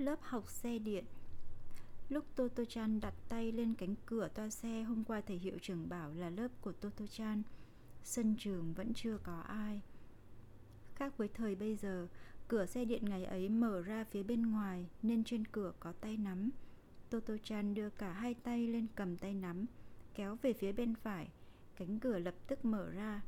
Lớp 0.00 0.18
học 0.22 0.48
xe 0.48 0.78
điện 0.78 1.04
Lúc 2.08 2.24
Toto 2.36 2.64
Chan 2.64 3.00
đặt 3.00 3.14
tay 3.28 3.52
lên 3.52 3.74
cánh 3.74 3.94
cửa 4.06 4.28
toa 4.34 4.48
xe 4.50 4.82
hôm 4.82 5.04
qua 5.04 5.20
thầy 5.20 5.36
hiệu 5.36 5.58
trưởng 5.62 5.88
bảo 5.88 6.12
là 6.14 6.30
lớp 6.30 6.48
của 6.60 6.72
Toto 6.72 7.06
Chan, 7.06 7.42
sân 8.04 8.36
trường 8.38 8.72
vẫn 8.74 8.92
chưa 8.94 9.18
có 9.22 9.40
ai. 9.40 9.80
Khác 10.94 11.16
với 11.16 11.28
thời 11.28 11.54
bây 11.54 11.76
giờ, 11.76 12.08
cửa 12.48 12.66
xe 12.66 12.84
điện 12.84 13.04
ngày 13.04 13.24
ấy 13.24 13.48
mở 13.48 13.82
ra 13.82 14.04
phía 14.04 14.22
bên 14.22 14.42
ngoài 14.50 14.86
nên 15.02 15.24
trên 15.24 15.44
cửa 15.44 15.72
có 15.80 15.92
tay 15.92 16.16
nắm. 16.16 16.50
Toto 17.10 17.34
Chan 17.42 17.74
đưa 17.74 17.90
cả 17.90 18.12
hai 18.12 18.34
tay 18.34 18.66
lên 18.66 18.86
cầm 18.94 19.16
tay 19.16 19.34
nắm, 19.34 19.66
kéo 20.14 20.38
về 20.42 20.52
phía 20.52 20.72
bên 20.72 20.94
phải, 20.94 21.28
cánh 21.76 21.98
cửa 21.98 22.18
lập 22.18 22.34
tức 22.46 22.64
mở 22.64 22.90
ra. 22.90 23.22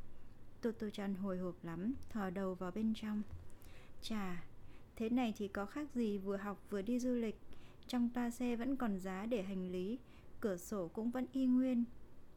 Toto 0.60 0.90
Chan 0.90 1.14
hồi 1.14 1.38
hộp 1.38 1.64
lắm, 1.64 1.94
thò 2.10 2.30
đầu 2.30 2.54
vào 2.54 2.70
bên 2.70 2.92
trong. 2.94 3.22
Chà, 4.02 4.44
thế 4.96 5.08
này 5.08 5.34
thì 5.36 5.48
có 5.48 5.66
khác 5.66 5.88
gì 5.94 6.18
vừa 6.18 6.36
học 6.36 6.62
vừa 6.70 6.82
đi 6.82 6.98
du 6.98 7.14
lịch. 7.14 7.40
Trong 7.86 8.08
toa 8.14 8.30
xe 8.30 8.56
vẫn 8.56 8.76
còn 8.76 8.98
giá 8.98 9.26
để 9.26 9.42
hành 9.42 9.70
lý, 9.72 9.98
cửa 10.40 10.56
sổ 10.56 10.88
cũng 10.88 11.10
vẫn 11.10 11.26
y 11.32 11.46
nguyên. 11.46 11.84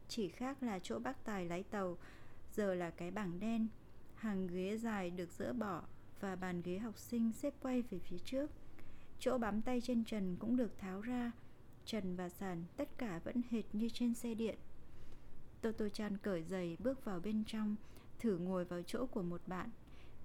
Chỉ 0.08 0.28
khác 0.28 0.62
là 0.62 0.78
chỗ 0.78 0.98
bác 0.98 1.24
tài 1.24 1.44
lái 1.44 1.62
tàu, 1.62 1.98
giờ 2.52 2.74
là 2.74 2.90
cái 2.90 3.10
bảng 3.10 3.40
đen. 3.40 3.68
Hàng 4.14 4.46
ghế 4.46 4.76
dài 4.76 5.10
được 5.10 5.32
dỡ 5.32 5.52
bỏ 5.52 5.82
và 6.20 6.36
bàn 6.36 6.62
ghế 6.62 6.78
học 6.78 6.98
sinh 6.98 7.32
xếp 7.32 7.54
quay 7.60 7.82
về 7.82 7.98
phía 7.98 8.18
trước. 8.18 8.50
Chỗ 9.18 9.38
bám 9.38 9.62
tay 9.62 9.80
trên 9.80 10.04
trần 10.04 10.36
cũng 10.36 10.56
được 10.56 10.78
tháo 10.78 11.00
ra. 11.00 11.32
Trần 11.84 12.16
và 12.16 12.28
sàn 12.28 12.64
tất 12.76 12.88
cả 12.98 13.20
vẫn 13.24 13.42
hệt 13.50 13.64
như 13.72 13.88
trên 13.88 14.14
xe 14.14 14.34
điện. 14.34 14.58
Toto 15.60 15.88
Chan 15.88 16.16
cởi 16.16 16.42
giày 16.42 16.76
bước 16.80 17.04
vào 17.04 17.20
bên 17.20 17.44
trong, 17.46 17.76
thử 18.18 18.38
ngồi 18.38 18.64
vào 18.64 18.82
chỗ 18.82 19.06
của 19.06 19.22
một 19.22 19.40
bạn. 19.46 19.70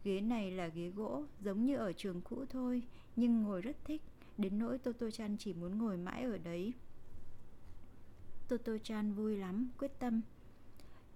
Ghế 0.03 0.21
này 0.21 0.51
là 0.51 0.67
ghế 0.67 0.89
gỗ, 0.89 1.23
giống 1.41 1.65
như 1.65 1.77
ở 1.77 1.93
trường 1.93 2.21
cũ 2.21 2.45
thôi, 2.49 2.83
nhưng 3.15 3.43
ngồi 3.43 3.61
rất 3.61 3.75
thích, 3.85 4.01
đến 4.37 4.59
nỗi 4.59 4.77
Toto 4.77 5.09
Chan 5.09 5.37
chỉ 5.37 5.53
muốn 5.53 5.77
ngồi 5.77 5.97
mãi 5.97 6.23
ở 6.23 6.37
đấy. 6.37 6.73
Toto 8.47 8.73
Chan 8.83 9.13
vui 9.13 9.37
lắm, 9.37 9.69
quyết 9.77 9.91
tâm. 9.99 10.21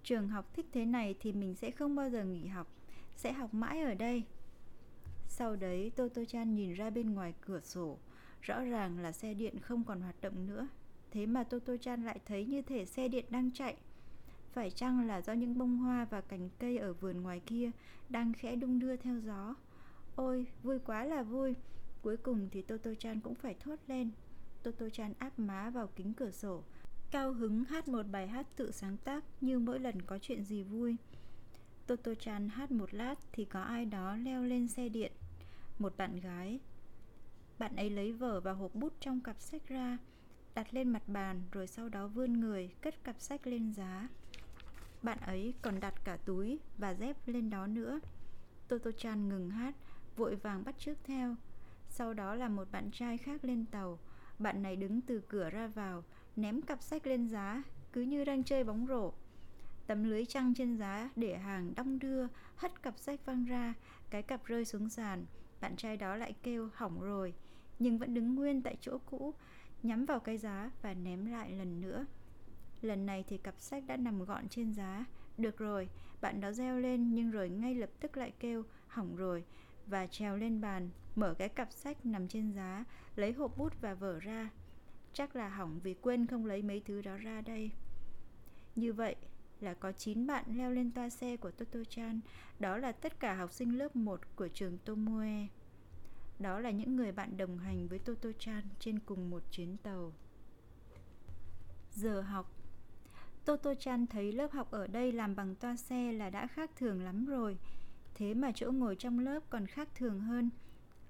Trường 0.03 0.27
học 0.27 0.53
thích 0.53 0.65
thế 0.71 0.85
này 0.85 1.15
thì 1.19 1.31
mình 1.31 1.55
sẽ 1.55 1.71
không 1.71 1.95
bao 1.95 2.09
giờ 2.09 2.25
nghỉ 2.25 2.47
học, 2.47 2.67
sẽ 3.15 3.33
học 3.33 3.53
mãi 3.53 3.81
ở 3.81 3.93
đây. 3.93 4.23
Sau 5.27 5.55
đấy 5.55 5.91
Toto 5.95 6.25
Chan 6.25 6.55
nhìn 6.55 6.73
ra 6.73 6.89
bên 6.89 7.13
ngoài 7.13 7.33
cửa 7.41 7.59
sổ, 7.59 7.97
rõ 8.41 8.63
ràng 8.63 8.99
là 8.99 9.11
xe 9.11 9.33
điện 9.33 9.59
không 9.59 9.83
còn 9.83 10.01
hoạt 10.01 10.21
động 10.21 10.47
nữa. 10.47 10.67
Thế 11.11 11.25
mà 11.25 11.43
Toto 11.43 11.77
Chan 11.77 12.03
lại 12.03 12.19
thấy 12.25 12.45
như 12.45 12.61
thể 12.61 12.85
xe 12.85 13.07
điện 13.07 13.25
đang 13.29 13.51
chạy. 13.51 13.75
Phải 14.55 14.71
chăng 14.71 15.07
là 15.07 15.21
do 15.21 15.33
những 15.33 15.57
bông 15.57 15.77
hoa 15.77 16.05
và 16.05 16.21
cành 16.21 16.49
cây 16.59 16.77
ở 16.77 16.93
vườn 16.93 17.21
ngoài 17.21 17.41
kia 17.45 17.71
đang 18.09 18.33
khẽ 18.33 18.55
đung 18.55 18.79
đưa 18.79 18.95
theo 18.95 19.19
gió? 19.19 19.55
Ôi, 20.15 20.47
vui 20.63 20.79
quá 20.79 21.05
là 21.05 21.23
vui. 21.23 21.55
Cuối 22.01 22.17
cùng 22.17 22.49
thì 22.51 22.61
Toto 22.61 22.91
Chan 22.99 23.19
cũng 23.19 23.35
phải 23.35 23.55
thốt 23.59 23.75
lên. 23.87 24.11
Toto 24.63 24.89
Chan 24.89 25.13
áp 25.19 25.39
má 25.39 25.69
vào 25.69 25.87
kính 25.95 26.13
cửa 26.13 26.31
sổ, 26.31 26.63
cao 27.11 27.33
hứng 27.33 27.63
hát 27.63 27.87
một 27.87 28.03
bài 28.11 28.27
hát 28.27 28.47
tự 28.55 28.71
sáng 28.71 28.97
tác 28.97 29.23
như 29.41 29.59
mỗi 29.59 29.79
lần 29.79 30.01
có 30.01 30.19
chuyện 30.19 30.43
gì 30.43 30.63
vui. 30.63 30.95
Toto 31.87 32.15
Chan 32.15 32.49
hát 32.49 32.71
một 32.71 32.93
lát 32.93 33.15
thì 33.31 33.45
có 33.45 33.61
ai 33.61 33.85
đó 33.85 34.15
leo 34.15 34.43
lên 34.43 34.67
xe 34.67 34.89
điện. 34.89 35.11
Một 35.79 35.97
bạn 35.97 36.19
gái. 36.19 36.59
Bạn 37.59 37.75
ấy 37.75 37.89
lấy 37.89 38.13
vở 38.13 38.41
và 38.41 38.51
hộp 38.51 38.75
bút 38.75 38.93
trong 38.99 39.21
cặp 39.21 39.41
sách 39.41 39.67
ra, 39.67 39.97
đặt 40.55 40.73
lên 40.73 40.89
mặt 40.89 41.03
bàn 41.07 41.41
rồi 41.51 41.67
sau 41.67 41.89
đó 41.89 42.07
vươn 42.07 42.33
người 42.33 42.69
cất 42.81 43.03
cặp 43.03 43.21
sách 43.21 43.47
lên 43.47 43.73
giá. 43.73 44.07
Bạn 45.05 45.17
ấy 45.21 45.53
còn 45.61 45.79
đặt 45.79 45.93
cả 46.03 46.17
túi 46.25 46.59
và 46.77 46.93
dép 46.93 47.17
lên 47.25 47.49
đó 47.49 47.67
nữa. 47.67 47.99
Toto 48.67 48.91
Chan 48.91 49.29
ngừng 49.29 49.49
hát, 49.49 49.75
vội 50.15 50.35
vàng 50.35 50.63
bắt 50.65 50.75
trước 50.77 50.97
theo. 51.03 51.35
Sau 51.89 52.13
đó 52.13 52.35
là 52.35 52.47
một 52.47 52.71
bạn 52.71 52.89
trai 52.91 53.17
khác 53.17 53.45
lên 53.45 53.65
tàu. 53.65 53.99
Bạn 54.39 54.63
này 54.63 54.75
đứng 54.75 55.01
từ 55.01 55.21
cửa 55.27 55.49
ra 55.49 55.67
vào, 55.67 56.03
ném 56.35 56.61
cặp 56.61 56.81
sách 56.81 57.07
lên 57.07 57.27
giá, 57.27 57.63
cứ 57.93 58.01
như 58.01 58.23
đang 58.23 58.43
chơi 58.43 58.63
bóng 58.63 58.87
rổ. 58.87 59.13
Tấm 59.87 60.03
lưới 60.03 60.25
trăng 60.25 60.53
trên 60.53 60.77
giá 60.77 61.09
để 61.15 61.37
hàng 61.37 61.73
đong 61.75 61.99
đưa, 61.99 62.27
hất 62.55 62.83
cặp 62.83 62.97
sách 62.97 63.25
văng 63.25 63.45
ra, 63.45 63.73
cái 64.09 64.23
cặp 64.23 64.45
rơi 64.45 64.65
xuống 64.65 64.89
sàn. 64.89 65.25
Bạn 65.61 65.75
trai 65.75 65.97
đó 65.97 66.15
lại 66.15 66.33
kêu 66.43 66.69
hỏng 66.73 67.01
rồi, 67.01 67.33
nhưng 67.79 67.97
vẫn 67.97 68.13
đứng 68.13 68.35
nguyên 68.35 68.61
tại 68.61 68.77
chỗ 68.81 68.97
cũ, 69.05 69.33
nhắm 69.83 70.05
vào 70.05 70.19
cái 70.19 70.37
giá 70.37 70.71
và 70.81 70.93
ném 70.93 71.25
lại 71.25 71.51
lần 71.51 71.81
nữa. 71.81 72.05
Lần 72.85 73.05
này 73.05 73.23
thì 73.27 73.37
cặp 73.37 73.55
sách 73.59 73.83
đã 73.87 73.97
nằm 73.97 74.25
gọn 74.25 74.49
trên 74.49 74.73
giá. 74.73 75.05
Được 75.37 75.57
rồi, 75.57 75.89
bạn 76.21 76.41
đó 76.41 76.51
reo 76.51 76.79
lên 76.79 77.13
nhưng 77.13 77.31
rồi 77.31 77.49
ngay 77.49 77.75
lập 77.75 77.89
tức 77.99 78.17
lại 78.17 78.33
kêu 78.39 78.63
hỏng 78.87 79.15
rồi 79.15 79.43
và 79.87 80.07
trèo 80.07 80.37
lên 80.37 80.61
bàn, 80.61 80.89
mở 81.15 81.33
cái 81.33 81.49
cặp 81.49 81.71
sách 81.71 82.05
nằm 82.05 82.27
trên 82.27 82.51
giá, 82.51 82.85
lấy 83.15 83.31
hộp 83.31 83.57
bút 83.57 83.73
và 83.81 83.93
vở 83.93 84.19
ra. 84.19 84.49
Chắc 85.13 85.35
là 85.35 85.49
hỏng 85.49 85.79
vì 85.83 85.93
quên 85.93 86.27
không 86.27 86.45
lấy 86.45 86.61
mấy 86.61 86.81
thứ 86.85 87.01
đó 87.01 87.17
ra 87.17 87.41
đây. 87.41 87.71
Như 88.75 88.93
vậy 88.93 89.15
là 89.59 89.73
có 89.73 89.91
9 89.91 90.27
bạn 90.27 90.45
leo 90.47 90.71
lên 90.71 90.91
toa 90.91 91.09
xe 91.09 91.37
của 91.37 91.51
Toto 91.51 91.79
Chan, 91.89 92.19
đó 92.59 92.77
là 92.77 92.91
tất 92.91 93.19
cả 93.19 93.33
học 93.33 93.53
sinh 93.53 93.77
lớp 93.77 93.95
1 93.95 94.19
của 94.35 94.47
trường 94.47 94.77
Tomoe. 94.77 95.47
Đó 96.39 96.59
là 96.59 96.71
những 96.71 96.95
người 96.95 97.11
bạn 97.11 97.37
đồng 97.37 97.57
hành 97.57 97.87
với 97.87 97.99
Toto 97.99 98.29
Chan 98.39 98.63
trên 98.79 98.99
cùng 98.99 99.29
một 99.29 99.43
chuyến 99.51 99.77
tàu. 99.77 100.13
Giờ 101.91 102.21
học 102.21 102.54
Toto 103.45 103.75
Chan 103.75 104.07
thấy 104.07 104.31
lớp 104.31 104.51
học 104.51 104.71
ở 104.71 104.87
đây 104.87 105.11
làm 105.11 105.35
bằng 105.35 105.55
toa 105.55 105.75
xe 105.75 106.11
là 106.11 106.29
đã 106.29 106.47
khác 106.47 106.71
thường 106.75 107.01
lắm 107.01 107.25
rồi. 107.25 107.57
Thế 108.15 108.33
mà 108.33 108.51
chỗ 108.55 108.71
ngồi 108.71 108.95
trong 108.95 109.19
lớp 109.19 109.39
còn 109.49 109.67
khác 109.67 109.89
thường 109.95 110.19
hơn. 110.19 110.49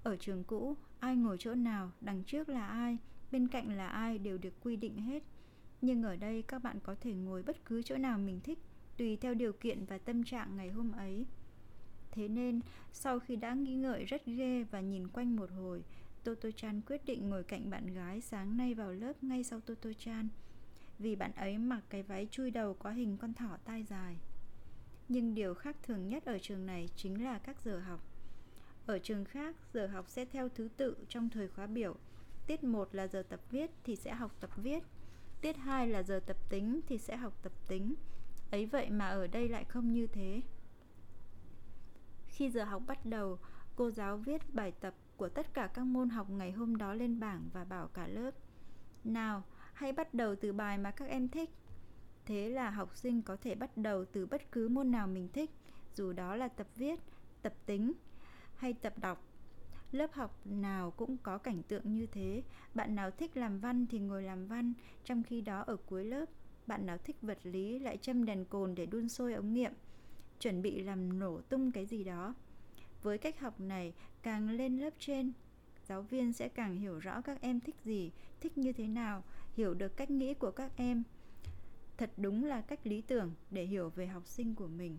Ở 0.04 0.16
trường 0.16 0.44
cũ, 0.44 0.78
ai 1.00 1.16
ngồi 1.16 1.38
chỗ 1.40 1.56
nào, 1.56 1.92
đằng 2.02 2.24
trước 2.24 2.50
là 2.50 2.68
ai, 2.68 2.98
bên 3.32 3.48
cạnh 3.48 3.78
là 3.78 3.88
ai 3.88 4.18
đều 4.18 4.38
được 4.38 4.54
quy 4.62 4.76
định 4.76 4.98
hết. 4.98 5.24
Nhưng 5.82 6.04
ở 6.04 6.16
đây 6.16 6.42
các 6.42 6.64
bạn 6.64 6.80
có 6.84 6.96
thể 7.02 7.14
ngồi 7.14 7.44
bất 7.44 7.66
cứ 7.66 7.82
chỗ 7.82 7.98
nào 7.98 8.18
mình 8.18 8.40
thích, 8.44 8.60
tùy 8.98 9.18
theo 9.18 9.34
điều 9.34 9.54
kiện 9.54 9.86
và 9.86 9.98
tâm 9.98 10.24
trạng 10.24 10.58
ngày 10.58 10.70
hôm 10.70 10.92
ấy. 10.92 11.26
Thế 12.12 12.28
nên, 12.28 12.60
sau 12.94 13.20
khi 13.20 13.36
đã 13.36 13.54
nghĩ 13.54 13.76
ngợi 13.76 14.06
rất 14.06 14.26
ghê 14.26 14.64
và 14.64 14.82
nhìn 14.82 15.08
quanh 15.08 15.36
một 15.36 15.50
hồi, 15.52 15.84
Toto 16.24 16.52
Chan 16.56 16.82
quyết 16.82 17.06
định 17.06 17.30
ngồi 17.30 17.44
cạnh 17.44 17.70
bạn 17.70 17.94
gái 17.94 18.22
sáng 18.22 18.58
nay 18.58 18.74
vào 18.74 18.94
lớp 18.94 19.24
ngay 19.24 19.44
sau 19.44 19.60
Toto 19.60 19.90
Chan 19.98 20.28
vì 21.00 21.16
bạn 21.16 21.32
ấy 21.36 21.58
mặc 21.58 21.82
cái 21.90 22.04
váy 22.04 22.28
chui 22.32 22.52
đầu 22.52 22.74
có 22.74 22.90
hình 22.90 23.18
con 23.18 23.34
thỏ 23.34 23.58
tai 23.66 23.84
dài. 23.84 24.18
Nhưng 25.08 25.36
điều 25.36 25.54
khác 25.54 25.78
thường 25.84 26.08
nhất 26.10 26.26
ở 26.26 26.38
trường 26.40 26.66
này 26.66 26.90
chính 26.96 27.24
là 27.24 27.40
các 27.40 27.62
giờ 27.62 27.80
học. 27.80 28.02
Ở 28.86 29.00
trường 29.00 29.26
khác, 29.26 29.56
giờ 29.74 29.88
học 29.88 30.10
sẽ 30.10 30.26
theo 30.26 30.50
thứ 30.50 30.70
tự 30.78 30.98
trong 31.10 31.30
thời 31.30 31.48
khóa 31.48 31.68
biểu. 31.68 31.96
Tiết 32.48 32.64
1 32.64 32.96
là 32.96 33.08
giờ 33.08 33.24
tập 33.30 33.40
viết 33.52 33.72
thì 33.84 33.96
sẽ 33.96 34.14
học 34.14 34.36
tập 34.40 34.50
viết. 34.56 34.84
Tiết 35.42 35.58
2 35.58 35.88
là 35.88 36.04
giờ 36.04 36.20
tập 36.26 36.38
tính 36.50 36.80
thì 36.88 36.98
sẽ 36.98 37.18
học 37.18 37.34
tập 37.44 37.52
tính. 37.68 37.96
Ấy 38.52 38.66
vậy 38.66 38.90
mà 38.90 39.08
ở 39.08 39.28
đây 39.28 39.50
lại 39.50 39.64
không 39.64 39.94
như 39.94 40.08
thế. 40.08 40.42
Khi 42.28 42.50
giờ 42.50 42.64
học 42.64 42.84
bắt 42.88 43.06
đầu, 43.06 43.40
cô 43.76 43.92
giáo 43.92 44.18
viết 44.18 44.54
bài 44.54 44.72
tập 44.72 44.94
của 45.18 45.30
tất 45.30 45.54
cả 45.54 45.68
các 45.68 45.86
môn 45.86 46.10
học 46.10 46.30
ngày 46.30 46.52
hôm 46.52 46.76
đó 46.78 46.94
lên 46.94 47.20
bảng 47.20 47.50
và 47.54 47.64
bảo 47.64 47.88
cả 47.88 48.08
lớp. 48.08 48.32
Nào, 49.04 49.44
hãy 49.76 49.92
bắt 49.92 50.14
đầu 50.14 50.36
từ 50.36 50.54
bài 50.54 50.78
mà 50.78 50.92
các 50.92 51.10
em 51.10 51.30
thích. 51.30 51.50
Thế 52.26 52.50
là 52.50 52.70
học 52.70 52.96
sinh 52.96 53.22
có 53.22 53.38
thể 53.42 53.56
bắt 53.56 53.78
đầu 53.78 54.06
từ 54.06 54.26
bất 54.26 54.52
cứ 54.52 54.68
môn 54.68 54.92
nào 54.92 55.08
mình 55.08 55.30
thích, 55.34 55.52
dù 55.96 56.14
đó 56.14 56.36
là 56.36 56.48
tập 56.48 56.68
viết, 56.76 57.00
tập 57.42 57.54
tính 57.66 57.94
hay 58.56 58.74
tập 58.74 58.94
đọc. 59.00 59.24
Lớp 59.92 60.14
học 60.14 60.40
nào 60.46 60.92
cũng 60.92 61.18
có 61.18 61.38
cảnh 61.38 61.64
tượng 61.64 61.94
như 61.94 62.06
thế, 62.06 62.44
bạn 62.74 62.96
nào 62.96 63.12
thích 63.12 63.38
làm 63.38 63.60
văn 63.60 63.86
thì 63.88 64.00
ngồi 64.00 64.24
làm 64.24 64.48
văn, 64.48 64.74
trong 65.04 65.24
khi 65.24 65.42
đó 65.42 65.64
ở 65.68 65.76
cuối 65.76 66.04
lớp, 66.04 66.26
bạn 66.68 66.86
nào 66.86 66.98
thích 66.98 67.16
vật 67.22 67.40
lý 67.44 67.80
lại 67.80 67.98
châm 67.98 68.26
đèn 68.26 68.46
cồn 68.46 68.76
để 68.76 68.86
đun 68.86 69.10
sôi 69.10 69.34
ống 69.34 69.54
nghiệm, 69.54 69.74
chuẩn 70.40 70.62
bị 70.62 70.84
làm 70.84 71.20
nổ 71.20 71.42
tung 71.42 71.72
cái 71.72 71.86
gì 71.86 72.04
đó. 72.04 72.36
Với 73.04 73.18
cách 73.18 73.40
học 73.40 73.60
này, 73.60 73.94
càng 74.24 74.50
lên 74.50 74.78
lớp 74.78 74.94
trên, 75.00 75.32
giáo 75.88 76.02
viên 76.02 76.34
sẽ 76.34 76.50
càng 76.50 76.76
hiểu 76.76 77.00
rõ 77.00 77.22
các 77.22 77.42
em 77.42 77.60
thích 77.60 77.76
gì, 77.84 78.12
thích 78.42 78.58
như 78.58 78.74
thế 78.74 78.88
nào, 78.88 79.24
hiểu 79.56 79.74
được 79.74 79.98
cách 79.98 80.12
nghĩ 80.12 80.34
của 80.34 80.52
các 80.52 80.72
em. 80.76 81.04
Thật 81.98 82.12
đúng 82.18 82.44
là 82.44 82.62
cách 82.62 82.88
lý 82.88 83.02
tưởng 83.02 83.34
để 83.52 83.64
hiểu 83.64 83.90
về 83.90 84.08
học 84.08 84.28
sinh 84.28 84.56
của 84.56 84.68
mình. 84.68 84.98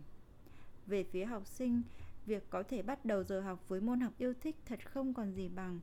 Về 0.86 1.04
phía 1.04 1.24
học 1.24 1.46
sinh, 1.46 1.82
việc 2.26 2.50
có 2.50 2.62
thể 2.62 2.82
bắt 2.82 3.04
đầu 3.04 3.24
giờ 3.24 3.40
học 3.40 3.68
với 3.68 3.80
môn 3.80 4.00
học 4.00 4.12
yêu 4.18 4.34
thích 4.40 4.56
thật 4.66 4.90
không 4.90 5.14
còn 5.14 5.32
gì 5.32 5.48
bằng. 5.48 5.80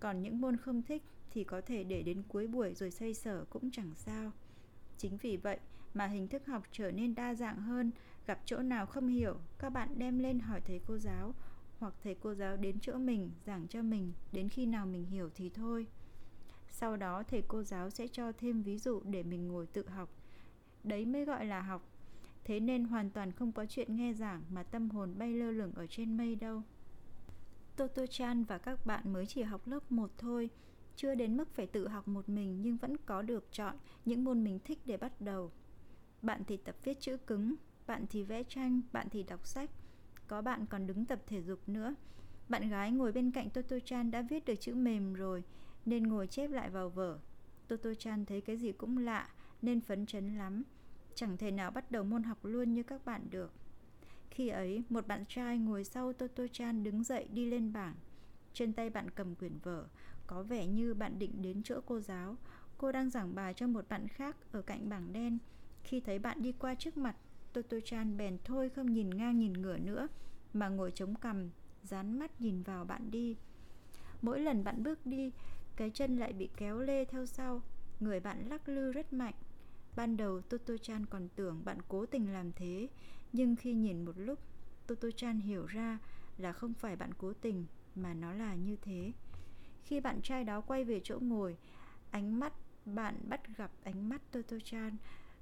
Còn 0.00 0.22
những 0.22 0.40
môn 0.40 0.56
không 0.56 0.82
thích 0.82 1.02
thì 1.30 1.44
có 1.44 1.60
thể 1.60 1.84
để 1.84 2.02
đến 2.02 2.22
cuối 2.28 2.46
buổi 2.46 2.74
rồi 2.74 2.90
xây 2.90 3.14
sở 3.14 3.44
cũng 3.50 3.70
chẳng 3.70 3.94
sao. 3.94 4.32
Chính 4.96 5.16
vì 5.16 5.36
vậy 5.36 5.58
mà 5.94 6.06
hình 6.06 6.28
thức 6.28 6.46
học 6.46 6.62
trở 6.72 6.90
nên 6.90 7.14
đa 7.14 7.34
dạng 7.34 7.62
hơn, 7.62 7.90
gặp 8.26 8.40
chỗ 8.44 8.58
nào 8.58 8.86
không 8.86 9.08
hiểu, 9.08 9.36
các 9.58 9.70
bạn 9.70 9.88
đem 9.98 10.18
lên 10.18 10.40
hỏi 10.40 10.60
thầy 10.60 10.80
cô 10.86 10.98
giáo 10.98 11.34
hoặc 11.78 11.94
thầy 12.02 12.16
cô 12.20 12.34
giáo 12.34 12.56
đến 12.56 12.80
chỗ 12.80 12.94
mình 12.94 13.30
giảng 13.46 13.66
cho 13.68 13.82
mình 13.82 14.12
đến 14.32 14.48
khi 14.48 14.66
nào 14.66 14.86
mình 14.86 15.04
hiểu 15.04 15.30
thì 15.34 15.50
thôi 15.50 15.86
sau 16.70 16.96
đó 16.96 17.22
thầy 17.22 17.42
cô 17.48 17.62
giáo 17.62 17.90
sẽ 17.90 18.08
cho 18.08 18.32
thêm 18.32 18.62
ví 18.62 18.78
dụ 18.78 19.00
để 19.04 19.22
mình 19.22 19.48
ngồi 19.48 19.66
tự 19.66 19.88
học. 19.88 20.08
Đấy 20.84 21.06
mới 21.06 21.24
gọi 21.24 21.44
là 21.44 21.60
học. 21.60 21.82
Thế 22.44 22.60
nên 22.60 22.84
hoàn 22.84 23.10
toàn 23.10 23.32
không 23.32 23.52
có 23.52 23.66
chuyện 23.66 23.96
nghe 23.96 24.12
giảng 24.12 24.42
mà 24.50 24.62
tâm 24.62 24.90
hồn 24.90 25.14
bay 25.18 25.32
lơ 25.32 25.50
lửng 25.50 25.72
ở 25.74 25.86
trên 25.86 26.16
mây 26.16 26.36
đâu. 26.36 26.62
Toto 27.76 28.06
Chan 28.06 28.44
và 28.44 28.58
các 28.58 28.86
bạn 28.86 29.12
mới 29.12 29.26
chỉ 29.26 29.42
học 29.42 29.66
lớp 29.66 29.92
1 29.92 30.10
thôi, 30.18 30.50
chưa 30.96 31.14
đến 31.14 31.36
mức 31.36 31.54
phải 31.54 31.66
tự 31.66 31.88
học 31.88 32.08
một 32.08 32.28
mình 32.28 32.62
nhưng 32.62 32.76
vẫn 32.76 32.96
có 33.06 33.22
được 33.22 33.52
chọn 33.52 33.76
những 34.04 34.24
môn 34.24 34.44
mình 34.44 34.58
thích 34.64 34.78
để 34.84 34.96
bắt 34.96 35.20
đầu. 35.20 35.50
Bạn 36.22 36.42
thì 36.46 36.56
tập 36.56 36.76
viết 36.84 37.00
chữ 37.00 37.16
cứng, 37.16 37.54
bạn 37.86 38.06
thì 38.10 38.22
vẽ 38.22 38.42
tranh, 38.42 38.80
bạn 38.92 39.08
thì 39.10 39.22
đọc 39.22 39.46
sách, 39.46 39.70
có 40.26 40.42
bạn 40.42 40.66
còn 40.66 40.86
đứng 40.86 41.04
tập 41.04 41.22
thể 41.26 41.42
dục 41.42 41.68
nữa. 41.68 41.94
Bạn 42.48 42.68
gái 42.68 42.92
ngồi 42.92 43.12
bên 43.12 43.30
cạnh 43.30 43.50
Toto 43.50 43.76
Chan 43.84 44.10
đã 44.10 44.22
viết 44.22 44.44
được 44.44 44.54
chữ 44.60 44.74
mềm 44.74 45.14
rồi 45.14 45.42
nên 45.86 46.02
ngồi 46.02 46.26
chép 46.26 46.50
lại 46.50 46.70
vào 46.70 46.88
vở. 46.88 47.18
Toto 47.68 47.94
Chan 47.94 48.24
thấy 48.24 48.40
cái 48.40 48.56
gì 48.56 48.72
cũng 48.72 48.98
lạ 48.98 49.28
nên 49.62 49.80
phấn 49.80 50.06
chấn 50.06 50.38
lắm. 50.38 50.62
Chẳng 51.14 51.36
thể 51.36 51.50
nào 51.50 51.70
bắt 51.70 51.90
đầu 51.90 52.04
môn 52.04 52.22
học 52.22 52.44
luôn 52.44 52.74
như 52.74 52.82
các 52.82 53.04
bạn 53.04 53.26
được. 53.30 53.52
Khi 54.30 54.48
ấy, 54.48 54.82
một 54.88 55.06
bạn 55.06 55.24
trai 55.28 55.58
ngồi 55.58 55.84
sau 55.84 56.12
Toto 56.12 56.46
Chan 56.52 56.82
đứng 56.82 57.04
dậy 57.04 57.28
đi 57.32 57.50
lên 57.50 57.72
bảng. 57.72 57.94
Trên 58.52 58.72
tay 58.72 58.90
bạn 58.90 59.10
cầm 59.10 59.34
quyển 59.34 59.58
vở, 59.62 59.86
có 60.26 60.42
vẻ 60.42 60.66
như 60.66 60.94
bạn 60.94 61.18
định 61.18 61.42
đến 61.42 61.62
chỗ 61.62 61.80
cô 61.86 62.00
giáo. 62.00 62.36
Cô 62.78 62.92
đang 62.92 63.10
giảng 63.10 63.34
bài 63.34 63.54
cho 63.54 63.66
một 63.66 63.88
bạn 63.88 64.08
khác 64.08 64.36
ở 64.52 64.62
cạnh 64.62 64.88
bảng 64.88 65.12
đen. 65.12 65.38
Khi 65.82 66.00
thấy 66.00 66.18
bạn 66.18 66.42
đi 66.42 66.52
qua 66.52 66.74
trước 66.74 66.96
mặt, 66.96 67.16
Toto 67.52 67.76
Chan 67.84 68.16
bèn 68.16 68.38
thôi 68.44 68.68
không 68.68 68.92
nhìn 68.92 69.10
ngang 69.10 69.38
nhìn 69.38 69.52
ngửa 69.52 69.78
nữa, 69.78 70.08
mà 70.52 70.68
ngồi 70.68 70.90
chống 70.94 71.14
cằm, 71.14 71.50
dán 71.82 72.18
mắt 72.18 72.40
nhìn 72.40 72.62
vào 72.62 72.84
bạn 72.84 73.10
đi. 73.10 73.36
Mỗi 74.22 74.40
lần 74.40 74.64
bạn 74.64 74.82
bước 74.82 75.06
đi, 75.06 75.32
cái 75.78 75.90
chân 75.90 76.16
lại 76.16 76.32
bị 76.32 76.48
kéo 76.56 76.78
lê 76.78 77.04
theo 77.04 77.26
sau, 77.26 77.62
người 78.00 78.20
bạn 78.20 78.48
lắc 78.48 78.68
lư 78.68 78.92
rất 78.92 79.12
mạnh. 79.12 79.34
Ban 79.96 80.16
đầu 80.16 80.40
Toto 80.40 80.76
Chan 80.76 81.06
còn 81.06 81.28
tưởng 81.36 81.64
bạn 81.64 81.78
cố 81.88 82.06
tình 82.06 82.32
làm 82.32 82.52
thế, 82.52 82.88
nhưng 83.32 83.56
khi 83.56 83.72
nhìn 83.72 84.04
một 84.04 84.12
lúc, 84.16 84.38
Toto 84.86 85.08
Chan 85.16 85.40
hiểu 85.40 85.66
ra 85.66 85.98
là 86.38 86.52
không 86.52 86.74
phải 86.74 86.96
bạn 86.96 87.14
cố 87.14 87.32
tình 87.32 87.66
mà 87.94 88.14
nó 88.14 88.32
là 88.32 88.54
như 88.54 88.76
thế. 88.82 89.12
Khi 89.84 90.00
bạn 90.00 90.20
trai 90.22 90.44
đó 90.44 90.60
quay 90.60 90.84
về 90.84 91.00
chỗ 91.04 91.18
ngồi, 91.20 91.56
ánh 92.10 92.40
mắt 92.40 92.52
bạn 92.84 93.14
bắt 93.28 93.56
gặp 93.56 93.70
ánh 93.82 94.08
mắt 94.08 94.22
Toto 94.32 94.56
Chan. 94.64 94.96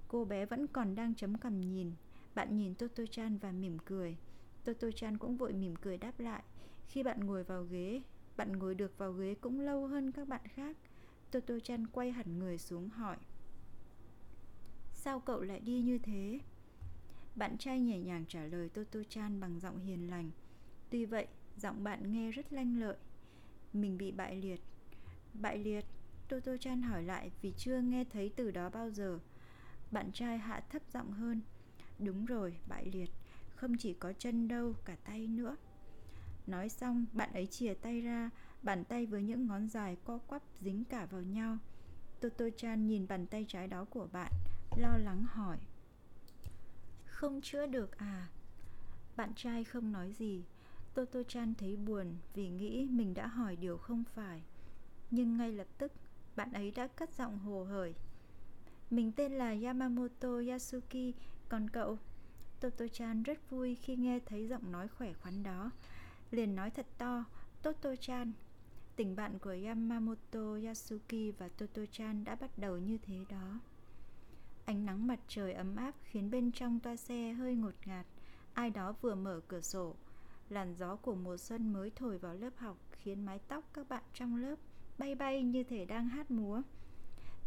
Cô 0.08 0.24
bé 0.24 0.46
vẫn 0.46 0.66
còn 0.66 0.94
đang 0.94 1.14
chấm 1.14 1.38
cằm 1.38 1.60
nhìn. 1.60 1.92
Bạn 2.34 2.56
nhìn 2.56 2.74
Toto 2.74 3.06
Chan 3.10 3.38
và 3.38 3.52
mỉm 3.52 3.78
cười. 3.78 4.16
Toto 4.64 4.88
Chan 4.96 5.18
cũng 5.18 5.36
vội 5.36 5.52
mỉm 5.52 5.76
cười 5.76 5.98
đáp 5.98 6.20
lại. 6.20 6.42
Khi 6.86 7.02
bạn 7.02 7.20
ngồi 7.20 7.44
vào 7.44 7.62
ghế, 7.62 8.02
bạn 8.36 8.52
ngồi 8.52 8.74
được 8.74 8.98
vào 8.98 9.12
ghế 9.12 9.34
cũng 9.34 9.60
lâu 9.60 9.86
hơn 9.86 10.12
các 10.12 10.28
bạn 10.28 10.40
khác. 10.54 10.76
Toto 11.30 11.54
Chan 11.62 11.86
quay 11.86 12.12
hẳn 12.12 12.38
người 12.38 12.58
xuống 12.58 12.88
hỏi. 12.88 13.16
Sao 14.92 15.20
cậu 15.20 15.42
lại 15.42 15.60
đi 15.60 15.80
như 15.80 15.98
thế? 15.98 16.40
Bạn 17.36 17.58
trai 17.58 17.80
nhẹ 17.80 17.98
nhàng 17.98 18.24
trả 18.28 18.44
lời 18.44 18.68
Toto 18.68 19.00
Chan 19.08 19.40
bằng 19.40 19.60
giọng 19.60 19.78
hiền 19.78 20.10
lành. 20.10 20.30
Tuy 20.90 21.04
vậy, 21.04 21.26
giọng 21.56 21.84
bạn 21.84 22.12
nghe 22.12 22.30
rất 22.30 22.52
lanh 22.52 22.80
lợi. 22.80 22.96
Mình 23.72 23.98
bị 23.98 24.12
bại 24.12 24.36
liệt. 24.36 24.60
Bại 25.34 25.58
liệt? 25.58 25.84
Toto 26.28 26.56
Chan 26.56 26.82
hỏi 26.82 27.02
lại 27.02 27.30
vì 27.42 27.52
chưa 27.56 27.80
nghe 27.80 28.04
thấy 28.04 28.32
từ 28.36 28.50
đó 28.50 28.70
bao 28.70 28.90
giờ. 28.90 29.18
Bạn 29.90 30.12
trai 30.12 30.38
hạ 30.38 30.62
thấp 30.70 30.82
giọng 30.92 31.12
hơn. 31.12 31.40
Đúng 31.98 32.26
rồi, 32.26 32.56
bại 32.68 32.90
liệt. 32.92 33.10
Không 33.54 33.76
chỉ 33.76 33.94
có 33.94 34.12
chân 34.12 34.48
đâu, 34.48 34.74
cả 34.84 34.96
tay 35.04 35.26
nữa. 35.26 35.56
Nói 36.46 36.68
xong, 36.68 37.06
bạn 37.12 37.32
ấy 37.32 37.46
chìa 37.46 37.74
tay 37.74 38.00
ra, 38.00 38.30
bàn 38.62 38.84
tay 38.84 39.06
với 39.06 39.22
những 39.22 39.46
ngón 39.46 39.68
dài 39.68 39.96
co 40.04 40.18
quắp 40.18 40.42
dính 40.60 40.84
cả 40.84 41.06
vào 41.06 41.22
nhau. 41.22 41.58
Toto 42.20 42.44
Chan 42.56 42.86
nhìn 42.86 43.06
bàn 43.08 43.26
tay 43.26 43.44
trái 43.48 43.68
đó 43.68 43.84
của 43.84 44.08
bạn, 44.12 44.32
lo 44.76 44.96
lắng 44.98 45.24
hỏi. 45.28 45.58
Không 47.06 47.40
chữa 47.40 47.66
được 47.66 47.98
à? 47.98 48.28
Bạn 49.16 49.32
trai 49.36 49.64
không 49.64 49.92
nói 49.92 50.12
gì. 50.12 50.44
Toto 50.94 51.22
Chan 51.22 51.54
thấy 51.54 51.76
buồn 51.76 52.16
vì 52.34 52.48
nghĩ 52.48 52.86
mình 52.90 53.14
đã 53.14 53.26
hỏi 53.26 53.56
điều 53.56 53.76
không 53.76 54.04
phải. 54.14 54.42
Nhưng 55.10 55.36
ngay 55.36 55.52
lập 55.52 55.66
tức, 55.78 55.92
bạn 56.36 56.52
ấy 56.52 56.70
đã 56.70 56.86
cất 56.86 57.10
giọng 57.14 57.38
hồ 57.38 57.64
hởi. 57.64 57.94
Mình 58.90 59.12
tên 59.12 59.32
là 59.32 59.56
Yamamoto 59.64 60.28
Yasuki, 60.48 61.14
còn 61.48 61.70
cậu? 61.70 61.98
Toto 62.60 62.88
Chan 62.92 63.22
rất 63.22 63.50
vui 63.50 63.74
khi 63.74 63.96
nghe 63.96 64.20
thấy 64.26 64.48
giọng 64.48 64.72
nói 64.72 64.88
khỏe 64.88 65.12
khoắn 65.12 65.42
đó. 65.42 65.70
Liền 66.30 66.54
nói 66.54 66.70
thật 66.70 66.86
to, 66.98 67.24
Toto 67.62 67.96
Chan. 67.96 68.32
Tình 68.96 69.16
bạn 69.16 69.38
của 69.38 69.56
Yamamoto 69.64 70.58
Yasuki 70.64 71.32
và 71.38 71.48
Toto 71.48 71.82
Chan 71.92 72.24
đã 72.24 72.34
bắt 72.34 72.50
đầu 72.58 72.78
như 72.78 72.98
thế 72.98 73.16
đó. 73.28 73.60
Ánh 74.64 74.86
nắng 74.86 75.06
mặt 75.06 75.20
trời 75.28 75.52
ấm 75.52 75.76
áp 75.76 75.94
khiến 76.04 76.30
bên 76.30 76.52
trong 76.52 76.80
toa 76.80 76.96
xe 76.96 77.32
hơi 77.32 77.54
ngột 77.54 77.74
ngạt. 77.84 78.06
Ai 78.54 78.70
đó 78.70 78.94
vừa 79.00 79.14
mở 79.14 79.40
cửa 79.48 79.60
sổ. 79.60 79.94
Làn 80.48 80.74
gió 80.74 80.96
của 80.96 81.14
mùa 81.14 81.36
xuân 81.36 81.72
mới 81.72 81.90
thổi 81.90 82.18
vào 82.18 82.34
lớp 82.34 82.56
học 82.56 82.76
khiến 82.92 83.24
mái 83.26 83.38
tóc 83.38 83.64
các 83.72 83.88
bạn 83.88 84.02
trong 84.14 84.36
lớp 84.36 84.56
bay 84.98 85.14
bay 85.14 85.42
như 85.42 85.64
thể 85.64 85.84
đang 85.84 86.08
hát 86.08 86.30
múa. 86.30 86.62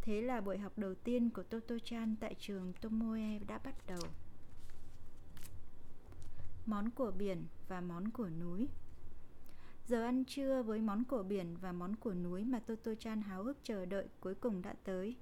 Thế 0.01 0.21
là 0.21 0.41
buổi 0.41 0.57
học 0.57 0.73
đầu 0.77 0.95
tiên 0.95 1.29
của 1.29 1.43
Toto-chan 1.49 2.15
tại 2.19 2.35
trường 2.39 2.73
Tomoe 2.81 3.39
đã 3.47 3.57
bắt 3.57 3.75
đầu. 3.87 4.01
Món 6.69 6.89
của 6.89 7.11
biển 7.11 7.45
và 7.67 7.81
món 7.81 8.09
của 8.11 8.29
núi 8.29 8.67
Giờ 9.87 10.03
ăn 10.03 10.25
trưa 10.25 10.63
với 10.63 10.81
món 10.81 11.03
của 11.03 11.23
biển 11.23 11.57
và 11.61 11.71
món 11.71 11.95
của 11.95 12.13
núi 12.13 12.45
mà 12.45 12.61
Toto-chan 12.67 13.21
háo 13.21 13.43
hức 13.43 13.57
chờ 13.63 13.85
đợi 13.85 14.07
cuối 14.19 14.35
cùng 14.35 14.61
đã 14.61 14.75
tới. 14.83 15.15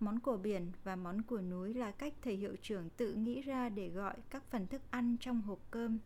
Món 0.00 0.20
của 0.20 0.36
biển 0.36 0.72
và 0.84 0.96
món 0.96 1.22
của 1.22 1.40
núi 1.40 1.74
là 1.74 1.90
cách 1.90 2.14
thầy 2.22 2.36
hiệu 2.36 2.56
trưởng 2.62 2.90
tự 2.90 3.14
nghĩ 3.14 3.40
ra 3.40 3.68
để 3.68 3.88
gọi 3.88 4.16
các 4.30 4.44
phần 4.50 4.66
thức 4.66 4.82
ăn 4.90 5.16
trong 5.20 5.42
hộp 5.42 5.58
cơm. 5.70 5.98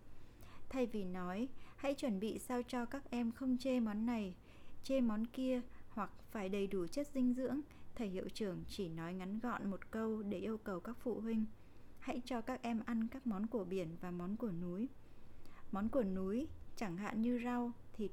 Thay 0.69 0.87
vì 0.87 1.05
nói, 1.05 1.49
hãy 1.77 1.95
chuẩn 1.95 2.21
bị 2.21 2.39
sao 2.39 2.63
cho 2.63 2.85
các 2.85 3.11
em 3.11 3.33
không 3.33 3.59
chê 3.59 3.81
món 3.81 4.07
này, 4.07 4.35
chê 4.83 5.01
món 5.01 5.27
kia 5.27 5.61
hoặc 5.89 6.11
phải 6.31 6.49
đầy 6.49 6.67
đủ 6.67 6.87
chất 6.87 7.09
dinh 7.15 7.35
dưỡng, 7.35 7.61
thầy 7.95 8.09
hiệu 8.09 8.29
trưởng 8.29 8.65
chỉ 8.69 8.89
nói 8.89 9.15
ngắn 9.15 9.39
gọn 9.39 9.71
một 9.71 9.91
câu 9.91 10.23
để 10.23 10.39
yêu 10.39 10.59
cầu 10.59 10.81
các 10.81 10.97
phụ 11.01 11.21
huynh. 11.21 11.47
Hãy 12.03 12.23
cho 12.25 12.41
các 12.41 12.63
em 12.63 12.81
ăn 12.87 13.09
các 13.09 13.27
món 13.27 13.47
của 13.47 13.65
biển 13.65 13.97
và 14.01 14.11
món 14.11 14.37
của 14.37 14.51
núi. 14.51 14.89
Món 15.73 15.89
của 15.89 16.03
núi, 16.03 16.49
chẳng 16.77 16.97
hạn 16.97 17.23
như 17.23 17.41
rau, 17.45 17.73
thịt, 17.93 18.11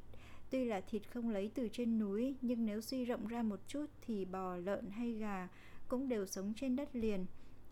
Tuy 0.50 0.66
là 0.66 0.82
thịt 0.82 1.02
không 1.14 1.30
lấy 1.30 1.52
từ 1.56 1.68
trên 1.72 2.00
núi, 2.00 2.36
nhưng 2.42 2.66
nếu 2.66 2.82
suy 2.82 3.06
rộng 3.06 3.28
ra 3.28 3.44
một 3.44 3.60
chút 3.68 3.86
thì 4.02 4.26
bò, 4.26 4.56
lợn 4.56 4.90
hay 4.90 5.12
gà 5.12 5.48
cũng 5.88 6.08
đều 6.08 6.26
sống 6.26 6.54
trên 6.56 6.76
đất 6.76 6.96
liền, 6.96 7.26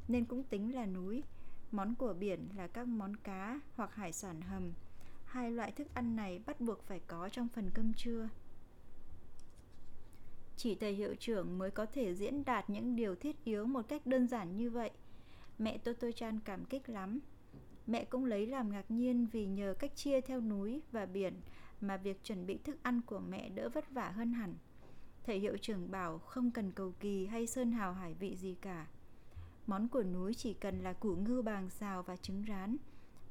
nên 0.08 0.25
cũng 0.25 0.44
tính 0.44 0.75
là 0.75 0.86
núi. 0.86 1.24
Món 1.72 1.96
của 1.96 2.14
biển 2.14 2.50
là 2.58 2.68
các 2.68 2.88
món 2.88 3.16
cá 3.16 3.60
hoặc 3.75 3.96
hải 3.96 4.14
sản 4.14 4.42
hầm. 4.42 4.72
Hai 5.25 5.52
loại 5.52 5.72
thức 5.72 5.88
ăn 5.94 6.16
này 6.16 6.40
bắt 6.46 6.62
buộc 6.62 6.84
phải 6.84 7.00
có 7.08 7.30
trong 7.30 7.48
phần 7.48 7.69
cơm 7.74 7.94
trưa. 7.94 8.30
Chỉ 10.57 10.76
thầy 10.76 10.94
hiệu 10.94 11.16
trưởng 11.16 11.57
mới 11.57 11.71
có 11.71 11.86
thể 11.86 12.16
diễn 12.16 12.44
đạt 12.45 12.69
những 12.69 12.95
điều 12.95 13.16
thiết 13.16 13.44
yếu 13.44 13.66
một 13.66 13.88
cách 13.88 14.07
đơn 14.07 14.28
giản 14.28 14.56
như 14.56 14.69
vậy. 14.69 14.92
Mẹ 15.59 15.78
Toto 15.78 16.11
Chan 16.11 16.40
cảm 16.40 16.66
kích 16.66 16.90
lắm. 16.90 17.19
Mẹ 17.87 18.06
cũng 18.06 18.26
lấy 18.26 18.47
làm 18.47 18.71
ngạc 18.71 18.92
nhiên 18.92 19.28
vì 19.31 19.45
nhờ 19.45 19.73
cách 19.80 19.95
chia 19.95 20.21
theo 20.21 20.42
núi 20.42 20.81
và 20.92 21.06
biển 21.06 21.33
mà 21.81 21.97
việc 21.97 22.23
chuẩn 22.23 22.45
bị 22.45 22.57
thức 22.57 22.78
ăn 22.83 23.02
của 23.02 23.19
mẹ 23.19 23.49
đỡ 23.49 23.69
vất 23.69 23.92
vả 23.92 24.09
hơn 24.09 24.33
hẳn. 24.33 24.56
Thầy 25.23 25.40
hiệu 25.40 25.57
trưởng 25.57 25.92
bảo 25.92 26.18
không 26.19 26.52
cần 26.52 26.71
cầu 26.71 26.94
kỳ 26.99 27.26
hay 27.26 27.47
sơn 27.47 27.71
hào 27.71 27.94
hải 27.94 28.14
vị 28.14 28.35
gì 28.35 28.56
cả. 28.61 28.87
Món 29.68 29.87
của 29.87 30.04
núi 30.04 30.33
chỉ 30.33 30.54
cần 30.54 30.80
là 30.80 30.94
củ 30.94 31.16
ngưu 31.16 31.42
bàng 31.42 31.69
xào 31.69 32.04
và 32.04 32.16
trứng 32.16 32.44
rán. 32.47 32.78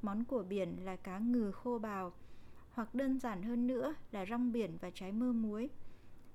Món 0.02 0.24
của 0.24 0.42
biển 0.42 0.76
là 0.84 0.96
cá 0.96 1.18
ngừ 1.18 1.52
khô 1.52 1.78
bào. 1.78 2.12
Hoặc 2.70 2.94
đơn 2.94 3.18
giản 3.18 3.42
hơn 3.42 3.66
nữa 3.66 3.94
là 4.12 4.26
rong 4.26 4.52
biển 4.52 4.78
và 4.80 4.90
trái 4.90 5.12
mơ 5.12 5.32
muối. 5.32 5.70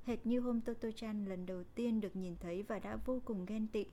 Hệt 0.03 0.25
như 0.25 0.39
hôm 0.39 0.61
Toto 0.61 0.91
Chan 0.95 1.25
lần 1.25 1.45
đầu 1.45 1.63
tiên 1.75 2.01
được 2.01 2.15
nhìn 2.15 2.35
thấy 2.39 2.63
và 2.63 2.79
đã 2.79 2.95
vô 3.05 3.21
cùng 3.25 3.45
ghen 3.45 3.67
tị. 3.67 3.85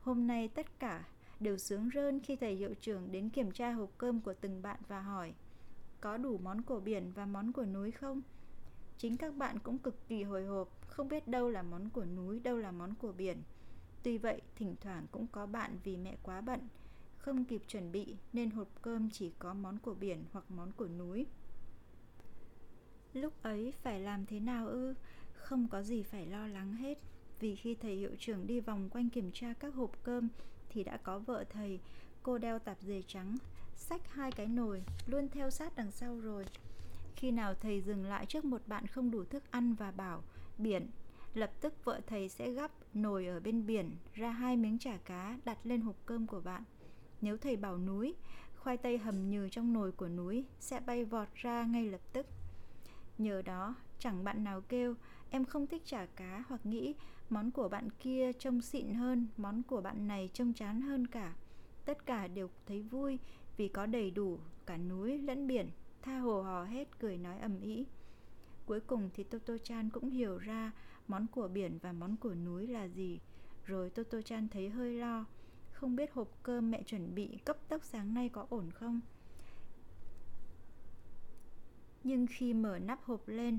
Hôm 0.00 0.26
nay 0.26 0.48
tất 0.48 0.78
cả 0.78 1.04
đều 1.44 1.58
sướng 1.58 1.88
rơn 1.88 2.20
khi 2.20 2.36
thầy 2.36 2.54
hiệu 2.54 2.74
trưởng 2.80 3.12
đến 3.12 3.30
kiểm 3.30 3.50
tra 3.52 3.72
hộp 3.72 3.90
cơm 3.98 4.20
của 4.20 4.34
từng 4.34 4.62
bạn 4.62 4.80
và 4.88 5.00
hỏi 5.00 5.34
có 6.00 6.16
đủ 6.16 6.38
món 6.38 6.62
của 6.62 6.80
biển 6.80 7.12
và 7.14 7.26
món 7.26 7.52
của 7.52 7.64
núi 7.64 7.90
không? 7.90 8.22
Chính 8.98 9.16
các 9.16 9.34
bạn 9.34 9.58
cũng 9.58 9.78
cực 9.78 10.08
kỳ 10.08 10.22
hồi 10.22 10.44
hộp, 10.44 10.88
không 10.88 11.08
biết 11.08 11.28
đâu 11.28 11.48
là 11.48 11.62
món 11.62 11.90
của 11.90 12.04
núi, 12.04 12.40
đâu 12.40 12.58
là 12.58 12.72
món 12.72 12.94
của 12.94 13.12
biển. 13.12 13.42
Tuy 14.02 14.18
vậy, 14.18 14.42
thỉnh 14.56 14.76
thoảng 14.80 15.06
cũng 15.12 15.26
có 15.26 15.46
bạn 15.46 15.78
vì 15.84 15.96
mẹ 15.96 16.16
quá 16.22 16.40
bận, 16.40 16.60
không 17.18 17.44
kịp 17.44 17.62
chuẩn 17.68 17.92
bị 17.92 18.16
nên 18.32 18.50
hộp 18.50 18.68
cơm 18.82 19.10
chỉ 19.10 19.32
có 19.38 19.54
món 19.54 19.78
của 19.78 19.94
biển 19.94 20.24
hoặc 20.32 20.44
món 20.48 20.72
của 20.72 20.88
núi. 20.88 21.26
Lúc 23.12 23.42
ấy 23.42 23.72
phải 23.82 24.00
làm 24.00 24.26
thế 24.26 24.40
nào 24.40 24.68
ư? 24.68 24.94
Không 25.32 25.68
có 25.68 25.82
gì 25.82 26.02
phải 26.02 26.26
lo 26.26 26.46
lắng 26.46 26.72
hết, 26.72 26.98
vì 27.40 27.56
khi 27.56 27.74
thầy 27.74 27.96
hiệu 27.96 28.16
trưởng 28.18 28.46
đi 28.46 28.60
vòng 28.60 28.88
quanh 28.90 29.10
kiểm 29.10 29.30
tra 29.32 29.52
các 29.52 29.74
hộp 29.74 29.90
cơm 30.02 30.28
thì 30.74 30.84
đã 30.84 30.96
có 30.96 31.18
vợ 31.18 31.44
thầy, 31.50 31.80
cô 32.22 32.38
đeo 32.38 32.58
tạp 32.58 32.76
dề 32.80 33.02
trắng, 33.06 33.36
xách 33.76 34.12
hai 34.12 34.32
cái 34.32 34.46
nồi 34.46 34.82
luôn 35.06 35.28
theo 35.28 35.50
sát 35.50 35.76
đằng 35.76 35.90
sau 35.90 36.20
rồi. 36.20 36.44
Khi 37.16 37.30
nào 37.30 37.54
thầy 37.54 37.80
dừng 37.80 38.04
lại 38.04 38.26
trước 38.26 38.44
một 38.44 38.60
bạn 38.66 38.86
không 38.86 39.10
đủ 39.10 39.24
thức 39.24 39.42
ăn 39.50 39.74
và 39.74 39.90
bảo 39.90 40.22
biển 40.58 40.90
lập 41.34 41.50
tức 41.60 41.84
vợ 41.84 42.00
thầy 42.06 42.28
sẽ 42.28 42.50
gắp 42.50 42.70
nồi 42.94 43.26
ở 43.26 43.40
bên 43.40 43.66
biển 43.66 43.90
ra 44.14 44.30
hai 44.30 44.56
miếng 44.56 44.78
chả 44.78 44.96
cá 44.96 45.38
đặt 45.44 45.58
lên 45.64 45.80
hộp 45.80 45.96
cơm 46.06 46.26
của 46.26 46.40
bạn. 46.40 46.62
Nếu 47.20 47.36
thầy 47.36 47.56
bảo 47.56 47.78
núi 47.78 48.14
khoai 48.56 48.76
tây 48.76 48.98
hầm 48.98 49.30
nhừ 49.30 49.48
trong 49.48 49.72
nồi 49.72 49.92
của 49.92 50.08
núi 50.08 50.44
sẽ 50.60 50.80
bay 50.80 51.04
vọt 51.04 51.28
ra 51.34 51.64
ngay 51.64 51.84
lập 51.84 52.00
tức. 52.12 52.26
Nhờ 53.18 53.42
đó, 53.42 53.74
chẳng 53.98 54.24
bạn 54.24 54.44
nào 54.44 54.60
kêu 54.60 54.94
em 55.30 55.44
không 55.44 55.66
thích 55.66 55.82
chả 55.84 56.06
cá 56.06 56.44
hoặc 56.48 56.66
nghĩ 56.66 56.94
món 57.34 57.50
của 57.50 57.68
bạn 57.68 57.88
kia 58.00 58.32
trông 58.32 58.62
xịn 58.62 58.94
hơn, 58.94 59.26
món 59.36 59.62
của 59.62 59.80
bạn 59.80 60.08
này 60.08 60.30
trông 60.32 60.52
chán 60.52 60.80
hơn 60.80 61.06
cả. 61.06 61.34
Tất 61.84 62.06
cả 62.06 62.28
đều 62.28 62.48
thấy 62.66 62.82
vui 62.82 63.18
vì 63.56 63.68
có 63.68 63.86
đầy 63.86 64.10
đủ 64.10 64.38
cả 64.66 64.76
núi 64.76 65.18
lẫn 65.18 65.46
biển, 65.46 65.70
tha 66.02 66.18
hồ 66.18 66.42
hò 66.42 66.64
hét 66.64 66.98
cười 66.98 67.18
nói 67.18 67.38
ầm 67.38 67.60
ĩ. 67.60 67.86
Cuối 68.66 68.80
cùng 68.80 69.10
thì 69.14 69.24
Toto 69.24 69.58
Chan 69.58 69.90
cũng 69.90 70.10
hiểu 70.10 70.38
ra 70.38 70.72
món 71.08 71.26
của 71.26 71.48
biển 71.48 71.78
và 71.82 71.92
món 71.92 72.16
của 72.16 72.34
núi 72.34 72.66
là 72.66 72.84
gì. 72.84 73.20
Rồi 73.64 73.90
Toto 73.90 74.22
Chan 74.22 74.48
thấy 74.48 74.68
hơi 74.68 74.92
lo, 74.92 75.24
không 75.72 75.96
biết 75.96 76.12
hộp 76.12 76.28
cơm 76.42 76.70
mẹ 76.70 76.82
chuẩn 76.82 77.14
bị 77.14 77.38
cấp 77.44 77.56
tốc 77.68 77.84
sáng 77.84 78.14
nay 78.14 78.28
có 78.28 78.46
ổn 78.50 78.70
không. 78.70 79.00
Nhưng 82.04 82.26
khi 82.26 82.54
mở 82.54 82.78
nắp 82.78 83.04
hộp 83.04 83.28
lên, 83.28 83.58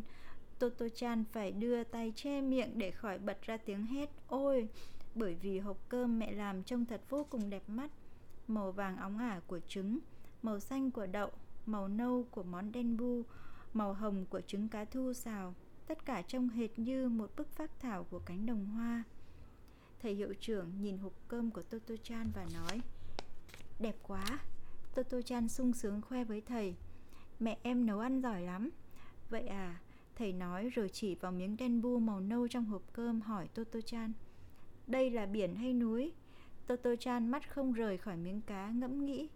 Toto 0.59 0.89
Chan 0.95 1.23
phải 1.31 1.51
đưa 1.51 1.83
tay 1.83 2.13
che 2.15 2.41
miệng 2.41 2.77
để 2.77 2.91
khỏi 2.91 3.17
bật 3.17 3.41
ra 3.41 3.57
tiếng 3.57 3.85
hét. 3.85 4.09
Ôi, 4.27 4.69
bởi 5.15 5.35
vì 5.35 5.59
hộp 5.59 5.77
cơm 5.89 6.19
mẹ 6.19 6.31
làm 6.31 6.63
trông 6.63 6.85
thật 6.85 7.01
vô 7.09 7.27
cùng 7.29 7.49
đẹp 7.49 7.63
mắt. 7.67 7.91
Màu 8.47 8.71
vàng 8.71 8.97
óng 8.97 9.17
ả 9.17 9.41
của 9.47 9.59
trứng, 9.67 9.99
màu 10.41 10.59
xanh 10.59 10.91
của 10.91 11.07
đậu, 11.07 11.31
màu 11.65 11.87
nâu 11.87 12.27
của 12.31 12.43
món 12.43 12.71
đen 12.71 12.97
bu, 12.97 13.23
màu 13.73 13.93
hồng 13.93 14.25
của 14.29 14.41
trứng 14.41 14.69
cá 14.69 14.85
thu 14.85 15.13
xào. 15.13 15.55
Tất 15.87 16.05
cả 16.05 16.21
trông 16.21 16.49
hệt 16.49 16.79
như 16.79 17.09
một 17.09 17.31
bức 17.37 17.47
phác 17.55 17.79
thảo 17.79 18.03
của 18.03 18.19
cánh 18.19 18.45
đồng 18.45 18.65
hoa. 18.65 19.03
Thầy 20.01 20.13
hiệu 20.13 20.33
trưởng 20.39 20.81
nhìn 20.81 20.97
hộp 20.97 21.13
cơm 21.27 21.51
của 21.51 21.63
Toto 21.63 21.95
Chan 22.03 22.31
và 22.35 22.45
nói, 22.53 22.81
đẹp 23.79 23.95
quá. 24.03 24.25
Toto 24.95 25.21
Chan 25.21 25.47
sung 25.47 25.73
sướng 25.73 26.01
khoe 26.01 26.23
với 26.23 26.41
thầy, 26.41 26.75
mẹ 27.39 27.57
em 27.61 27.85
nấu 27.85 27.99
ăn 27.99 28.21
giỏi 28.21 28.41
lắm. 28.41 28.69
Vậy 29.29 29.47
à 29.47 29.79
Thầy 30.15 30.33
nói 30.33 30.69
rồi 30.69 30.89
chỉ 30.89 31.15
vào 31.15 31.31
miếng 31.31 31.57
đen 31.57 31.81
bu 31.81 31.99
màu 31.99 32.19
nâu 32.19 32.47
trong 32.47 32.65
hộp 32.65 32.81
cơm 32.93 33.21
hỏi 33.21 33.47
Toto 33.47 33.81
Chan 33.81 34.13
Đây 34.87 35.09
là 35.09 35.25
biển 35.25 35.55
hay 35.55 35.73
núi? 35.73 36.11
Toto 36.67 36.95
Chan 36.95 37.27
mắt 37.27 37.49
không 37.53 37.73
rời 37.73 37.97
khỏi 37.97 38.17
miếng 38.17 38.41
cá 38.41 38.69
ngẫm 38.69 39.05
nghĩ 39.05 39.29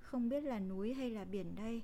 Không 0.00 0.28
biết 0.28 0.40
là 0.40 0.58
núi 0.58 0.94
hay 0.94 1.10
là 1.10 1.24
biển 1.24 1.54
đây 1.56 1.82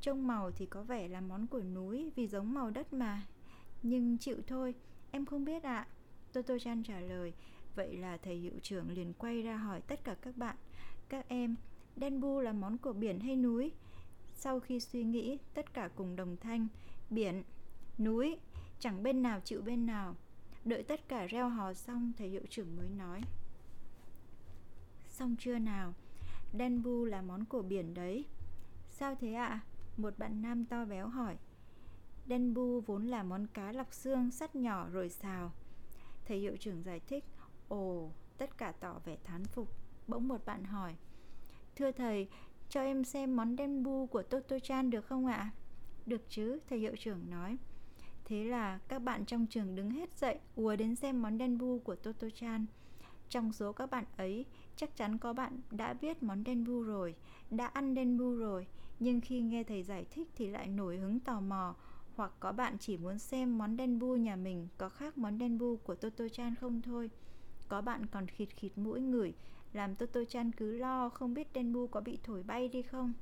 Trông 0.00 0.26
màu 0.26 0.50
thì 0.50 0.66
có 0.66 0.82
vẻ 0.82 1.08
là 1.08 1.20
món 1.20 1.46
của 1.46 1.60
núi 1.60 2.10
vì 2.16 2.26
giống 2.26 2.54
màu 2.54 2.70
đất 2.70 2.92
mà 2.92 3.26
Nhưng 3.82 4.18
chịu 4.18 4.36
thôi, 4.46 4.74
em 5.10 5.26
không 5.26 5.44
biết 5.44 5.62
ạ 5.62 5.76
à. 5.76 5.88
Toto 6.32 6.58
Chan 6.58 6.82
trả 6.82 7.00
lời 7.00 7.32
Vậy 7.76 7.96
là 7.96 8.16
thầy 8.16 8.36
hiệu 8.36 8.58
trưởng 8.62 8.90
liền 8.90 9.12
quay 9.12 9.42
ra 9.42 9.56
hỏi 9.56 9.80
tất 9.80 10.04
cả 10.04 10.14
các 10.14 10.36
bạn 10.36 10.56
Các 11.08 11.28
em, 11.28 11.56
đen 11.96 12.20
bu 12.20 12.40
là 12.40 12.52
món 12.52 12.78
của 12.78 12.92
biển 12.92 13.20
hay 13.20 13.36
núi? 13.36 13.72
Sau 14.34 14.60
khi 14.60 14.80
suy 14.80 15.04
nghĩ, 15.04 15.38
tất 15.54 15.74
cả 15.74 15.88
cùng 15.94 16.16
đồng 16.16 16.36
thanh 16.36 16.66
Biển 17.10 17.42
núi, 17.98 18.38
chẳng 18.78 19.02
bên 19.02 19.22
nào 19.22 19.40
chịu 19.44 19.62
bên 19.62 19.86
nào. 19.86 20.16
Đợi 20.64 20.82
tất 20.82 21.08
cả 21.08 21.26
reo 21.26 21.48
hò 21.48 21.74
xong, 21.74 22.12
thầy 22.18 22.28
hiệu 22.28 22.42
trưởng 22.50 22.76
mới 22.76 22.88
nói. 22.88 23.20
Xong 25.08 25.36
chưa 25.38 25.58
nào? 25.58 25.94
Đen 26.52 26.82
bu 26.82 27.04
là 27.04 27.22
món 27.22 27.44
của 27.44 27.62
biển 27.62 27.94
đấy. 27.94 28.24
Sao 28.90 29.14
thế 29.20 29.32
ạ? 29.32 29.46
À? 29.46 29.60
một 29.96 30.18
bạn 30.18 30.42
nam 30.42 30.64
to 30.64 30.84
béo 30.84 31.08
hỏi. 31.08 31.36
Đen 32.26 32.54
bu 32.54 32.80
vốn 32.80 33.06
là 33.06 33.22
món 33.22 33.46
cá 33.46 33.72
lọc 33.72 33.94
xương, 33.94 34.30
sắt 34.30 34.56
nhỏ 34.56 34.88
rồi 34.92 35.08
xào. 35.08 35.52
Thầy 36.24 36.38
hiệu 36.38 36.56
trưởng 36.56 36.82
giải 36.82 37.00
thích. 37.00 37.24
Ồ, 37.68 38.10
tất 38.38 38.58
cả 38.58 38.72
tỏ 38.80 39.00
vẻ 39.04 39.16
thán 39.24 39.44
phục. 39.44 39.68
Bỗng 40.08 40.28
một 40.28 40.44
bạn 40.44 40.64
hỏi. 40.64 40.94
Thưa 41.76 41.92
thầy, 41.92 42.28
cho 42.68 42.82
em 42.82 43.04
xem 43.04 43.36
món 43.36 43.56
đen 43.56 43.82
bu 43.82 44.06
của 44.06 44.22
toto 44.22 44.58
chan 44.58 44.90
được 44.90 45.06
không 45.06 45.26
ạ? 45.26 45.50
Được 46.06 46.22
chứ, 46.28 46.58
thầy 46.68 46.78
hiệu 46.78 46.96
trưởng 46.98 47.30
nói. 47.30 47.56
Thế 48.24 48.44
là 48.44 48.78
các 48.88 48.98
bạn 48.98 49.24
trong 49.24 49.46
trường 49.46 49.76
đứng 49.76 49.90
hết 49.90 50.18
dậy 50.18 50.38
ùa 50.56 50.76
đến 50.76 50.96
xem 50.96 51.22
món 51.22 51.38
đen 51.38 51.58
bu 51.58 51.78
của 51.78 51.94
Toto 51.94 52.28
Chan. 52.34 52.66
Trong 53.28 53.52
số 53.52 53.72
các 53.72 53.90
bạn 53.90 54.04
ấy, 54.16 54.44
chắc 54.76 54.96
chắn 54.96 55.18
có 55.18 55.32
bạn 55.32 55.60
đã 55.70 55.94
biết 55.94 56.22
món 56.22 56.44
đen 56.44 56.64
bu 56.64 56.82
rồi, 56.82 57.14
đã 57.50 57.66
ăn 57.66 57.94
đen 57.94 58.18
bu 58.18 58.34
rồi, 58.34 58.66
nhưng 59.00 59.20
khi 59.20 59.40
nghe 59.40 59.64
thầy 59.64 59.82
giải 59.82 60.06
thích 60.10 60.28
thì 60.36 60.48
lại 60.48 60.66
nổi 60.66 60.96
hứng 60.96 61.20
tò 61.20 61.40
mò, 61.40 61.74
hoặc 62.16 62.32
có 62.40 62.52
bạn 62.52 62.76
chỉ 62.78 62.96
muốn 62.96 63.18
xem 63.18 63.58
món 63.58 63.76
đen 63.76 63.98
bu 63.98 64.16
nhà 64.16 64.36
mình 64.36 64.68
có 64.78 64.88
khác 64.88 65.18
món 65.18 65.38
đen 65.38 65.58
bu 65.58 65.76
của 65.76 65.94
Toto 65.94 66.28
Chan 66.28 66.54
không 66.54 66.82
thôi. 66.82 67.10
Có 67.68 67.80
bạn 67.80 68.06
còn 68.06 68.26
khịt 68.26 68.48
khịt 68.56 68.72
mũi 68.78 69.00
ngửi, 69.00 69.34
làm 69.72 69.94
Toto 69.94 70.20
Chan 70.28 70.52
cứ 70.52 70.76
lo 70.76 71.08
không 71.08 71.34
biết 71.34 71.52
đen 71.52 71.72
bu 71.72 71.86
có 71.86 72.00
bị 72.00 72.18
thổi 72.22 72.42
bay 72.42 72.68
đi 72.68 72.82
không. 72.82 73.12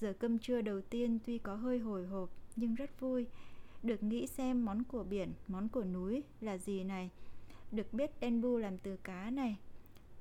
Giờ 0.00 0.12
cơm 0.18 0.38
trưa 0.38 0.62
đầu 0.62 0.80
tiên 0.80 1.18
tuy 1.26 1.38
có 1.38 1.54
hơi 1.54 1.78
hồi 1.78 2.06
hộp 2.06 2.30
nhưng 2.56 2.74
rất 2.74 3.00
vui 3.00 3.26
được 3.82 4.02
nghĩ 4.02 4.26
xem 4.26 4.64
món 4.64 4.84
của 4.84 5.04
biển, 5.04 5.32
món 5.48 5.68
của 5.68 5.84
núi 5.84 6.22
là 6.40 6.58
gì 6.58 6.84
này. 6.84 7.10
Được 7.72 7.92
biết 7.92 8.10
denbu 8.20 8.56
làm 8.56 8.78
từ 8.78 8.96
cá 8.96 9.30
này. 9.30 9.56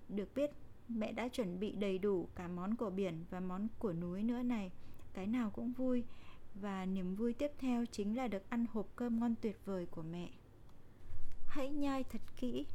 Được 0.09 0.35
biết 0.35 0.51
mẹ 0.87 1.11
đã 1.11 1.27
chuẩn 1.27 1.59
bị 1.59 1.71
đầy 1.71 1.97
đủ 1.97 2.27
cả 2.35 2.47
món 2.47 2.75
của 2.75 2.89
biển 2.89 3.25
và 3.29 3.39
món 3.39 3.67
của 3.79 3.93
núi 3.93 4.23
nữa 4.23 4.41
này. 4.41 4.71
Cái 5.13 5.27
nào 5.27 5.49
cũng 5.49 5.71
vui 5.71 6.03
và 6.55 6.85
niềm 6.85 7.15
vui 7.15 7.33
tiếp 7.33 7.51
theo 7.57 7.85
chính 7.85 8.17
là 8.17 8.27
được 8.27 8.49
ăn 8.49 8.65
hộp 8.71 8.87
cơm 8.95 9.19
ngon 9.19 9.35
tuyệt 9.41 9.65
vời 9.65 9.85
của 9.85 10.03
mẹ. 10.03 10.29
Hãy 11.47 11.69
nhai 11.69 12.03
thật 12.03 12.21
kỹ. 12.37 12.65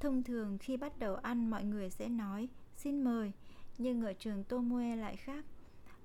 Thông 0.00 0.22
thường 0.22 0.58
khi 0.58 0.76
bắt 0.76 0.98
đầu 0.98 1.14
ăn 1.14 1.50
mọi 1.50 1.64
người 1.64 1.90
sẽ 1.90 2.08
nói 2.08 2.48
xin 2.76 3.04
mời, 3.04 3.32
nhưng 3.78 4.02
ở 4.02 4.12
trường 4.12 4.44
Tomoe 4.44 4.96
lại 4.96 5.16
khác. 5.16 5.44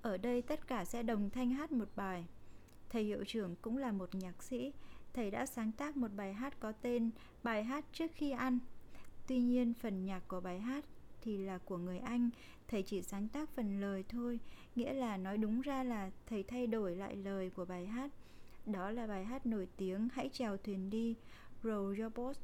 Ở 0.02 0.18
đây 0.18 0.42
tất 0.42 0.68
cả 0.68 0.86
sẽ 0.86 1.04
đồng 1.04 1.30
thanh 1.30 1.50
hát 1.50 1.72
một 1.72 1.90
bài 1.96 2.26
Thầy 2.90 3.04
hiệu 3.04 3.24
trưởng 3.28 3.56
cũng 3.62 3.78
là 3.78 3.92
một 3.92 4.16
nhạc 4.16 4.44
sĩ, 4.44 4.74
thầy 5.14 5.32
đã 5.32 5.46
sáng 5.46 5.72
tác 5.72 5.98
một 5.98 6.12
bài 6.16 6.34
hát 6.34 6.60
có 6.60 6.72
tên 6.72 7.12
Bài 7.44 7.64
hát 7.64 7.86
trước 7.94 8.12
khi 8.16 8.32
ăn. 8.32 8.60
Tuy 9.28 9.40
nhiên 9.40 9.74
phần 9.74 10.06
nhạc 10.06 10.28
của 10.28 10.40
bài 10.42 10.60
hát 10.60 10.86
thì 11.22 11.38
là 11.38 11.58
của 11.58 11.78
người 11.78 12.00
Anh, 12.00 12.30
thầy 12.68 12.84
chỉ 12.84 13.02
sáng 13.02 13.28
tác 13.28 13.50
phần 13.50 13.82
lời 13.82 14.04
thôi, 14.10 14.40
nghĩa 14.76 14.94
là 14.94 15.18
nói 15.18 15.38
đúng 15.38 15.62
ra 15.62 15.84
là 15.84 16.12
thầy 16.26 16.44
thay 16.44 16.68
đổi 16.68 16.96
lại 16.96 17.16
lời 17.16 17.50
của 17.50 17.66
bài 17.66 17.88
hát. 17.88 18.12
Đó 18.66 18.92
là 18.92 19.08
bài 19.08 19.26
hát 19.26 19.46
nổi 19.46 19.68
tiếng 19.78 20.10
Hãy 20.14 20.30
chèo 20.30 20.58
thuyền 20.58 20.90
đi, 20.90 21.16
Row 21.64 22.02
Your 22.02 22.14
Boat. 22.16 22.38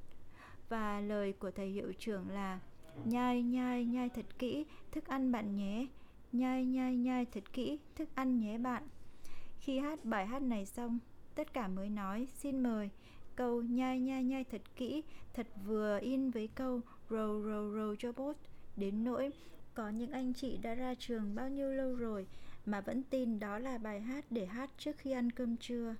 Và 0.69 1.01
lời 1.01 1.33
của 1.33 1.51
thầy 1.51 1.67
hiệu 1.67 1.93
trưởng 1.99 2.29
là 2.29 2.59
Nhai 3.05 3.43
nhai 3.43 3.85
nhai 3.85 4.09
thật 4.09 4.25
kỹ, 4.39 4.65
thức 4.91 5.07
ăn 5.07 5.31
bạn 5.31 5.55
nhé. 5.55 5.87
Nhai 6.31 6.65
nhai 6.65 6.95
nhai 6.95 7.25
thật 7.25 7.53
kỹ, 7.53 7.79
thức 7.95 8.09
ăn 8.15 8.39
nhé 8.39 8.57
bạn. 8.57 8.83
Khi 9.63 9.79
hát 9.79 10.05
bài 10.05 10.27
hát 10.27 10.41
này 10.41 10.65
xong, 10.65 10.99
tất 11.35 11.53
cả 11.53 11.67
mới 11.67 11.89
nói 11.89 12.27
xin 12.33 12.63
mời. 12.63 12.89
Câu 13.35 13.61
nhai 13.61 13.99
nhai 13.99 14.23
nhai 14.23 14.43
thật 14.43 14.61
kỹ, 14.75 15.03
thật 15.33 15.47
vừa 15.65 15.99
in 16.01 16.29
với 16.29 16.47
câu 16.55 16.81
row 17.09 17.43
row 17.43 17.75
row 17.75 17.95
cho 17.95 18.11
bốt. 18.11 18.35
Đến 18.75 19.03
nỗi 19.03 19.31
có 19.73 19.89
những 19.89 20.11
anh 20.11 20.33
chị 20.33 20.57
đã 20.57 20.75
ra 20.75 20.95
trường 20.99 21.35
bao 21.35 21.49
nhiêu 21.49 21.71
lâu 21.71 21.95
rồi 21.95 22.27
mà 22.65 22.81
vẫn 22.81 23.03
tin 23.03 23.39
đó 23.39 23.59
là 23.59 23.77
bài 23.77 24.01
hát 24.01 24.25
để 24.29 24.45
hát 24.45 24.69
trước 24.77 24.97
khi 24.97 25.11
ăn 25.11 25.31
cơm 25.31 25.57
trưa. 25.57 25.95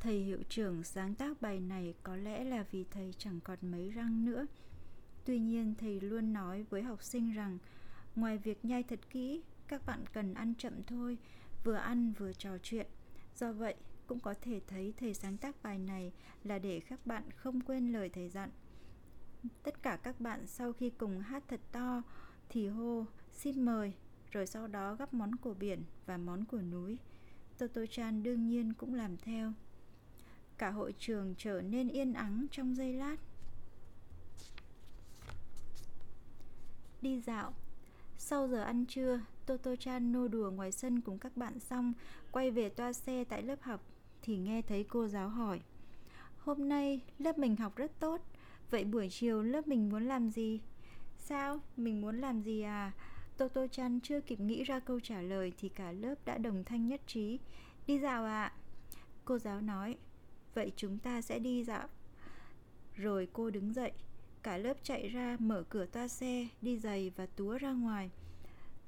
Thầy 0.00 0.18
hiệu 0.18 0.42
trưởng 0.48 0.84
sáng 0.84 1.14
tác 1.14 1.42
bài 1.42 1.60
này 1.60 1.94
có 2.02 2.16
lẽ 2.16 2.44
là 2.44 2.64
vì 2.70 2.84
thầy 2.90 3.14
chẳng 3.18 3.40
còn 3.44 3.58
mấy 3.62 3.90
răng 3.90 4.24
nữa. 4.24 4.46
Tuy 5.24 5.38
nhiên 5.38 5.74
thầy 5.78 6.00
luôn 6.00 6.32
nói 6.32 6.62
với 6.70 6.82
học 6.82 7.02
sinh 7.02 7.32
rằng 7.32 7.58
ngoài 8.16 8.38
việc 8.38 8.64
nhai 8.64 8.82
thật 8.82 9.00
kỹ, 9.10 9.42
các 9.68 9.86
bạn 9.86 10.00
cần 10.12 10.34
ăn 10.34 10.54
chậm 10.58 10.72
thôi 10.86 11.18
vừa 11.64 11.74
ăn 11.74 12.12
vừa 12.12 12.32
trò 12.32 12.58
chuyện. 12.62 12.86
Do 13.36 13.52
vậy, 13.52 13.74
cũng 14.06 14.20
có 14.20 14.34
thể 14.42 14.60
thấy 14.66 14.94
thầy 14.96 15.14
sáng 15.14 15.36
tác 15.36 15.62
bài 15.62 15.78
này 15.78 16.12
là 16.44 16.58
để 16.58 16.80
các 16.88 17.06
bạn 17.06 17.30
không 17.30 17.60
quên 17.60 17.92
lời 17.92 18.08
thầy 18.08 18.28
dặn. 18.28 18.50
Tất 19.62 19.82
cả 19.82 19.96
các 19.96 20.20
bạn 20.20 20.46
sau 20.46 20.72
khi 20.72 20.90
cùng 20.90 21.20
hát 21.20 21.44
thật 21.48 21.60
to 21.72 22.02
thì 22.48 22.68
hô 22.68 23.04
xin 23.32 23.64
mời, 23.64 23.92
rồi 24.30 24.46
sau 24.46 24.66
đó 24.66 24.94
gắp 24.94 25.14
món 25.14 25.36
của 25.36 25.54
biển 25.54 25.82
và 26.06 26.16
món 26.16 26.44
của 26.44 26.62
núi. 26.62 26.98
Toto 27.58 27.80
Chan 27.90 28.22
đương 28.22 28.48
nhiên 28.48 28.72
cũng 28.72 28.94
làm 28.94 29.16
theo. 29.16 29.52
Cả 30.58 30.70
hội 30.70 30.94
trường 30.98 31.34
trở 31.38 31.62
nên 31.62 31.88
yên 31.88 32.12
ắng 32.12 32.46
trong 32.50 32.76
giây 32.76 32.92
lát. 32.92 33.16
Đi 37.02 37.20
dạo 37.20 37.54
Sau 38.18 38.48
giờ 38.48 38.62
ăn 38.62 38.84
trưa, 38.86 39.20
Toto 39.48 39.76
Chan 39.76 40.12
nô 40.12 40.28
đùa 40.28 40.50
ngoài 40.50 40.72
sân 40.72 41.00
cùng 41.00 41.18
các 41.18 41.36
bạn 41.36 41.60
xong, 41.60 41.92
quay 42.32 42.50
về 42.50 42.68
toa 42.68 42.92
xe 42.92 43.24
tại 43.24 43.42
lớp 43.42 43.62
học, 43.62 43.80
thì 44.22 44.36
nghe 44.36 44.62
thấy 44.62 44.84
cô 44.84 45.06
giáo 45.06 45.28
hỏi. 45.28 45.60
Hôm 46.38 46.68
nay 46.68 47.00
lớp 47.18 47.38
mình 47.38 47.56
học 47.56 47.76
rất 47.76 48.00
tốt, 48.00 48.20
vậy 48.70 48.84
buổi 48.84 49.08
chiều 49.10 49.42
lớp 49.42 49.68
mình 49.68 49.88
muốn 49.88 50.04
làm 50.04 50.30
gì? 50.30 50.60
Sao? 51.18 51.60
Mình 51.76 52.00
muốn 52.00 52.18
làm 52.18 52.40
gì 52.40 52.62
à? 52.62 52.92
Toto 53.36 53.66
Chan 53.66 54.00
chưa 54.00 54.20
kịp 54.20 54.40
nghĩ 54.40 54.64
ra 54.64 54.80
câu 54.80 55.00
trả 55.00 55.20
lời 55.22 55.52
thì 55.58 55.68
cả 55.68 55.92
lớp 55.92 56.14
đã 56.24 56.38
đồng 56.38 56.64
thanh 56.64 56.88
nhất 56.88 57.00
trí. 57.06 57.38
Đi 57.86 57.98
dạo 57.98 58.24
ạ. 58.24 58.44
À? 58.44 58.52
Cô 59.24 59.38
giáo 59.38 59.60
nói, 59.60 59.96
vậy 60.54 60.72
chúng 60.76 60.98
ta 60.98 61.20
sẽ 61.20 61.38
đi 61.38 61.64
dạo. 61.64 61.88
Rồi 62.94 63.28
cô 63.32 63.50
đứng 63.50 63.72
dậy, 63.72 63.92
cả 64.42 64.56
lớp 64.56 64.76
chạy 64.82 65.08
ra 65.08 65.36
mở 65.40 65.64
cửa 65.68 65.86
toa 65.86 66.08
xe, 66.08 66.48
đi 66.62 66.78
giày 66.78 67.10
và 67.16 67.26
túa 67.26 67.58
ra 67.58 67.72
ngoài. 67.72 68.10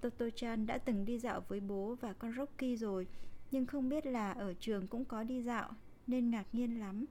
Toto 0.00 0.30
Chan 0.34 0.66
đã 0.66 0.78
từng 0.78 1.04
đi 1.04 1.18
dạo 1.18 1.44
với 1.48 1.60
bố 1.60 1.96
và 2.00 2.12
con 2.12 2.32
Rocky 2.36 2.76
rồi, 2.76 3.06
nhưng 3.50 3.66
không 3.66 3.88
biết 3.88 4.06
là 4.06 4.32
ở 4.32 4.54
trường 4.54 4.86
cũng 4.86 5.04
có 5.04 5.22
đi 5.22 5.42
dạo 5.42 5.70
nên 6.06 6.30
ngạc 6.30 6.46
nhiên 6.52 6.80
lắm. 6.80 7.04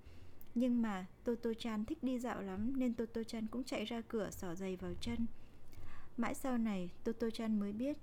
Nhưng 0.55 0.81
mà 0.81 1.05
Toto 1.24 1.50
Chan 1.60 1.86
thích 1.86 2.03
đi 2.03 2.19
dạo 2.19 2.41
lắm 2.41 2.79
nên 2.79 2.93
Toto 2.93 3.24
Chan 3.24 3.48
cũng 3.48 3.63
chạy 3.63 3.86
ra 3.86 4.01
cửa 4.08 4.29
xỏ 4.31 4.55
giày 4.55 4.75
vào 4.75 4.93
chân. 5.01 5.25
Mãi 6.17 6.36
sau 6.36 6.58
này 6.58 6.89
Toto 7.03 7.29
Chan 7.29 7.60
mới 7.60 7.74
biết 7.74 7.98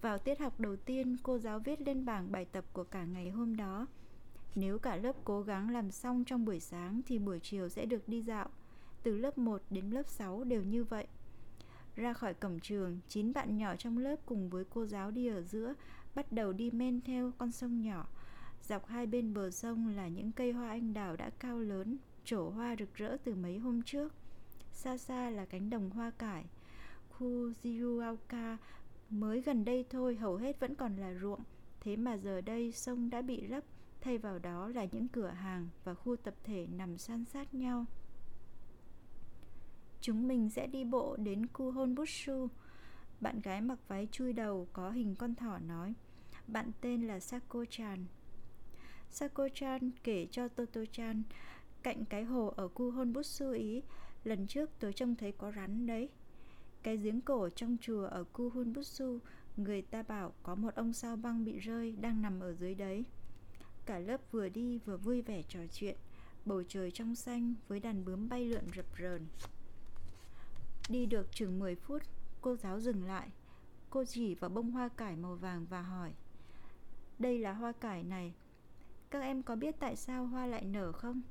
vào 0.00 0.18
tiết 0.18 0.40
học 0.40 0.60
đầu 0.60 0.76
tiên 0.76 1.16
cô 1.22 1.38
giáo 1.38 1.58
viết 1.58 1.80
lên 1.80 2.04
bảng 2.04 2.32
bài 2.32 2.44
tập 2.44 2.64
của 2.72 2.84
cả 2.84 3.04
ngày 3.04 3.30
hôm 3.30 3.56
đó. 3.56 3.86
Nếu 4.54 4.78
cả 4.78 4.96
lớp 4.96 5.16
cố 5.24 5.42
gắng 5.42 5.70
làm 5.70 5.90
xong 5.90 6.24
trong 6.24 6.44
buổi 6.44 6.60
sáng 6.60 7.00
thì 7.06 7.18
buổi 7.18 7.40
chiều 7.42 7.68
sẽ 7.68 7.86
được 7.86 8.08
đi 8.08 8.22
dạo. 8.22 8.48
Từ 9.02 9.16
lớp 9.16 9.38
1 9.38 9.62
đến 9.70 9.90
lớp 9.90 10.08
6 10.08 10.44
đều 10.44 10.62
như 10.62 10.84
vậy. 10.84 11.06
Ra 11.96 12.12
khỏi 12.12 12.34
cổng 12.34 12.60
trường, 12.60 12.98
chín 13.08 13.32
bạn 13.32 13.56
nhỏ 13.56 13.76
trong 13.76 13.98
lớp 13.98 14.16
cùng 14.26 14.50
với 14.50 14.64
cô 14.70 14.86
giáo 14.86 15.10
đi 15.10 15.26
ở 15.26 15.42
giữa 15.42 15.74
bắt 16.14 16.32
đầu 16.32 16.52
đi 16.52 16.70
men 16.70 17.00
theo 17.00 17.32
con 17.38 17.52
sông 17.52 17.82
nhỏ. 17.82 18.08
Dọc 18.62 18.86
hai 18.86 19.06
bên 19.06 19.34
bờ 19.34 19.50
sông 19.50 19.88
là 19.96 20.08
những 20.08 20.32
cây 20.32 20.52
hoa 20.52 20.68
anh 20.68 20.94
đào 20.94 21.16
đã 21.16 21.30
cao 21.30 21.58
lớn, 21.58 21.96
trổ 22.24 22.50
hoa 22.50 22.76
rực 22.78 22.94
rỡ 22.94 23.16
từ 23.24 23.34
mấy 23.34 23.58
hôm 23.58 23.82
trước. 23.82 24.12
Xa 24.72 24.96
xa 24.96 25.30
là 25.30 25.44
cánh 25.44 25.70
đồng 25.70 25.90
hoa 25.90 26.10
cải. 26.10 26.44
Khu 27.08 27.50
Jiruaoka 27.62 28.56
mới 29.10 29.40
gần 29.40 29.64
đây 29.64 29.84
thôi 29.90 30.16
hầu 30.16 30.36
hết 30.36 30.60
vẫn 30.60 30.74
còn 30.74 30.96
là 30.96 31.14
ruộng. 31.14 31.40
Thế 31.80 31.96
mà 31.96 32.16
giờ 32.16 32.40
đây 32.40 32.72
sông 32.72 33.10
đã 33.10 33.22
bị 33.22 33.40
lấp, 33.40 33.64
thay 34.00 34.18
vào 34.18 34.38
đó 34.38 34.68
là 34.68 34.86
những 34.92 35.08
cửa 35.08 35.28
hàng 35.28 35.68
và 35.84 35.94
khu 35.94 36.16
tập 36.16 36.34
thể 36.44 36.66
nằm 36.66 36.98
san 36.98 37.24
sát 37.24 37.54
nhau. 37.54 37.86
Chúng 40.04 40.28
mình 40.28 40.50
sẽ 40.50 40.66
đi 40.66 40.84
bộ 40.84 41.16
đến 41.16 41.46
Kuhonbutsu. 41.46 42.48
Bạn 43.20 43.40
gái 43.40 43.60
mặc 43.60 43.78
váy 43.88 44.08
chui 44.12 44.32
đầu 44.32 44.68
có 44.72 44.90
hình 44.90 45.14
con 45.14 45.34
thỏ 45.34 45.58
nói. 45.58 45.94
Bạn 46.46 46.70
tên 46.80 47.06
là 47.06 47.18
Sako-chan. 47.18 47.98
Sako-chan 49.10 49.90
kể 50.02 50.26
cho 50.30 50.48
Toto-chan 50.56 51.22
cạnh 51.82 52.04
cái 52.04 52.24
hồ 52.24 52.52
ở 52.56 52.68
Kuhonbutsu 52.68 53.50
ý. 53.50 53.82
Lần 54.24 54.46
trước 54.46 54.70
tôi 54.80 54.92
trông 54.92 55.14
thấy 55.16 55.32
có 55.32 55.52
rắn 55.56 55.86
đấy. 55.86 56.08
Cái 56.82 56.96
giếng 56.96 57.20
cổ 57.20 57.48
trong 57.48 57.76
chùa 57.80 58.04
ở 58.06 58.24
Kuhonbutsu, 58.24 59.18
người 59.56 59.82
ta 59.82 60.02
bảo 60.02 60.32
có 60.42 60.54
một 60.54 60.74
ông 60.74 60.92
sao 60.92 61.16
băng 61.16 61.44
bị 61.44 61.58
rơi 61.58 61.96
đang 62.00 62.22
nằm 62.22 62.40
ở 62.40 62.52
dưới 62.52 62.74
đấy. 62.74 63.04
Cả 63.86 63.98
lớp 63.98 64.20
vừa 64.32 64.48
đi 64.48 64.78
vừa 64.78 64.96
vui 64.96 65.22
vẻ 65.22 65.42
trò 65.48 65.60
chuyện, 65.72 65.96
bầu 66.44 66.62
trời 66.68 66.90
trong 66.90 67.14
xanh 67.14 67.54
với 67.68 67.80
đàn 67.80 68.04
bướm 68.04 68.28
bay 68.28 68.44
lượn 68.44 68.64
rập 68.76 68.86
rờn. 68.98 69.26
Đi 70.88 71.06
được 71.06 71.32
chừng 71.32 71.58
10 71.58 71.74
phút, 71.74 72.02
cô 72.40 72.56
giáo 72.56 72.80
dừng 72.80 73.04
lại. 73.04 73.28
Cô 73.90 74.04
chỉ 74.04 74.34
vào 74.34 74.50
bông 74.50 74.70
hoa 74.70 74.88
cải 74.88 75.16
màu 75.16 75.36
vàng 75.36 75.66
và 75.70 75.82
hỏi 75.82 76.12
Đây 77.18 77.38
là 77.38 77.52
hoa 77.52 77.72
cải 77.72 78.02
này 78.02 78.34
Các 79.10 79.20
em 79.20 79.42
có 79.42 79.56
biết 79.56 79.74
tại 79.80 79.96
sao 79.96 80.26
hoa 80.26 80.46
lại 80.46 80.64
nở 80.64 80.92
không? 80.92 81.22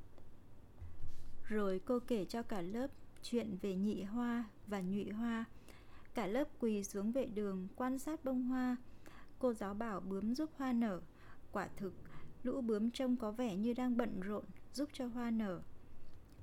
Rồi 1.44 1.80
cô 1.84 1.98
kể 2.06 2.24
cho 2.24 2.42
cả 2.42 2.60
lớp 2.60 2.86
chuyện 3.22 3.58
về 3.62 3.74
nhị 3.74 4.02
hoa 4.02 4.44
và 4.66 4.80
nhụy 4.80 5.10
hoa. 5.10 5.44
Cả 6.14 6.26
lớp 6.26 6.48
quỳ 6.60 6.84
xuống 6.84 7.12
vệ 7.12 7.26
đường 7.26 7.68
quan 7.76 7.98
sát 7.98 8.24
bông 8.24 8.42
hoa. 8.42 8.76
Cô 9.38 9.52
giáo 9.52 9.74
bảo 9.74 10.00
bướm 10.00 10.34
giúp 10.34 10.50
hoa 10.56 10.72
nở. 10.72 11.00
Quả 11.52 11.68
thực, 11.76 11.92
lũ 12.42 12.60
bướm 12.60 12.90
trông 12.90 13.16
có 13.16 13.32
vẻ 13.32 13.56
như 13.56 13.72
đang 13.72 13.96
bận 13.96 14.20
rộn 14.20 14.44
giúp 14.72 14.88
cho 14.92 15.06
hoa 15.06 15.30
nở. 15.30 15.62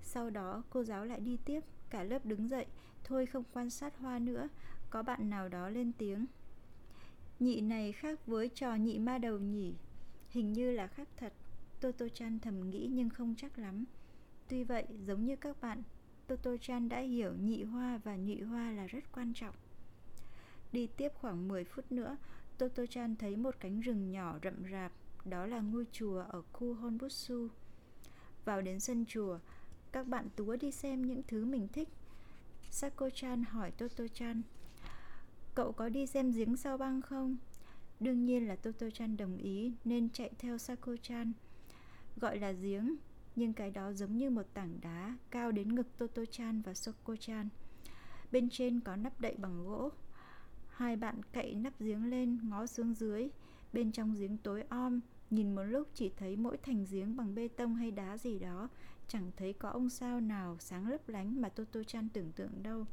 Sau 0.01 0.29
đó 0.29 0.63
cô 0.69 0.83
giáo 0.83 1.05
lại 1.05 1.19
đi 1.19 1.37
tiếp. 1.45 1.61
Cả 1.91 2.03
lớp 2.03 2.25
đứng 2.25 2.49
dậy, 2.49 2.65
Thôi 3.03 3.25
không 3.25 3.43
quan 3.53 3.69
sát 3.69 3.97
hoa 3.97 4.19
nữa, 4.19 4.49
Có 4.89 5.03
bạn 5.03 5.29
nào 5.29 5.49
đó 5.49 5.69
lên 5.69 5.91
tiếng. 5.97 6.25
Nhị 7.39 7.61
này 7.61 7.91
khác 7.91 8.27
với 8.27 8.49
trò 8.49 8.75
nhị 8.75 8.99
ma 8.99 9.17
đầu 9.17 9.39
nhỉ, 9.39 9.73
Hình 10.29 10.53
như 10.53 10.71
là 10.71 10.87
khác 10.87 11.07
thật. 11.17 11.33
Toto 11.81 12.07
Chan 12.13 12.39
thầm 12.39 12.69
nghĩ 12.69 12.89
nhưng 12.91 13.09
không 13.09 13.35
chắc 13.37 13.59
lắm. 13.59 13.85
Tuy 14.47 14.63
vậy, 14.63 14.85
giống 15.05 15.25
như 15.25 15.35
các 15.35 15.61
bạn 15.61 15.83
Toto 16.27 16.57
Chan 16.61 16.89
đã 16.89 16.99
hiểu 16.99 17.33
nhị 17.33 17.63
hoa 17.63 17.99
và 18.03 18.15
nhị 18.15 18.41
hoa 18.41 18.71
là 18.71 18.87
rất 18.87 19.11
quan 19.11 19.33
trọng. 19.33 19.55
Đi 20.71 20.87
tiếp 20.87 21.11
khoảng 21.15 21.47
10 21.47 21.63
phút 21.63 21.91
nữa 21.91 22.17
Toto 22.57 22.85
Chan 22.85 23.15
thấy 23.15 23.35
một 23.35 23.55
cánh 23.59 23.79
rừng 23.79 24.11
nhỏ 24.11 24.39
rậm 24.43 24.63
rạp, 24.71 24.91
Đó 25.25 25.45
là 25.45 25.59
ngôi 25.59 25.85
chùa 25.91 26.23
ở 26.29 26.41
khu 26.51 26.73
Honbutsu. 26.73 27.47
Vào 28.45 28.61
đến 28.61 28.79
sân 28.79 29.05
chùa 29.05 29.39
các 29.91 30.07
bạn 30.07 30.29
túa 30.35 30.55
đi 30.55 30.71
xem 30.71 31.01
những 31.01 31.21
thứ 31.27 31.45
mình 31.45 31.67
thích. 31.73 31.89
Sako-chan 32.71 33.43
hỏi 33.49 33.71
Toto-chan, 33.77 34.41
Cậu 35.55 35.71
có 35.71 35.89
đi 35.89 36.07
xem 36.07 36.31
giếng 36.31 36.57
sao 36.57 36.77
băng 36.77 37.01
không? 37.01 37.37
Đương 37.99 38.25
nhiên 38.25 38.47
là 38.47 38.55
Toto-chan 38.63 39.17
đồng 39.17 39.37
ý, 39.37 39.73
nên 39.83 40.09
chạy 40.09 40.31
theo 40.39 40.57
Sako-chan. 40.57 41.31
Gọi 42.15 42.39
là 42.39 42.51
giếng, 42.51 42.95
Nhưng 43.35 43.53
cái 43.53 43.71
đó 43.71 43.93
giống 43.93 44.17
như 44.17 44.29
một 44.29 44.45
tảng 44.53 44.79
đá 44.81 45.17
cao 45.29 45.51
đến 45.51 45.75
ngực 45.75 45.87
Toto-chan 45.97 46.61
và 46.61 46.73
Sako-chan 46.73 47.47
Bên 48.31 48.49
trên 48.49 48.79
có 48.79 48.95
nắp 48.95 49.21
đậy 49.21 49.35
bằng 49.37 49.63
gỗ. 49.65 49.89
Hai 50.69 50.95
bạn 50.95 51.21
cậy 51.33 51.55
nắp 51.55 51.79
giếng 51.79 52.09
lên, 52.09 52.39
ngó 52.49 52.65
xuống 52.65 52.93
dưới. 52.93 53.29
Bên 53.73 53.91
trong 53.91 54.13
giếng 54.13 54.37
tối 54.37 54.63
om, 54.69 54.99
Nhìn 55.31 55.55
một 55.55 55.63
lúc 55.63 55.87
chỉ 55.93 56.11
thấy 56.17 56.37
mỗi 56.37 56.57
thành 56.57 56.85
giếng 56.91 57.17
bằng 57.17 57.35
bê 57.35 57.47
tông 57.47 57.75
hay 57.75 57.91
đá 57.91 58.17
gì 58.17 58.39
đó 58.39 58.69
Chẳng 59.11 59.31
thấy 59.37 59.53
có 59.53 59.69
ông 59.69 59.89
sao 59.89 60.19
nào 60.19 60.57
sáng 60.59 60.87
lấp 60.87 61.09
lánh 61.09 61.41
mà 61.41 61.49
Toto 61.49 61.83
Chan 61.83 62.09
tưởng 62.09 62.31
tượng 62.31 62.63
đâu 62.63 62.85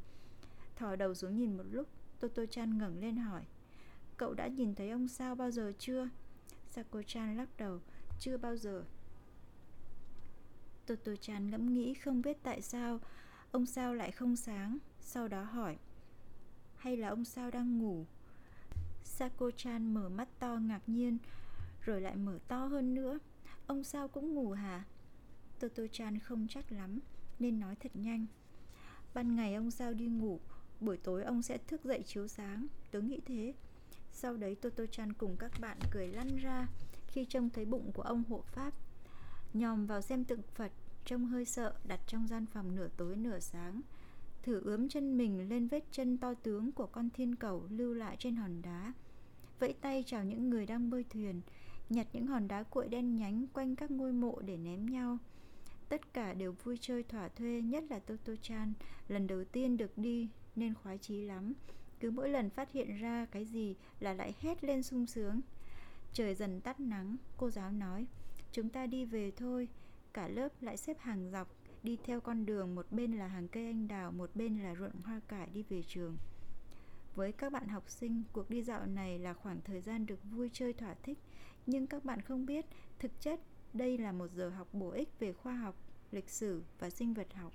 Thò 0.75 0.95
đầu 0.95 1.13
xuống 1.13 1.37
nhìn 1.37 1.57
một 1.57 1.63
lúc 1.71 1.87
Toto 2.19 2.45
Chan 2.45 2.77
ngẩng 2.77 2.99
lên 2.99 3.17
hỏi, 3.17 3.41
Cậu 4.17 4.33
đã 4.33 4.47
nhìn 4.47 4.75
thấy 4.75 4.89
ông 4.89 5.07
sao 5.07 5.35
bao 5.35 5.51
giờ 5.51 5.73
chưa? 5.79 6.09
Sako 6.67 7.01
Chan 7.03 7.37
lắc 7.37 7.49
đầu, 7.57 7.79
Chưa 8.19 8.37
bao 8.37 8.55
giờ 8.55 8.83
Toto 10.85 11.11
Chan 11.21 11.49
ngẫm 11.49 11.73
nghĩ 11.73 11.93
không 11.93 12.21
biết 12.21 12.37
tại 12.43 12.61
sao 12.61 12.99
Ông 13.51 13.65
sao 13.65 13.93
lại 13.93 14.11
không 14.11 14.35
sáng, 14.35 14.77
Sau 15.01 15.27
đó 15.27 15.43
hỏi, 15.43 15.77
Hay 16.77 16.97
là 16.97 17.09
ông 17.09 17.25
sao 17.25 17.51
đang 17.51 17.79
ngủ 17.79 18.05
Sako 19.03 19.51
Chan 19.51 19.93
mở 19.93 20.09
mắt 20.09 20.27
to 20.39 20.55
ngạc 20.55 20.81
nhiên, 20.87 21.17
Rồi 21.81 22.01
lại 22.01 22.15
mở 22.15 22.39
to 22.47 22.65
hơn 22.65 22.93
nữa, 22.93 23.19
Ông 23.67 23.83
sao 23.83 24.07
cũng 24.07 24.33
ngủ 24.33 24.51
hả? 24.51 24.85
Toto 25.59 25.83
Chan 25.91 26.19
không 26.19 26.47
chắc 26.49 26.71
lắm, 26.71 26.99
Nên 27.39 27.59
nói 27.59 27.75
thật 27.75 27.91
nhanh. 27.93 28.25
Ban 29.13 29.35
ngày 29.35 29.55
ông 29.55 29.71
sao 29.71 29.93
đi 29.93 30.05
ngủ, 30.07 30.39
Buổi 30.79 30.97
tối 30.97 31.23
ông 31.23 31.41
sẽ 31.41 31.57
thức 31.57 31.83
dậy 31.83 32.03
chiếu 32.05 32.27
sáng. 32.27 32.67
Tớ 32.91 33.01
nghĩ 33.01 33.19
thế. 33.25 33.53
Sau 34.11 34.37
đấy 34.37 34.55
Toto 34.55 34.85
Chan 34.85 35.13
cùng 35.13 35.35
các 35.39 35.51
bạn 35.59 35.77
cười 35.91 36.07
lăn 36.07 36.37
ra 36.37 36.67
Khi 37.07 37.25
trông 37.25 37.49
thấy 37.49 37.65
bụng 37.65 37.91
của 37.93 38.01
ông 38.01 38.23
hộ 38.29 38.43
pháp. 38.47 38.73
Nhòm 39.53 39.85
vào 39.85 40.01
xem 40.01 40.23
tượng 40.23 40.41
Phật, 40.55 40.71
Trông 41.05 41.25
hơi 41.25 41.45
sợ, 41.45 41.73
đặt 41.87 41.99
trong 42.07 42.27
gian 42.27 42.45
phòng 42.45 42.75
nửa 42.75 42.87
tối 42.97 43.15
nửa 43.15 43.39
sáng. 43.39 43.81
Thử 44.43 44.61
ướm 44.61 44.89
chân 44.89 45.17
mình 45.17 45.49
lên 45.49 45.67
vết 45.67 45.83
chân 45.91 46.17
to 46.17 46.33
tướng 46.33 46.71
của 46.71 46.85
con 46.85 47.09
thiên 47.09 47.35
cầu 47.35 47.63
lưu 47.69 47.93
lại 47.93 48.15
trên 48.19 48.35
hòn 48.35 48.61
đá. 48.61 48.93
Vẫy 49.59 49.73
tay 49.73 50.03
chào 50.07 50.23
những 50.23 50.49
người 50.49 50.65
đang 50.65 50.89
bơi 50.89 51.03
thuyền, 51.03 51.41
Nhặt 51.89 52.07
những 52.13 52.27
hòn 52.27 52.47
đá 52.47 52.63
cuội 52.63 52.87
đen 52.87 53.15
nhánh 53.15 53.47
quanh 53.47 53.75
các 53.75 53.91
ngôi 53.91 54.13
mộ 54.13 54.41
để 54.41 54.57
ném 54.57 54.85
nhau. 54.85 55.17
Tất 55.89 56.13
cả 56.13 56.33
đều 56.33 56.51
vui 56.63 56.77
chơi 56.81 57.03
thỏa 57.03 57.27
thuê 57.27 57.61
Nhất 57.61 57.83
là 57.89 57.99
Toto 57.99 58.33
Chan 58.41 58.73
Lần 59.07 59.27
đầu 59.27 59.43
tiên 59.43 59.77
được 59.77 59.97
đi 59.97 60.29
nên 60.55 60.73
khoái 60.73 60.97
chí 60.97 61.21
lắm. 61.21 61.53
Cứ 61.99 62.11
mỗi 62.11 62.29
lần 62.29 62.49
phát 62.49 62.71
hiện 62.71 62.97
ra 62.97 63.25
cái 63.31 63.45
gì 63.45 63.75
Là 63.99 64.13
lại 64.13 64.33
hét 64.41 64.63
lên 64.63 64.83
sung 64.83 65.05
sướng. 65.05 65.41
Trời 66.13 66.35
dần 66.35 66.61
tắt 66.61 66.79
nắng 66.79 67.15
Cô 67.37 67.49
giáo 67.49 67.71
nói 67.71 68.07
Chúng 68.51 68.69
ta 68.69 68.87
đi 68.87 69.05
về 69.05 69.31
thôi. 69.31 69.67
Cả 70.13 70.27
lớp 70.27 70.49
lại 70.61 70.77
xếp 70.77 70.97
hàng 70.99 71.29
dọc 71.31 71.55
Đi 71.83 71.97
theo 72.03 72.21
con 72.21 72.45
đường 72.45 72.75
Một 72.75 72.85
bên 72.91 73.17
là 73.17 73.27
hàng 73.27 73.47
cây 73.47 73.65
anh 73.65 73.87
đào 73.87 74.11
Một 74.11 74.29
bên 74.35 74.63
là 74.63 74.75
ruộng 74.75 75.01
hoa 75.03 75.21
cải 75.27 75.49
đi 75.53 75.63
về 75.69 75.83
trường. 75.87 76.17
Với 77.15 77.31
các 77.31 77.51
bạn 77.51 77.67
học 77.67 77.83
sinh, 77.87 78.23
cuộc 78.33 78.49
đi 78.49 78.63
dạo 78.63 78.85
này 78.85 79.19
là 79.19 79.33
khoảng 79.33 79.61
thời 79.61 79.81
gian 79.81 80.05
được 80.05 80.19
vui 80.31 80.49
chơi 80.53 80.73
thỏa 80.73 80.95
thích, 81.03 81.17
nhưng 81.65 81.87
các 81.87 82.05
bạn 82.05 82.21
không 82.21 82.45
biết, 82.45 82.65
thực 82.99 83.21
chất 83.21 83.39
đây 83.73 83.97
là 83.97 84.11
một 84.11 84.27
giờ 84.35 84.49
học 84.49 84.67
bổ 84.73 84.89
ích 84.89 85.09
về 85.19 85.33
khoa 85.33 85.55
học, 85.55 85.75
lịch 86.11 86.29
sử 86.29 86.63
và 86.79 86.89
sinh 86.89 87.13
vật 87.13 87.33
học. 87.33 87.53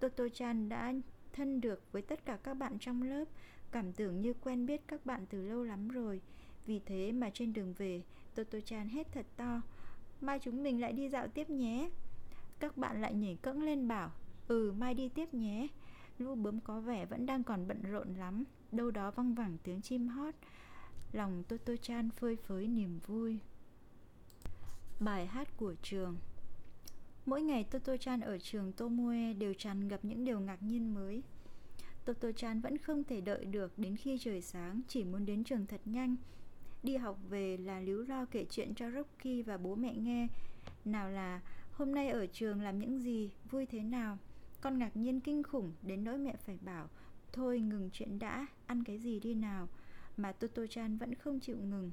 Toto 0.00 0.24
Chan 0.28 0.68
đã 0.68 0.92
thân 1.32 1.60
được 1.60 1.92
với 1.92 2.02
tất 2.02 2.24
cả 2.24 2.38
các 2.42 2.54
bạn 2.54 2.78
trong 2.80 3.02
lớp, 3.02 3.24
cảm 3.70 3.92
tưởng 3.92 4.20
như 4.20 4.34
quen 4.34 4.66
biết 4.66 4.80
các 4.86 5.06
bạn 5.06 5.26
từ 5.30 5.42
lâu 5.42 5.64
lắm 5.64 5.88
rồi. 5.88 6.20
Vì 6.66 6.80
thế 6.86 7.12
mà 7.12 7.30
trên 7.34 7.52
đường 7.52 7.74
về, 7.78 8.02
Toto 8.34 8.60
Chan 8.60 8.88
hét 8.88 9.06
thật 9.12 9.26
to, 9.36 9.62
mai 10.20 10.38
chúng 10.38 10.62
mình 10.62 10.80
lại 10.80 10.92
đi 10.92 11.08
dạo 11.08 11.28
tiếp 11.28 11.50
nhé. 11.50 11.90
Các 12.58 12.76
bạn 12.76 13.00
lại 13.00 13.14
nhảy 13.14 13.38
cẫng 13.42 13.62
lên 13.62 13.88
bảo, 13.88 14.10
ừ 14.48 14.74
mai 14.78 14.94
đi 14.94 15.08
tiếp 15.08 15.34
nhé. 15.34 15.68
Lũ 16.18 16.34
bướm 16.34 16.60
có 16.60 16.80
vẻ 16.80 17.06
vẫn 17.06 17.26
đang 17.26 17.44
còn 17.44 17.68
bận 17.68 17.82
rộn 17.82 18.14
lắm, 18.14 18.44
đâu 18.72 18.90
đó 18.90 19.10
văng 19.10 19.34
vẳng 19.34 19.56
tiếng 19.62 19.80
chim 19.80 20.08
hót. 20.08 20.34
Lòng 21.12 21.44
Toto 21.48 21.76
Chan 21.82 22.10
phơi 22.10 22.36
phới 22.36 22.66
niềm 22.66 22.98
vui. 23.06 23.38
Bài 25.00 25.26
hát 25.26 25.56
của 25.56 25.74
trường 25.82 26.16
Mỗi 27.26 27.42
ngày 27.42 27.64
Toto 27.64 27.96
Chan 27.96 28.20
ở 28.20 28.38
trường 28.38 28.72
Tomoe 28.72 29.32
đều 29.32 29.54
tràn 29.54 29.88
ngập 29.88 30.04
những 30.04 30.24
điều 30.24 30.40
ngạc 30.40 30.62
nhiên 30.62 30.94
mới. 30.94 31.22
Toto 32.04 32.32
Chan 32.32 32.60
vẫn 32.60 32.78
không 32.78 33.04
thể 33.04 33.20
đợi 33.20 33.44
được 33.44 33.78
đến 33.78 33.96
khi 33.96 34.18
trời 34.18 34.40
sáng, 34.40 34.80
chỉ 34.88 35.04
muốn 35.04 35.26
đến 35.26 35.44
trường 35.44 35.66
thật 35.66 35.80
nhanh. 35.84 36.16
đi 36.82 36.96
học 36.96 37.18
về 37.28 37.56
là 37.56 37.80
líu 37.80 38.02
lo 38.02 38.24
kể 38.24 38.46
chuyện 38.50 38.74
cho 38.74 38.90
Rocky 38.90 39.42
và 39.42 39.56
bố 39.56 39.74
mẹ 39.74 39.94
nghe. 39.94 40.28
Nào 40.84 41.10
là 41.10 41.40
hôm 41.72 41.94
nay 41.94 42.08
ở 42.08 42.26
trường 42.26 42.62
làm 42.62 42.78
những 42.78 42.98
gì, 42.98 43.30
vui 43.50 43.66
thế 43.66 43.82
nào. 43.82 44.18
Con 44.60 44.78
ngạc 44.78 44.96
nhiên 44.96 45.20
kinh 45.20 45.42
khủng 45.42 45.72
đến 45.82 46.04
nỗi 46.04 46.18
mẹ 46.18 46.36
phải 46.46 46.58
bảo 46.60 46.88
Thôi 47.32 47.60
ngừng 47.60 47.90
chuyện 47.92 48.18
đã, 48.18 48.46
ăn 48.66 48.84
cái 48.84 48.98
gì 48.98 49.20
đi 49.20 49.34
nào 49.34 49.68
Mà 50.16 50.32
Toto 50.32 50.66
Chan 50.66 50.96
vẫn 50.96 51.14
không 51.14 51.40
chịu 51.40 51.56
ngừng 51.58 51.90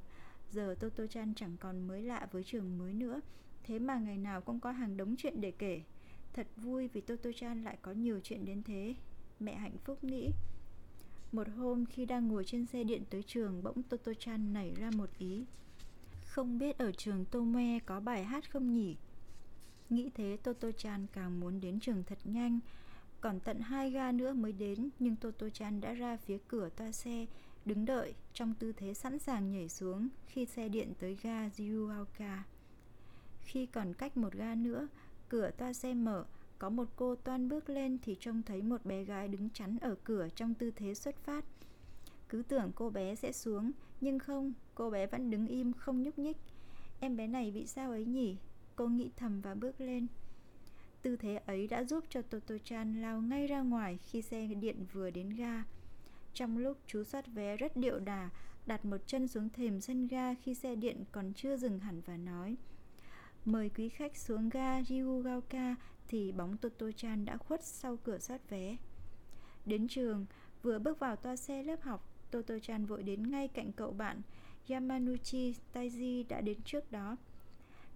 Giờ 0.51 0.75
Toto 0.79 1.07
Chan 1.07 1.33
chẳng 1.33 1.57
còn 1.59 1.87
mới 1.87 2.03
lạ 2.03 2.27
với 2.31 2.43
trường 2.43 2.77
mới 2.77 2.93
nữa. 2.93 3.21
Thế 3.63 3.79
mà 3.79 3.99
ngày 3.99 4.17
nào 4.17 4.41
cũng 4.41 4.59
có 4.59 4.71
hàng 4.71 4.97
đống 4.97 5.15
chuyện 5.17 5.41
để 5.41 5.51
kể. 5.51 5.81
Thật 6.33 6.47
vui 6.57 6.87
vì 6.87 7.01
Toto 7.01 7.29
Chan 7.35 7.63
lại 7.63 7.77
có 7.81 7.91
nhiều 7.91 8.19
chuyện 8.23 8.45
đến 8.45 8.63
thế. 8.63 8.95
Mẹ 9.39 9.55
hạnh 9.55 9.77
phúc 9.83 10.03
nghĩ. 10.03 10.31
Một 11.31 11.47
hôm 11.57 11.85
khi 11.85 12.05
đang 12.05 12.27
ngồi 12.27 12.45
trên 12.45 12.65
xe 12.65 12.83
điện 12.83 13.03
tới 13.09 13.23
trường, 13.23 13.63
Bỗng 13.63 13.83
Toto 13.83 14.11
Chan 14.19 14.53
nảy 14.53 14.73
ra 14.75 14.91
một 14.95 15.09
ý. 15.17 15.45
Không 16.25 16.57
biết 16.57 16.77
ở 16.77 16.91
trường 16.91 17.25
Tome 17.25 17.79
có 17.85 17.99
bài 17.99 18.23
hát 18.23 18.51
không 18.51 18.73
nhỉ? 18.73 18.95
Nghĩ 19.89 20.09
thế 20.15 20.37
Toto 20.43 20.71
Chan 20.71 21.07
càng 21.13 21.39
muốn 21.39 21.61
đến 21.61 21.79
trường 21.79 22.03
thật 22.03 22.17
nhanh. 22.23 22.59
Còn 23.21 23.39
tận 23.39 23.59
hai 23.59 23.91
ga 23.91 24.11
nữa 24.11 24.33
mới 24.33 24.51
đến, 24.51 24.89
Nhưng 24.99 25.15
Toto 25.15 25.49
Chan 25.49 25.81
đã 25.81 25.93
ra 25.93 26.17
phía 26.17 26.37
cửa 26.47 26.69
toa 26.69 26.91
xe. 26.91 27.25
Đứng 27.67 27.85
đợi 27.85 28.13
trong 28.33 28.53
tư 28.53 28.73
thế 28.77 28.93
sẵn 28.93 29.19
sàng 29.19 29.51
nhảy 29.51 29.69
xuống 29.69 30.07
Khi 30.25 30.45
xe 30.45 30.69
điện 30.69 30.93
tới 30.99 31.17
ga 31.21 31.47
Jiuoka. 31.47 32.37
Khi 33.41 33.65
còn 33.65 33.93
cách 33.93 34.17
một 34.17 34.33
ga 34.33 34.55
nữa 34.55 34.87
Cửa 35.29 35.51
toa 35.57 35.73
xe 35.73 35.93
mở 35.93 36.25
Có 36.59 36.69
một 36.69 36.87
cô 36.95 37.15
toan 37.15 37.49
bước 37.49 37.69
lên 37.69 37.97
Thì 38.01 38.15
trông 38.19 38.43
thấy 38.43 38.61
một 38.61 38.85
bé 38.85 39.03
gái 39.03 39.27
đứng 39.27 39.49
chắn 39.49 39.77
ở 39.81 39.95
cửa 40.03 40.27
Trong 40.35 40.53
tư 40.53 40.71
thế 40.71 40.93
xuất 40.93 41.15
phát 41.15 41.45
Cứ 42.29 42.43
tưởng 42.47 42.71
cô 42.75 42.89
bé 42.89 43.15
sẽ 43.15 43.31
xuống 43.31 43.71
Nhưng 44.01 44.19
không, 44.19 44.53
cô 44.75 44.89
bé 44.89 45.07
vẫn 45.07 45.29
đứng 45.29 45.47
im 45.47 45.73
không 45.73 46.03
nhúc 46.03 46.19
nhích 46.19 46.37
Em 46.99 47.17
bé 47.17 47.27
này 47.27 47.51
bị 47.51 47.67
sao 47.67 47.91
ấy 47.91 48.05
nhỉ 48.05 48.37
Cô 48.75 48.87
nghĩ 48.87 49.11
thầm 49.17 49.41
và 49.41 49.55
bước 49.55 49.81
lên 49.81 50.07
Tư 51.01 51.15
thế 51.15 51.35
ấy 51.45 51.67
đã 51.67 51.83
giúp 51.83 52.03
cho 52.09 52.21
Toto 52.21 52.55
Chan 52.63 53.01
lao 53.01 53.21
ngay 53.21 53.47
ra 53.47 53.61
ngoài 53.61 53.99
khi 54.01 54.21
xe 54.21 54.47
điện 54.47 54.85
vừa 54.93 55.09
đến 55.09 55.29
ga. 55.29 55.63
Trong 56.37 56.57
lúc 56.57 56.77
chú 56.87 57.03
soát 57.03 57.25
vé 57.27 57.57
rất 57.57 57.77
điệu 57.77 57.99
đà, 57.99 58.29
đặt 58.65 58.85
một 58.85 58.97
chân 59.07 59.27
xuống 59.27 59.49
thềm 59.49 59.81
sân 59.81 60.07
ga 60.07 60.33
khi 60.33 60.53
xe 60.53 60.75
điện 60.75 61.03
còn 61.11 61.33
chưa 61.33 61.57
dừng 61.57 61.79
hẳn 61.79 62.01
và 62.05 62.17
nói 62.17 62.55
Mời 63.45 63.69
quý 63.69 63.89
khách 63.89 64.17
xuống 64.17 64.49
ga 64.49 64.83
Ryugaoka 64.83 65.75
thì 66.07 66.31
bóng 66.31 66.57
Toto 66.57 66.85
Chan 66.95 67.25
đã 67.25 67.37
khuất 67.37 67.63
sau 67.63 67.97
cửa 68.03 68.19
soát 68.19 68.49
vé. 68.49 68.77
Đến 69.65 69.87
trường, 69.87 70.25
vừa 70.61 70.79
bước 70.79 70.99
vào 70.99 71.15
toa 71.15 71.35
xe 71.35 71.63
lớp 71.63 71.81
học, 71.81 72.13
Toto 72.31 72.59
Chan 72.59 72.85
vội 72.85 73.03
đến 73.03 73.31
ngay 73.31 73.47
cạnh 73.47 73.71
cậu 73.71 73.91
bạn 73.91 74.21
Yamanuchi 74.69 75.55
Taiji 75.73 76.27
đã 76.27 76.41
đến 76.41 76.57
trước 76.65 76.91
đó. 76.91 77.17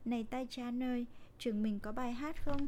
Này 0.06 0.24
Tai 0.30 0.48
Chan 0.50 0.84
ơi, 0.84 1.06
trường 1.38 1.64
mình 1.64 1.80
có 1.80 1.92
bài 1.92 2.14
hát 2.14 2.46
không? 2.46 2.68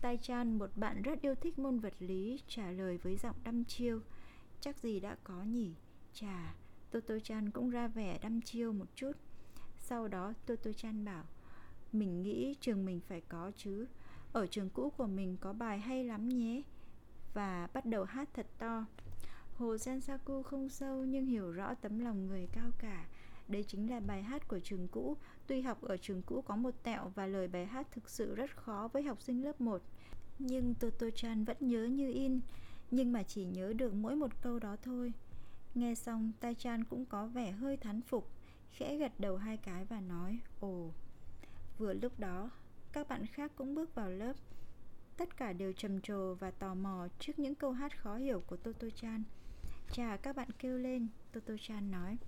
Tai 0.00 0.16
Chan, 0.16 0.58
một 0.58 0.70
bạn 0.76 1.02
rất 1.02 1.22
yêu 1.22 1.34
thích 1.34 1.58
môn 1.58 1.78
vật 1.78 1.94
lý, 1.98 2.40
trả 2.48 2.70
lời 2.70 2.98
với 3.02 3.16
giọng 3.16 3.36
đăm 3.44 3.64
chiêu. 3.64 4.00
Chắc 4.64 4.78
gì 4.78 5.00
đã 5.00 5.16
có 5.24 5.42
nhỉ? 5.42 5.74
Chà, 6.12 6.54
Toto 6.90 7.14
Chan 7.18 7.50
cũng 7.50 7.70
ra 7.70 7.88
vẻ 7.88 8.18
đăm 8.22 8.40
chiêu 8.40 8.72
một 8.72 8.86
chút. 8.94 9.12
Sau 9.78 10.08
đó 10.08 10.32
Toto 10.46 10.72
Chan 10.72 11.04
bảo, 11.04 11.24
mình 11.92 12.22
nghĩ 12.22 12.54
trường 12.60 12.84
mình 12.84 13.00
phải 13.00 13.20
có 13.20 13.52
chứ. 13.56 13.86
Ở 14.32 14.46
trường 14.46 14.70
cũ 14.70 14.92
của 14.96 15.06
mình 15.06 15.36
có 15.40 15.52
bài 15.52 15.78
hay 15.78 16.04
lắm 16.04 16.28
nhé. 16.28 16.62
Và 17.34 17.68
bắt 17.72 17.86
đầu 17.86 18.04
hát 18.04 18.28
thật 18.34 18.46
to. 18.58 18.84
Hồ 19.54 19.78
Sensaku 19.78 20.42
không 20.42 20.68
sâu 20.68 21.04
nhưng 21.04 21.26
hiểu 21.26 21.52
rõ 21.52 21.74
tấm 21.74 21.98
lòng 21.98 22.26
người 22.26 22.48
cao 22.52 22.70
cả. 22.78 23.06
Đây 23.48 23.62
chính 23.62 23.90
là 23.90 24.00
bài 24.00 24.22
hát 24.22 24.48
của 24.48 24.58
trường 24.58 24.88
cũ. 24.88 25.16
Tuy 25.46 25.60
học 25.60 25.82
ở 25.82 25.96
trường 25.96 26.22
cũ 26.22 26.42
có 26.42 26.56
một 26.56 26.74
tẹo 26.82 27.12
và 27.14 27.26
lời 27.26 27.48
bài 27.48 27.66
hát 27.66 27.86
thực 27.92 28.08
sự 28.10 28.34
rất 28.34 28.56
khó 28.56 28.88
với 28.92 29.02
học 29.02 29.22
sinh 29.22 29.44
lớp 29.44 29.60
1. 29.60 29.82
Nhưng 30.38 30.74
Toto 30.74 31.06
Chan 31.14 31.44
vẫn 31.44 31.56
nhớ 31.60 31.84
như 31.84 32.12
in, 32.12 32.40
nhưng 32.94 33.12
mà 33.12 33.22
chỉ 33.22 33.44
nhớ 33.44 33.72
được 33.72 33.94
mỗi 33.94 34.16
một 34.16 34.30
câu 34.40 34.58
đó 34.58 34.76
thôi. 34.82 35.12
Nghe 35.74 35.94
xong, 35.94 36.32
Tai 36.40 36.54
Chan 36.54 36.84
cũng 36.84 37.06
có 37.06 37.26
vẻ 37.26 37.50
hơi 37.50 37.76
thán 37.76 38.00
phục, 38.00 38.30
khẽ 38.72 38.96
gật 38.96 39.12
đầu 39.20 39.36
hai 39.36 39.56
cái 39.56 39.84
và 39.84 40.00
nói, 40.00 40.38
ồ. 40.60 40.90
Vừa 41.78 41.92
lúc 41.92 42.20
đó, 42.20 42.50
các 42.92 43.08
bạn 43.08 43.26
khác 43.26 43.52
cũng 43.56 43.74
bước 43.74 43.94
vào 43.94 44.10
lớp. 44.10 44.32
Tất 45.16 45.36
cả 45.36 45.52
đều 45.52 45.72
trầm 45.72 46.00
trồ 46.00 46.34
và 46.34 46.50
tò 46.50 46.74
mò 46.74 47.08
trước 47.18 47.38
những 47.38 47.54
câu 47.54 47.72
hát 47.72 47.98
khó 47.98 48.16
hiểu 48.16 48.42
của 48.46 48.56
Toto 48.56 48.88
Chan. 48.94 49.22
Chà, 49.92 50.16
các 50.16 50.36
bạn 50.36 50.48
kêu 50.58 50.78
lên, 50.78 51.08
Toto 51.32 51.54
Chan 51.60 51.90
nói. 51.90 52.18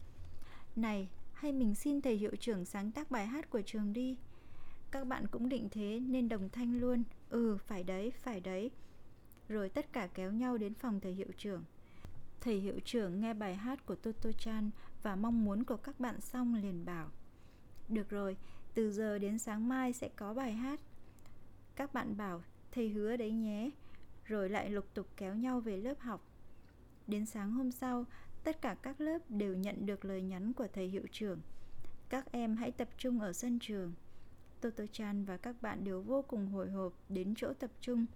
Này, 0.76 1.08
hay 1.32 1.52
mình 1.52 1.74
xin 1.74 2.00
thầy 2.00 2.16
hiệu 2.16 2.36
trưởng 2.36 2.64
sáng 2.64 2.92
tác 2.92 3.10
bài 3.10 3.26
hát 3.26 3.50
của 3.50 3.62
trường 3.62 3.92
đi 3.92 4.16
Các 4.90 5.06
bạn 5.06 5.26
cũng 5.26 5.48
định 5.48 5.68
thế 5.70 6.00
nên 6.00 6.28
đồng 6.28 6.48
thanh 6.48 6.80
luôn 6.80 7.02
Ừ, 7.30 7.56
phải 7.66 7.84
đấy, 7.84 8.10
phải 8.10 8.40
đấy 8.40 8.70
rồi 9.48 9.68
tất 9.68 9.92
cả 9.92 10.08
kéo 10.14 10.32
nhau 10.32 10.58
đến 10.58 10.74
phòng 10.74 11.00
thầy 11.00 11.12
hiệu 11.12 11.28
trưởng 11.38 11.64
Thầy 12.40 12.60
hiệu 12.60 12.80
trưởng 12.84 13.20
nghe 13.20 13.34
bài 13.34 13.56
hát 13.56 13.86
của 13.86 13.94
Toto 13.94 14.32
Chan 14.32 14.70
và 15.02 15.16
mong 15.16 15.44
muốn 15.44 15.64
của 15.64 15.76
các 15.76 16.00
bạn 16.00 16.20
xong 16.20 16.54
liền 16.54 16.84
bảo 16.84 17.08
Được 17.88 18.10
rồi, 18.10 18.36
từ 18.74 18.92
giờ 18.92 19.18
đến 19.18 19.38
sáng 19.38 19.68
mai 19.68 19.92
sẽ 19.92 20.08
có 20.16 20.34
bài 20.34 20.52
hát 20.52 20.80
Các 21.76 21.94
bạn 21.94 22.16
bảo, 22.16 22.42
thầy 22.72 22.88
hứa 22.88 23.16
đấy 23.16 23.32
nhé 23.32 23.70
Rồi 24.24 24.48
lại 24.48 24.70
lục 24.70 24.86
tục 24.94 25.06
kéo 25.16 25.34
nhau 25.34 25.60
về 25.60 25.76
lớp 25.76 26.00
học 26.00 26.20
Đến 27.06 27.26
sáng 27.26 27.52
hôm 27.52 27.70
sau, 27.70 28.04
tất 28.44 28.62
cả 28.62 28.76
các 28.82 29.00
lớp 29.00 29.18
đều 29.28 29.54
nhận 29.54 29.86
được 29.86 30.04
lời 30.04 30.22
nhắn 30.22 30.52
của 30.52 30.66
thầy 30.72 30.88
hiệu 30.88 31.02
trưởng. 31.12 31.40
Các 32.08 32.32
em 32.32 32.56
hãy 32.56 32.70
tập 32.70 32.88
trung 32.98 33.20
ở 33.20 33.32
sân 33.32 33.58
trường. 33.58 33.92
Toto 34.60 34.84
Chan 34.92 35.24
và 35.24 35.36
các 35.36 35.62
bạn 35.62 35.84
đều 35.84 36.02
vô 36.02 36.24
cùng 36.28 36.48
hồi 36.48 36.70
hộp 36.70 36.92
đến 37.08 37.34
chỗ 37.36 37.52
tập 37.52 37.70
trung. 37.80 38.06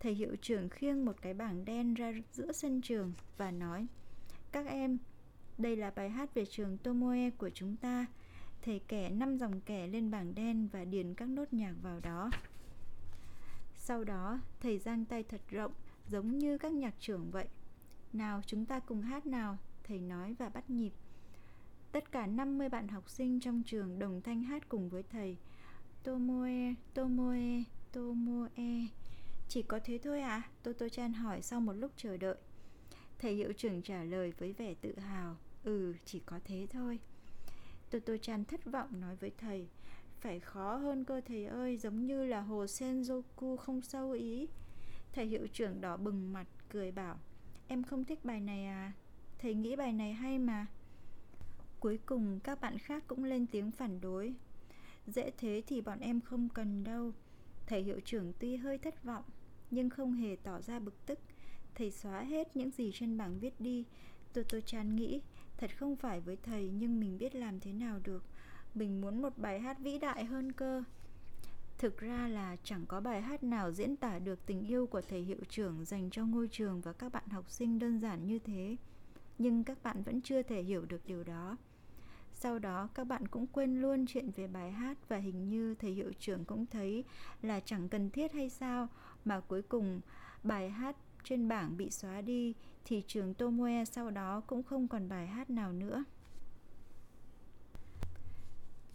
Thầy 0.00 0.14
hiệu 0.14 0.36
trưởng 0.42 0.68
khiêng 0.68 1.04
một 1.04 1.22
cái 1.22 1.34
bảng 1.34 1.64
đen 1.64 1.94
ra 1.94 2.12
giữa 2.32 2.52
sân 2.52 2.80
trường 2.82 3.12
và 3.36 3.50
nói 3.50 3.86
Các 4.52 4.66
em, 4.66 4.98
đây 5.58 5.76
là 5.76 5.90
bài 5.90 6.10
hát 6.10 6.34
về 6.34 6.44
trường 6.46 6.78
Tomoe 6.78 7.30
của 7.30 7.50
chúng 7.50 7.76
ta. 7.76 8.06
Thầy 8.62 8.80
kẻ 8.88 9.10
năm 9.10 9.38
dòng 9.38 9.60
kẻ 9.60 9.86
lên 9.86 10.10
bảng 10.10 10.34
đen 10.34 10.68
và 10.72 10.84
điền 10.84 11.14
các 11.14 11.28
nốt 11.28 11.52
nhạc 11.52 11.74
vào 11.82 12.00
đó. 12.00 12.30
Sau 13.76 14.04
đó, 14.04 14.40
thầy 14.60 14.78
giang 14.78 15.04
tay 15.04 15.22
thật 15.22 15.40
rộng, 15.50 15.72
giống 16.10 16.38
như 16.38 16.58
các 16.58 16.72
nhạc 16.72 16.94
trưởng 17.00 17.30
vậy. 17.30 17.48
Nào, 18.12 18.42
chúng 18.46 18.66
ta 18.66 18.80
cùng 18.80 19.02
hát 19.02 19.26
nào, 19.26 19.58
thầy 19.84 19.98
nói 20.00 20.34
và 20.38 20.48
bắt 20.48 20.70
nhịp. 20.70 20.92
Tất 21.92 22.12
cả 22.12 22.26
50 22.26 22.68
bạn 22.68 22.88
học 22.88 23.10
sinh 23.10 23.40
trong 23.40 23.62
trường 23.66 23.98
đồng 23.98 24.20
thanh 24.22 24.42
hát 24.42 24.68
cùng 24.68 24.88
với 24.88 25.02
thầy. 25.02 25.36
Tomoe, 26.04 26.74
Tomoe, 26.94 27.62
Tomoe. 27.92 28.86
Chỉ 29.48 29.62
có 29.62 29.80
thế 29.84 29.98
thôi 30.02 30.20
à? 30.20 30.42
Toto 30.62 30.88
Chan 30.88 31.12
hỏi 31.12 31.42
sau 31.42 31.60
một 31.60 31.72
lúc 31.72 31.92
chờ 31.96 32.16
đợi. 32.16 32.36
Thầy 33.18 33.34
hiệu 33.34 33.52
trưởng 33.52 33.82
trả 33.82 34.04
lời 34.04 34.32
với 34.38 34.52
vẻ 34.52 34.74
tự 34.74 34.98
hào. 34.98 35.36
Ừ, 35.64 35.94
chỉ 36.04 36.20
có 36.20 36.40
thế 36.44 36.66
thôi. 36.70 36.98
Toto 37.90 38.16
Chan 38.22 38.44
thất 38.44 38.64
vọng 38.64 39.00
nói 39.00 39.16
với 39.16 39.32
thầy. 39.38 39.68
Phải 40.20 40.40
khó 40.40 40.76
hơn 40.76 41.04
cơ 41.04 41.20
thầy 41.20 41.46
ơi, 41.46 41.76
giống 41.76 42.06
như 42.06 42.24
là 42.24 42.40
hồ 42.40 42.64
Senjoku 42.64 43.56
không 43.56 43.80
sâu 43.80 44.10
ý. 44.10 44.48
Thầy 45.12 45.26
hiệu 45.26 45.46
trưởng 45.52 45.80
đỏ 45.80 45.96
bừng 45.96 46.32
mặt, 46.32 46.46
cười 46.68 46.92
bảo. 46.92 47.18
Em 47.68 47.82
không 47.82 48.04
thích 48.04 48.24
bài 48.24 48.40
này 48.40 48.66
à? 48.66 48.92
Thầy 49.38 49.54
nghĩ 49.54 49.76
bài 49.76 49.92
này 49.92 50.12
hay 50.12 50.38
mà 50.38 50.66
Cuối 51.80 51.98
cùng 52.06 52.40
các 52.40 52.60
bạn 52.60 52.78
khác 52.78 53.04
cũng 53.06 53.24
lên 53.24 53.46
tiếng 53.46 53.70
phản 53.70 54.00
đối 54.00 54.34
Dễ 55.06 55.30
thế 55.38 55.62
thì 55.66 55.80
bọn 55.80 56.00
em 56.00 56.20
không 56.20 56.48
cần 56.48 56.84
đâu 56.84 57.12
Thầy 57.68 57.82
hiệu 57.82 58.00
trưởng 58.04 58.32
tuy 58.38 58.56
hơi 58.56 58.78
thất 58.78 59.04
vọng, 59.04 59.24
Nhưng 59.70 59.90
không 59.90 60.12
hề 60.12 60.36
tỏ 60.42 60.60
ra 60.60 60.78
bực 60.78 61.06
tức. 61.06 61.18
Thầy 61.74 61.90
xóa 61.90 62.20
hết 62.20 62.56
những 62.56 62.70
gì 62.70 62.90
trên 62.94 63.18
bảng 63.18 63.38
viết 63.38 63.60
đi. 63.60 63.84
Tôi 64.32 64.44
tôi 64.44 64.62
chán 64.62 64.96
nghĩ, 64.96 65.20
Thật 65.58 65.78
không 65.78 65.96
phải 65.96 66.20
với 66.20 66.36
thầy, 66.36 66.70
nhưng 66.70 67.00
mình 67.00 67.18
biết 67.18 67.34
làm 67.34 67.60
thế 67.60 67.72
nào 67.72 68.00
được. 68.04 68.24
Mình 68.74 69.00
muốn 69.00 69.22
một 69.22 69.38
bài 69.38 69.60
hát 69.60 69.78
vĩ 69.78 69.98
đại 69.98 70.24
hơn 70.24 70.52
cơ. 70.52 70.82
Thực 71.78 71.98
ra 71.98 72.28
là 72.28 72.56
chẳng 72.64 72.86
có 72.88 73.00
bài 73.00 73.22
hát 73.22 73.42
nào 73.42 73.72
diễn 73.72 73.96
tả 73.96 74.18
được 74.18 74.46
tình 74.46 74.66
yêu 74.66 74.86
của 74.86 75.00
thầy 75.00 75.22
hiệu 75.22 75.40
trưởng 75.48 75.84
dành 75.84 76.10
cho 76.10 76.24
ngôi 76.24 76.48
trường 76.48 76.80
và 76.80 76.92
các 76.92 77.12
bạn 77.12 77.28
học 77.28 77.50
sinh 77.50 77.78
đơn 77.78 77.98
giản 77.98 78.26
như 78.26 78.38
thế. 78.38 78.76
Nhưng 79.38 79.64
các 79.64 79.82
bạn 79.82 80.02
vẫn 80.02 80.20
chưa 80.20 80.42
thể 80.42 80.62
hiểu 80.62 80.84
được 80.84 81.00
điều 81.06 81.24
đó 81.24 81.56
sau 82.40 82.58
đó 82.58 82.88
các 82.94 83.04
bạn 83.04 83.28
cũng 83.28 83.46
quên 83.46 83.80
luôn 83.80 84.06
chuyện 84.08 84.30
về 84.30 84.46
bài 84.46 84.72
hát 84.72 84.98
và 85.08 85.16
hình 85.16 85.48
như 85.48 85.74
thầy 85.74 85.90
hiệu 85.90 86.12
trưởng 86.18 86.44
cũng 86.44 86.66
thấy 86.66 87.04
là 87.42 87.60
chẳng 87.60 87.88
cần 87.88 88.10
thiết 88.10 88.32
hay 88.32 88.50
sao 88.50 88.88
mà 89.24 89.40
cuối 89.40 89.62
cùng 89.62 90.00
bài 90.42 90.70
hát 90.70 90.96
trên 91.24 91.48
bảng 91.48 91.76
bị 91.76 91.90
xóa 91.90 92.20
đi 92.20 92.54
thì 92.84 93.02
trường 93.06 93.34
Tomoe 93.34 93.84
sau 93.84 94.10
đó 94.10 94.40
cũng 94.46 94.62
không 94.62 94.88
còn 94.88 95.08
bài 95.08 95.26
hát 95.26 95.50
nào 95.50 95.72
nữa. 95.72 96.04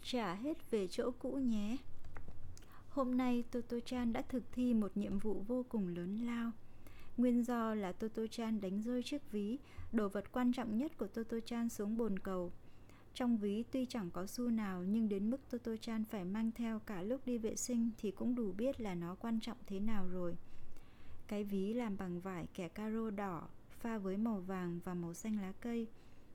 Trả 0.02 0.34
hết 0.34 0.70
về 0.70 0.86
chỗ 0.86 1.10
cũ 1.18 1.32
nhé. 1.32 1.76
Hôm 2.90 3.16
nay 3.16 3.44
Toto 3.50 3.76
Chan 3.84 4.12
đã 4.12 4.22
thực 4.22 4.42
thi 4.52 4.74
một 4.74 4.96
nhiệm 4.96 5.18
vụ 5.18 5.44
vô 5.48 5.64
cùng 5.68 5.88
lớn 5.88 6.16
lao. 6.26 6.50
Nguyên 7.16 7.42
do 7.42 7.74
là 7.74 7.92
Toto 7.92 8.22
Chan 8.30 8.60
đánh 8.60 8.82
rơi 8.82 9.02
chiếc 9.02 9.32
ví, 9.32 9.58
đồ 9.92 10.08
vật 10.08 10.32
quan 10.32 10.52
trọng 10.52 10.78
nhất 10.78 10.98
của 10.98 11.06
Toto 11.06 11.36
Chan 11.44 11.68
xuống 11.68 11.96
bồn 11.96 12.18
cầu. 12.18 12.52
Trong 13.14 13.36
ví 13.36 13.64
tuy 13.70 13.86
chẳng 13.86 14.10
có 14.10 14.26
xu 14.26 14.48
nào 14.48 14.84
nhưng 14.84 15.08
đến 15.08 15.30
mức 15.30 15.50
Toto 15.50 15.76
Chan 15.76 16.04
phải 16.04 16.24
mang 16.24 16.50
theo 16.54 16.78
cả 16.78 17.02
lúc 17.02 17.20
đi 17.26 17.38
vệ 17.38 17.56
sinh 17.56 17.90
thì 17.98 18.10
cũng 18.10 18.34
đủ 18.34 18.52
biết 18.52 18.80
là 18.80 18.94
nó 18.94 19.14
quan 19.14 19.40
trọng 19.40 19.56
thế 19.66 19.80
nào 19.80 20.08
rồi. 20.08 20.36
Cái 21.28 21.44
ví 21.44 21.72
làm 21.72 21.96
bằng 21.96 22.20
vải 22.20 22.46
kẻ 22.54 22.68
caro 22.68 23.10
đỏ 23.10 23.48
pha 23.70 23.98
với 23.98 24.16
màu 24.16 24.40
vàng 24.40 24.80
và 24.84 24.94
màu 24.94 25.14
xanh 25.14 25.40
lá 25.40 25.52
cây, 25.60 25.86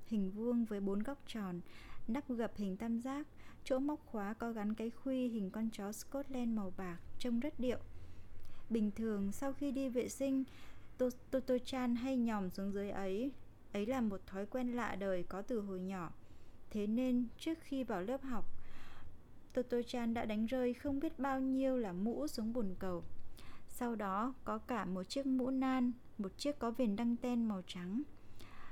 hình 0.07 0.31
vuông 0.31 0.65
với 0.65 0.79
bốn 0.79 1.03
góc 1.03 1.17
tròn, 1.27 1.61
nắp 2.07 2.29
gập 2.29 2.55
hình 2.55 2.77
tam 2.77 2.99
giác, 2.99 3.27
chỗ 3.63 3.79
móc 3.79 4.05
khóa 4.05 4.33
có 4.33 4.51
gắn 4.51 4.73
cái 4.73 4.89
khuy 4.89 5.27
hình 5.27 5.49
con 5.49 5.69
chó 5.69 5.91
Scotland 5.91 6.57
màu 6.57 6.73
bạc, 6.77 6.97
trông 7.19 7.39
rất 7.39 7.59
điệu. 7.59 7.79
Bình 8.69 8.91
thường 8.91 9.31
sau 9.31 9.53
khi 9.53 9.71
đi 9.71 9.89
vệ 9.89 10.09
sinh, 10.09 10.43
Toto 11.31 11.57
Chan 11.65 11.95
hay 11.95 12.17
nhòm 12.17 12.49
xuống 12.49 12.73
dưới 12.73 12.89
ấy. 12.89 13.31
Ấy 13.73 13.85
là 13.85 14.01
một 14.01 14.21
thói 14.27 14.45
quen 14.45 14.71
lạ 14.71 14.95
đời 14.95 15.23
có 15.23 15.41
từ 15.41 15.59
hồi 15.59 15.79
nhỏ. 15.79 16.11
Thế 16.71 16.87
nên 16.87 17.27
trước 17.37 17.57
khi 17.61 17.83
vào 17.83 18.01
lớp 18.01 18.21
học, 18.23 18.45
Toto 19.53 19.77
Chan 19.87 20.13
đã 20.13 20.25
đánh 20.25 20.45
rơi 20.45 20.73
không 20.73 20.99
biết 20.99 21.19
bao 21.19 21.39
nhiêu 21.39 21.77
là 21.77 21.93
mũ 21.93 22.27
xuống 22.27 22.53
bồn 22.53 22.75
cầu. 22.79 23.03
Sau 23.67 23.95
đó 23.95 24.33
có 24.43 24.57
cả 24.57 24.85
một 24.85 25.03
chiếc 25.03 25.25
mũ 25.25 25.49
nan, 25.49 25.91
một 26.17 26.37
chiếc 26.37 26.59
có 26.59 26.71
viền 26.71 26.95
đăng 26.95 27.15
ten 27.15 27.47
màu 27.47 27.61
trắng. 27.67 28.01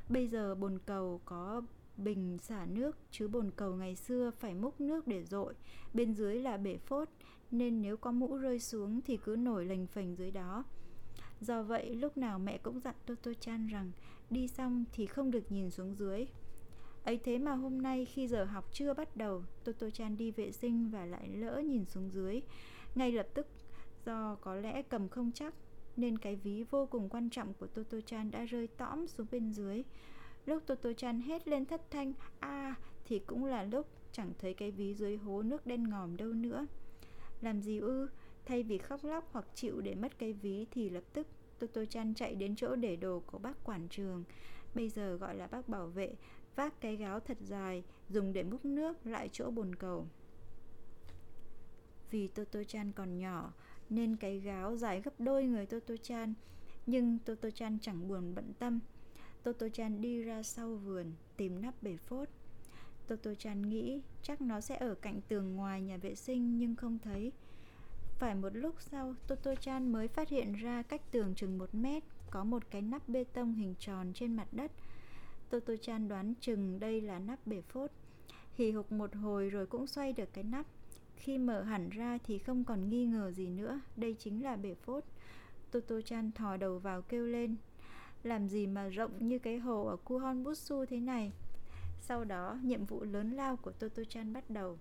Bây 0.09 0.27
giờ 0.27 0.55
bồn 0.55 0.79
cầu 0.85 1.21
có 1.25 1.61
bình 1.97 2.37
xả 2.41 2.65
nước 2.65 2.97
chứ 3.11 3.27
bồn 3.27 3.51
cầu 3.55 3.75
ngày 3.75 3.95
xưa 3.95 4.31
phải 4.39 4.53
múc 4.53 4.81
nước 4.81 5.07
để 5.07 5.23
dội, 5.23 5.53
bên 5.93 6.13
dưới 6.13 6.35
là 6.35 6.57
bể 6.57 6.77
phốt 6.77 7.09
nên 7.51 7.81
nếu 7.81 7.97
có 7.97 8.11
mũ 8.11 8.37
rơi 8.37 8.59
xuống 8.59 9.01
thì 9.01 9.17
cứ 9.17 9.35
nổi 9.35 9.65
lềnh 9.65 9.87
phềnh 9.87 10.15
dưới 10.15 10.31
đó. 10.31 10.63
Do 11.41 11.63
vậy 11.63 11.95
lúc 11.95 12.17
nào 12.17 12.39
mẹ 12.39 12.57
cũng 12.57 12.79
dặn 12.79 12.95
Toto 13.05 13.31
Chan 13.39 13.67
rằng 13.67 13.91
đi 14.29 14.47
xong 14.47 14.85
thì 14.91 15.05
không 15.05 15.31
được 15.31 15.51
nhìn 15.51 15.69
xuống 15.69 15.95
dưới. 15.95 16.25
Ấy 17.07 17.19
thế 17.23 17.37
mà 17.37 17.51
hôm 17.51 17.81
nay 17.81 18.05
khi 18.05 18.27
giờ 18.27 18.43
học 18.43 18.69
chưa 18.71 18.93
bắt 18.93 19.17
đầu, 19.17 19.43
Toto 19.63 19.89
Chan 19.89 20.17
đi 20.17 20.31
vệ 20.31 20.51
sinh 20.51 20.89
và 20.89 21.05
lại 21.05 21.27
lỡ 21.27 21.61
nhìn 21.65 21.85
xuống 21.85 22.09
dưới. 22.09 22.41
Ngay 22.95 23.11
lập 23.11 23.27
tức 23.33 23.47
do 24.05 24.35
có 24.41 24.55
lẽ 24.55 24.81
cầm 24.81 25.09
không 25.09 25.31
chắc 25.31 25.53
nên 25.97 26.17
cái 26.17 26.35
ví 26.35 26.63
vô 26.63 26.85
cùng 26.85 27.09
quan 27.09 27.29
trọng 27.29 27.53
của 27.53 27.67
Toto 27.67 27.97
Chan 28.05 28.31
đã 28.31 28.45
rơi 28.45 28.67
tõm 28.67 29.07
xuống 29.07 29.27
bên 29.31 29.53
dưới. 29.53 29.83
Lúc 30.45 30.63
Toto 30.65 30.93
Chan 30.93 31.21
hét 31.21 31.47
lên 31.47 31.65
thất 31.65 31.81
thanh 31.91 32.13
a 32.39 32.49
à, 32.49 32.75
thì 33.05 33.19
cũng 33.19 33.45
là 33.45 33.63
lúc 33.63 33.87
chẳng 34.11 34.31
thấy 34.39 34.53
cái 34.53 34.71
ví 34.71 34.93
dưới 34.93 35.17
hố 35.17 35.41
nước 35.41 35.67
đen 35.67 35.89
ngòm 35.89 36.17
đâu 36.17 36.33
nữa. 36.33 36.67
Làm 37.41 37.61
gì 37.61 37.79
ư? 37.79 38.09
Thay 38.45 38.63
vì 38.63 38.77
khóc 38.77 39.03
lóc 39.03 39.29
hoặc 39.31 39.45
chịu 39.53 39.81
để 39.81 39.95
mất 39.95 40.19
cái 40.19 40.33
ví 40.33 40.65
thì 40.71 40.89
lập 40.89 41.03
tức 41.13 41.27
Toto 41.59 41.85
Chan 41.85 42.13
chạy 42.13 42.35
đến 42.35 42.55
chỗ 42.55 42.75
để 42.75 42.95
đồ 42.95 43.23
của 43.25 43.39
bác 43.39 43.63
quản 43.63 43.87
trường. 43.87 44.23
Bây 44.75 44.89
giờ 44.89 45.15
gọi 45.15 45.35
là 45.35 45.47
bác 45.47 45.69
bảo 45.69 45.87
vệ, 45.87 46.15
vác 46.57 46.81
cái 46.81 46.95
gáo 46.95 47.19
thật 47.19 47.37
dài, 47.41 47.83
dùng 48.09 48.33
để 48.33 48.43
múc 48.43 48.65
nước 48.65 49.05
lại 49.05 49.29
chỗ 49.31 49.51
bồn 49.51 49.75
cầu. 49.75 50.07
Vì 52.11 52.27
Toto 52.27 52.63
Chan 52.63 52.91
còn 52.91 53.17
nhỏ, 53.17 53.53
nên 53.89 54.15
cái 54.15 54.39
gáo 54.39 54.75
dài 54.75 55.01
gấp 55.01 55.19
đôi 55.19 55.43
người 55.43 55.65
Toto 55.65 55.95
Chan, 56.01 56.33
nhưng 56.85 57.19
Toto 57.19 57.49
Chan 57.49 57.77
chẳng 57.81 58.07
buồn 58.07 58.35
bận 58.35 58.53
tâm. 58.59 58.79
Toto 59.43 59.69
Chan 59.69 60.01
đi 60.01 60.23
ra 60.23 60.43
sau 60.43 60.75
vườn, 60.75 61.11
tìm 61.37 61.61
nắp 61.61 61.83
bể 61.83 61.97
phốt. 61.97 62.29
Toto 63.07 63.33
Chan 63.33 63.69
nghĩ 63.69 64.01
chắc 64.21 64.41
nó 64.41 64.61
sẽ 64.61 64.75
ở 64.75 64.95
cạnh 64.95 65.21
tường 65.27 65.55
ngoài 65.55 65.81
nhà 65.81 65.97
vệ 65.97 66.15
sinh 66.15 66.57
nhưng 66.57 66.75
không 66.75 66.99
thấy. 66.99 67.31
Phải 68.19 68.35
một 68.35 68.55
lúc 68.55 68.75
sau, 68.79 69.15
Toto 69.27 69.55
Chan 69.55 69.91
mới 69.91 70.07
phát 70.07 70.29
hiện 70.29 70.53
ra 70.53 70.81
cách 70.81 71.11
tường 71.11 71.35
chừng 71.35 71.57
một 71.57 71.75
mét 71.75 72.03
có 72.31 72.43
một 72.43 72.63
cái 72.71 72.81
nắp 72.81 73.09
bê 73.09 73.23
tông 73.23 73.53
hình 73.53 73.75
tròn 73.79 74.11
trên 74.13 74.35
mặt 74.35 74.47
đất. 74.51 74.71
Toto 75.49 75.73
Chan 75.81 76.07
đoán 76.07 76.33
chừng 76.41 76.79
đây 76.79 77.01
là 77.01 77.19
nắp 77.19 77.47
bể 77.47 77.61
phốt. 77.61 77.91
Hì 78.53 78.71
hục 78.71 78.91
một 78.91 79.15
hồi 79.15 79.49
rồi 79.49 79.65
cũng 79.65 79.87
xoay 79.87 80.13
được 80.13 80.33
cái 80.33 80.43
nắp. 80.43 80.65
Khi 81.15 81.37
mở 81.37 81.61
hẳn 81.63 81.89
ra 81.89 82.17
thì 82.23 82.37
không 82.37 82.63
còn 82.63 82.89
nghi 82.89 83.05
ngờ 83.05 83.31
gì 83.31 83.49
nữa, 83.49 83.81
đây 83.95 84.15
chính 84.19 84.43
là 84.43 84.55
bể 84.55 84.75
phốt. 84.75 85.03
Toto 85.71 86.01
Chan 86.01 86.31
thò 86.31 86.57
đầu 86.57 86.79
vào 86.79 87.01
kêu 87.01 87.25
lên. 87.25 87.55
Làm 88.23 88.47
gì 88.47 88.67
mà 88.67 88.87
rộng 88.87 89.27
như 89.27 89.39
cái 89.39 89.57
hồ 89.57 89.85
ở 89.85 89.95
Kuhon 89.95 90.43
Butsu 90.43 90.85
thế 90.85 90.99
này? 90.99 91.31
Sau 92.01 92.23
đó, 92.23 92.59
nhiệm 92.63 92.85
vụ 92.85 93.03
lớn 93.03 93.31
lao 93.31 93.55
của 93.55 93.71
Toto 93.71 94.03
Chan 94.09 94.33
bắt 94.33 94.49
đầu. 94.49 94.77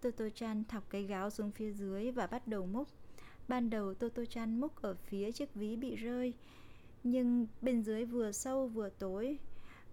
Toto 0.00 0.24
Chan 0.34 0.64
thọc 0.64 0.90
cái 0.90 1.02
gáo 1.02 1.30
xuống 1.30 1.50
phía 1.50 1.72
dưới 1.72 2.10
và 2.10 2.26
bắt 2.26 2.48
đầu 2.48 2.66
múc. 2.66 2.88
Ban 3.48 3.70
đầu 3.70 3.94
Toto 3.94 4.24
Chan 4.24 4.60
múc 4.60 4.82
ở 4.82 4.94
phía 4.94 5.32
chiếc 5.32 5.54
ví 5.54 5.76
bị 5.76 5.96
rơi, 5.96 6.34
nhưng 7.04 7.46
bên 7.62 7.82
dưới 7.82 8.04
vừa 8.04 8.32
sâu 8.32 8.68
vừa 8.68 8.88
tối. 8.88 9.38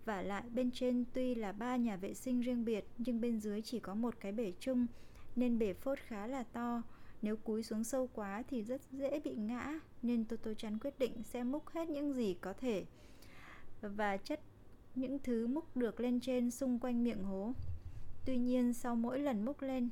Và 0.06 0.22
lại 0.22 0.44
bên 0.54 0.72
trên 0.72 1.06
tuy 1.14 1.36
là 1.36 1.52
ba 1.52 1.76
nhà 1.76 1.96
vệ 1.96 2.14
sinh 2.14 2.42
riêng 2.42 2.66
biệt, 2.66 2.86
nhưng 2.98 3.22
bên 3.22 3.40
dưới 3.40 3.62
chỉ 3.62 3.80
có 3.80 3.96
một 3.96 4.16
cái 4.20 4.32
bể 4.32 4.54
chung, 4.60 4.88
nên 5.36 5.60
bể 5.60 5.74
phốt 5.74 6.00
khá 6.00 6.28
là 6.28 6.44
to. 6.44 6.82
Nếu 7.22 7.38
cúi 7.38 7.64
xuống 7.64 7.84
sâu 7.84 8.10
quá 8.14 8.44
thì 8.50 8.62
rất 8.62 8.82
dễ 8.92 9.20
bị 9.20 9.36
ngã, 9.36 9.80
nên 10.02 10.26
Toto 10.26 10.54
Chan 10.54 10.80
quyết 10.80 11.00
định 11.00 11.24
sẽ 11.24 11.44
múc 11.44 11.70
hết 11.70 11.90
những 11.90 12.14
gì 12.14 12.34
có 12.42 12.54
thể, 12.54 12.86
và 13.82 14.18
chất 14.18 14.40
những 14.96 15.20
thứ 15.20 15.48
múc 15.48 15.78
được 15.78 16.00
lên 16.00 16.20
trên 16.20 16.52
xung 16.52 16.80
quanh 16.80 17.04
miệng 17.04 17.24
hố. 17.24 17.54
Tuy 18.26 18.38
nhiên 18.38 18.74
sau 18.74 18.96
mỗi 18.96 19.20
lần 19.20 19.46
múc 19.46 19.62
lên 19.62 19.90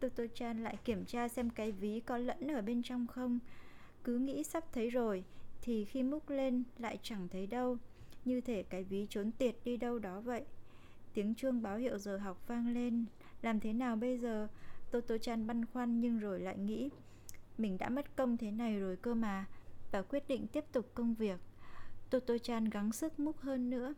Toto 0.00 0.24
Chan 0.34 0.62
lại 0.62 0.76
kiểm 0.84 1.04
tra 1.04 1.28
xem 1.28 1.50
cái 1.50 1.72
ví 1.72 2.00
có 2.00 2.18
lẫn 2.18 2.48
ở 2.48 2.62
bên 2.62 2.82
trong 2.82 3.06
không 3.06 3.38
Cứ 4.04 4.18
nghĩ 4.18 4.44
sắp 4.44 4.64
thấy 4.72 4.90
rồi 4.90 5.24
thì 5.62 5.84
khi 5.84 6.02
múc 6.02 6.30
lên 6.30 6.64
lại 6.78 6.98
chẳng 7.02 7.28
thấy 7.28 7.46
đâu, 7.46 7.76
Như 8.24 8.40
thể 8.40 8.62
cái 8.62 8.84
ví 8.84 9.06
trốn 9.10 9.30
tiệt 9.30 9.56
đi 9.64 9.76
đâu 9.76 9.98
đó 9.98 10.20
vậy. 10.20 10.44
Tiếng 11.14 11.34
chuông 11.34 11.62
báo 11.62 11.76
hiệu 11.76 11.98
giờ 11.98 12.16
học 12.16 12.48
vang 12.48 12.68
lên. 12.68 13.04
Làm 13.42 13.60
thế 13.60 13.72
nào 13.72 13.96
bây 13.96 14.18
giờ? 14.18 14.48
Toto 14.90 15.18
Chan 15.18 15.46
băn 15.46 15.66
khoăn 15.66 16.00
nhưng 16.00 16.18
rồi 16.18 16.40
lại 16.40 16.58
nghĩ, 16.58 16.90
Mình 17.58 17.78
đã 17.78 17.88
mất 17.88 18.16
công 18.16 18.36
thế 18.36 18.50
này 18.50 18.80
rồi 18.80 18.96
cơ 18.96 19.14
mà, 19.14 19.46
Và 19.92 20.02
quyết 20.02 20.28
định 20.28 20.46
tiếp 20.46 20.64
tục 20.72 20.90
công 20.94 21.14
việc. 21.14 21.40
Toto 22.10 22.38
Chan 22.38 22.64
gắng 22.70 22.92
sức 22.92 23.20
múc 23.20 23.40
hơn 23.40 23.70
nữa. 23.70 23.94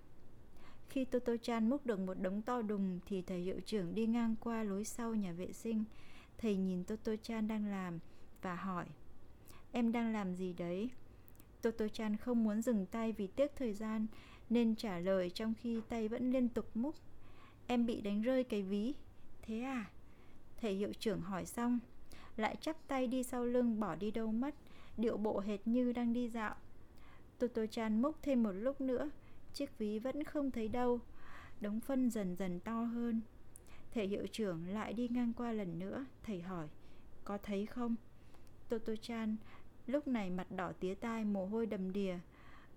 Khi 0.88 1.05
Toto 1.05 1.37
Chan 1.37 1.70
múc 1.70 1.87
được 1.87 1.98
một 1.98 2.14
đống 2.14 2.42
to 2.42 2.62
đùng 2.62 3.00
thì 3.07 3.22
thầy 3.22 3.40
hiệu 3.40 3.61
trưởng 3.66 3.94
đi 3.94 4.07
ngang 4.07 4.35
qua 4.40 4.62
lối 4.62 4.85
sau 4.85 5.14
nhà 5.14 5.33
vệ 5.33 5.53
sinh. 5.53 5.85
Thầy 6.38 6.57
nhìn 6.57 6.85
Toto 6.85 7.12
Chan 7.22 7.48
đang 7.48 7.66
làm 7.66 7.98
và 8.42 8.55
hỏi, 8.55 8.87
Em 9.72 9.92
đang 9.92 10.12
làm 10.12 10.35
gì 10.35 10.53
đấy? 10.53 10.90
Toto 11.64 11.88
Chan 11.88 12.16
không 12.16 12.44
muốn 12.44 12.62
dừng 12.62 12.87
tay 12.87 13.12
vì 13.12 13.27
tiếc 13.27 13.57
thời 13.57 13.72
gian 13.72 14.07
nên 14.50 14.77
trả 14.77 14.98
lời 14.98 15.31
trong 15.31 15.55
khi 15.55 15.81
tay 15.88 16.09
vẫn 16.09 16.31
liên 16.31 16.48
tục 16.48 16.70
múc. 16.74 16.94
Em 17.66 17.87
bị 17.87 18.00
đánh 18.00 18.22
rơi 18.22 18.44
cái 18.44 18.62
ví. 18.62 18.94
Thế 19.42 19.61
à? 19.61 19.90
Thầy 20.61 20.74
hiệu 20.74 20.92
trưởng 20.98 21.20
hỏi 21.20 21.46
xong, 21.46 21.79
lại 22.37 22.57
chắp 22.61 22.77
tay 22.88 23.07
đi 23.07 23.22
sau 23.22 23.44
lưng 23.44 23.81
bỏ 23.81 23.94
đi 23.94 24.11
đâu 24.11 24.33
mất, 24.33 24.55
điệu 24.96 25.16
bộ 25.16 25.40
hệt 25.40 25.66
như 25.66 25.92
đang 25.92 26.12
đi 26.12 26.29
dạo. 26.29 26.55
Toto 27.38 27.66
Chan 27.66 28.03
múc 28.03 28.22
thêm 28.22 28.42
một 28.42 28.53
lúc 28.53 28.81
nữa 28.81 29.11
Chiếc 29.53 29.79
ví 29.79 29.98
vẫn 29.98 30.24
không 30.24 30.50
thấy 30.50 30.68
đâu 30.68 31.00
Đống 31.61 31.81
phân 31.81 32.11
dần 32.11 32.37
dần 32.37 32.61
to 32.61 32.85
hơn 32.85 33.20
Thầy 33.94 34.07
hiệu 34.07 34.27
trưởng 34.33 34.66
lại 34.66 34.92
đi 34.92 35.09
ngang 35.09 35.33
qua 35.37 35.53
lần 35.53 35.79
nữa 35.79 36.05
Thầy 36.22 36.42
hỏi 36.42 36.68
Có 37.24 37.38
thấy 37.38 37.66
không 37.66 37.94
Toto 38.68 38.92
Chan 39.00 39.37
lúc 39.87 40.09
này 40.09 40.31
mặt 40.31 40.47
đỏ 40.51 40.73
tía 40.81 40.94
tai 40.94 41.25
mồ 41.25 41.47
hôi 41.47 41.66
đầm 41.66 41.92
đìa 41.92 42.18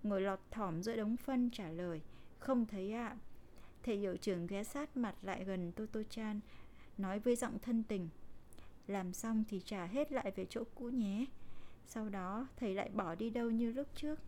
Ngồi 0.02 0.20
lọt 0.20 0.40
thỏm 0.50 0.82
giữa 0.82 0.96
đống 0.96 1.16
phân 1.16 1.50
trả 1.50 1.70
lời 1.70 2.00
Không 2.38 2.66
thấy 2.66 2.92
ạ 2.92 3.06
à. 3.06 3.16
Thầy 3.82 3.96
hiệu 3.96 4.16
trưởng 4.16 4.46
ghé 4.46 4.64
sát 4.64 4.96
mặt 4.96 5.14
lại 5.22 5.44
gần 5.44 5.72
Toto 5.72 6.00
Chan 6.10 6.40
Nói 6.98 7.18
với 7.18 7.36
giọng 7.36 7.58
thân 7.58 7.82
tình 7.82 8.08
Làm 8.86 9.12
xong 9.12 9.44
thì 9.48 9.60
trả 9.64 9.86
hết 9.86 10.12
lại 10.12 10.32
về 10.36 10.46
chỗ 10.50 10.64
cũ 10.74 10.84
nhé 10.84 11.24
Sau 11.86 12.08
đó 12.08 12.46
thầy 12.56 12.74
lại 12.74 12.90
bỏ 12.94 13.14
đi 13.14 13.30
đâu 13.30 13.50
như 13.50 13.72
lúc 13.72 13.86
trước 13.94 14.18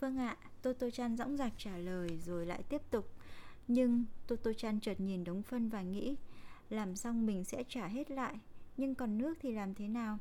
Vâng 0.00 0.18
ạ, 0.18 0.36
Toto 0.62 0.90
Chan 0.90 1.16
dõng 1.16 1.36
dạc 1.36 1.52
trả 1.56 1.76
lời 1.76 2.18
rồi 2.26 2.46
lại 2.46 2.62
tiếp 2.68 2.82
tục. 2.90 3.08
Nhưng 3.68 4.04
Toto 4.26 4.52
Chan 4.52 4.80
chợt 4.80 5.00
nhìn 5.00 5.24
đống 5.24 5.42
phân 5.42 5.68
và 5.68 5.82
nghĩ, 5.82 6.16
làm 6.70 6.96
xong 6.96 7.26
mình 7.26 7.44
sẽ 7.44 7.64
trả 7.68 7.86
hết 7.86 8.10
lại, 8.10 8.38
nhưng 8.76 8.94
còn 8.94 9.18
nước 9.18 9.34
thì 9.40 9.52
làm 9.52 9.74
thế 9.74 9.88
nào? 9.88 10.18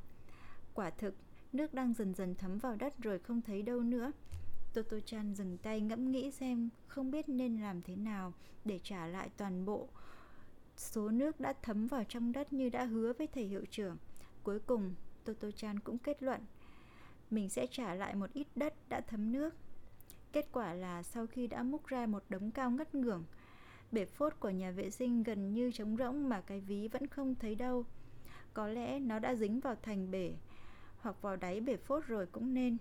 Quả 0.76 0.90
thực, 0.90 1.16
nước 1.54 1.74
đang 1.74 1.94
dần 1.94 2.14
dần 2.14 2.36
thấm 2.36 2.58
vào 2.58 2.76
đất 2.76 2.94
rồi 3.00 3.20
không 3.20 3.42
thấy 3.42 3.62
đâu 3.62 3.80
nữa. 3.80 4.12
Toto 4.74 5.00
Chan 5.06 5.34
dừng 5.34 5.58
tay 5.58 5.82
ngẫm 5.82 6.12
nghĩ 6.12 6.32
xem 6.32 6.70
không 6.88 7.12
biết 7.12 7.30
nên 7.30 7.62
làm 7.62 7.82
thế 7.82 7.96
nào 7.96 8.34
để 8.66 8.80
trả 8.84 9.08
lại 9.08 9.30
toàn 9.38 9.66
bộ 9.66 9.88
số 10.78 11.10
nước 11.10 11.40
đã 11.40 11.54
thấm 11.62 11.88
vào 11.88 12.04
trong 12.04 12.32
đất 12.32 12.54
như 12.54 12.70
đã 12.70 12.84
hứa 12.84 13.14
với 13.14 13.28
thầy 13.28 13.44
hiệu 13.44 13.66
trưởng. 13.72 13.98
Cuối 14.44 14.60
cùng, 14.60 14.96
Toto 15.24 15.52
Chan 15.52 15.80
cũng 15.80 15.98
kết 15.98 16.24
luận 16.24 16.42
mình 17.32 17.50
sẽ 17.50 17.68
trả 17.68 17.94
lại 17.94 18.16
một 18.16 18.34
ít 18.34 18.48
đất 18.56 18.74
đã 18.90 19.02
thấm 19.02 19.32
nước. 19.32 19.56
Kết 20.32 20.48
quả 20.52 20.74
là 20.74 21.04
sau 21.04 21.28
khi 21.28 21.48
đã 21.48 21.64
múc 21.64 21.88
ra 21.88 22.06
một 22.06 22.24
đống 22.30 22.52
cao 22.52 22.72
ngất 22.72 22.96
ngưởng, 22.96 23.24
bể 23.92 24.06
phốt 24.06 24.34
của 24.40 24.50
nhà 24.50 24.72
vệ 24.72 24.90
sinh 24.90 25.24
gần 25.24 25.54
như 25.54 25.72
trống 25.72 25.98
rỗng 25.98 26.30
mà 26.30 26.42
cái 26.42 26.60
ví 26.60 26.88
vẫn 26.88 27.08
không 27.08 27.36
thấy 27.36 27.56
đâu. 27.56 27.86
Có 28.54 28.68
lẽ 28.68 29.00
nó 29.00 29.20
đã 29.20 29.36
dính 29.36 29.60
vào 29.60 29.76
thành 29.82 30.12
bể 30.12 30.34
hoặc 31.06 31.22
vào 31.22 31.36
đáy 31.36 31.62
bể 31.62 31.78
phốt 31.78 32.04
rồi 32.08 32.26
cũng 32.26 32.54
nên. 32.54 32.78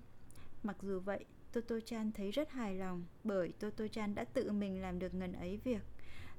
Mặc 0.63 0.77
dù 0.83 1.01
vậy, 1.01 1.25
Toto-chan 1.53 2.11
thấy 2.15 2.31
rất 2.31 2.51
hài 2.51 2.75
lòng 2.75 3.05
bởi 3.25 3.53
Toto-chan 3.61 4.15
đã 4.15 4.25
tự 4.25 4.53
mình 4.53 4.83
làm 4.83 4.99
được 4.99 5.15
ngần 5.15 5.33
ấy 5.33 5.57
việc. 5.65 5.83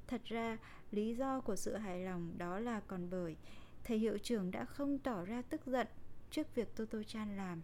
Thật 0.08 0.22
ra, 0.26 0.58
lý 0.92 1.16
do 1.16 1.40
của 1.40 1.56
sự 1.56 1.76
hài 1.76 2.00
lòng 2.00 2.34
đó 2.38 2.60
là 2.60 2.80
còn 2.80 3.10
bởi 3.10 3.36
thầy 3.84 3.98
hiệu 3.98 4.18
trưởng 4.18 4.52
đã 4.52 4.66
không 4.66 5.00
tỏ 5.00 5.26
ra 5.26 5.42
tức 5.42 5.62
giận 5.66 5.88
trước 6.32 6.56
việc 6.56 6.68
Toto-chan 6.76 7.38
làm. 7.38 7.62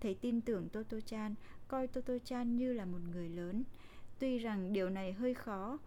Thầy 0.00 0.14
tin 0.14 0.40
tưởng 0.40 0.68
Toto-chan, 0.72 1.34
coi 1.68 1.86
Toto-chan 1.86 2.56
như 2.56 2.72
là 2.72 2.84
một 2.84 3.00
người 3.12 3.28
lớn. 3.28 3.64
Tuy 4.18 4.38
rằng 4.38 4.72
điều 4.72 4.90
này 4.90 5.12
hơi 5.12 5.34
khó, 5.34 5.78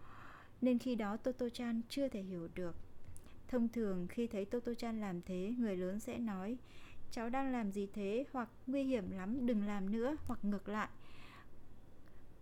nên 0.60 0.78
khi 0.78 0.94
đó 0.94 1.16
Toto-chan 1.24 1.80
chưa 1.88 2.08
thể 2.08 2.22
hiểu 2.22 2.48
được. 2.54 2.76
Thông 3.48 3.68
thường 3.68 4.06
khi 4.08 4.26
thấy 4.26 4.46
Toto-chan 4.50 5.00
làm 5.00 5.22
thế, 5.22 5.54
người 5.58 5.76
lớn 5.76 6.00
sẽ 6.00 6.18
nói 6.18 6.56
cháu 7.12 7.28
đang 7.28 7.52
làm 7.52 7.72
gì 7.72 7.88
thế? 7.94 8.24
Hoặc 8.32 8.48
nguy 8.66 8.82
hiểm 8.82 9.10
lắm, 9.10 9.46
đừng 9.46 9.66
làm 9.66 9.92
nữa, 9.92 10.16
hoặc 10.26 10.44
ngược 10.44 10.68
lại. 10.68 10.88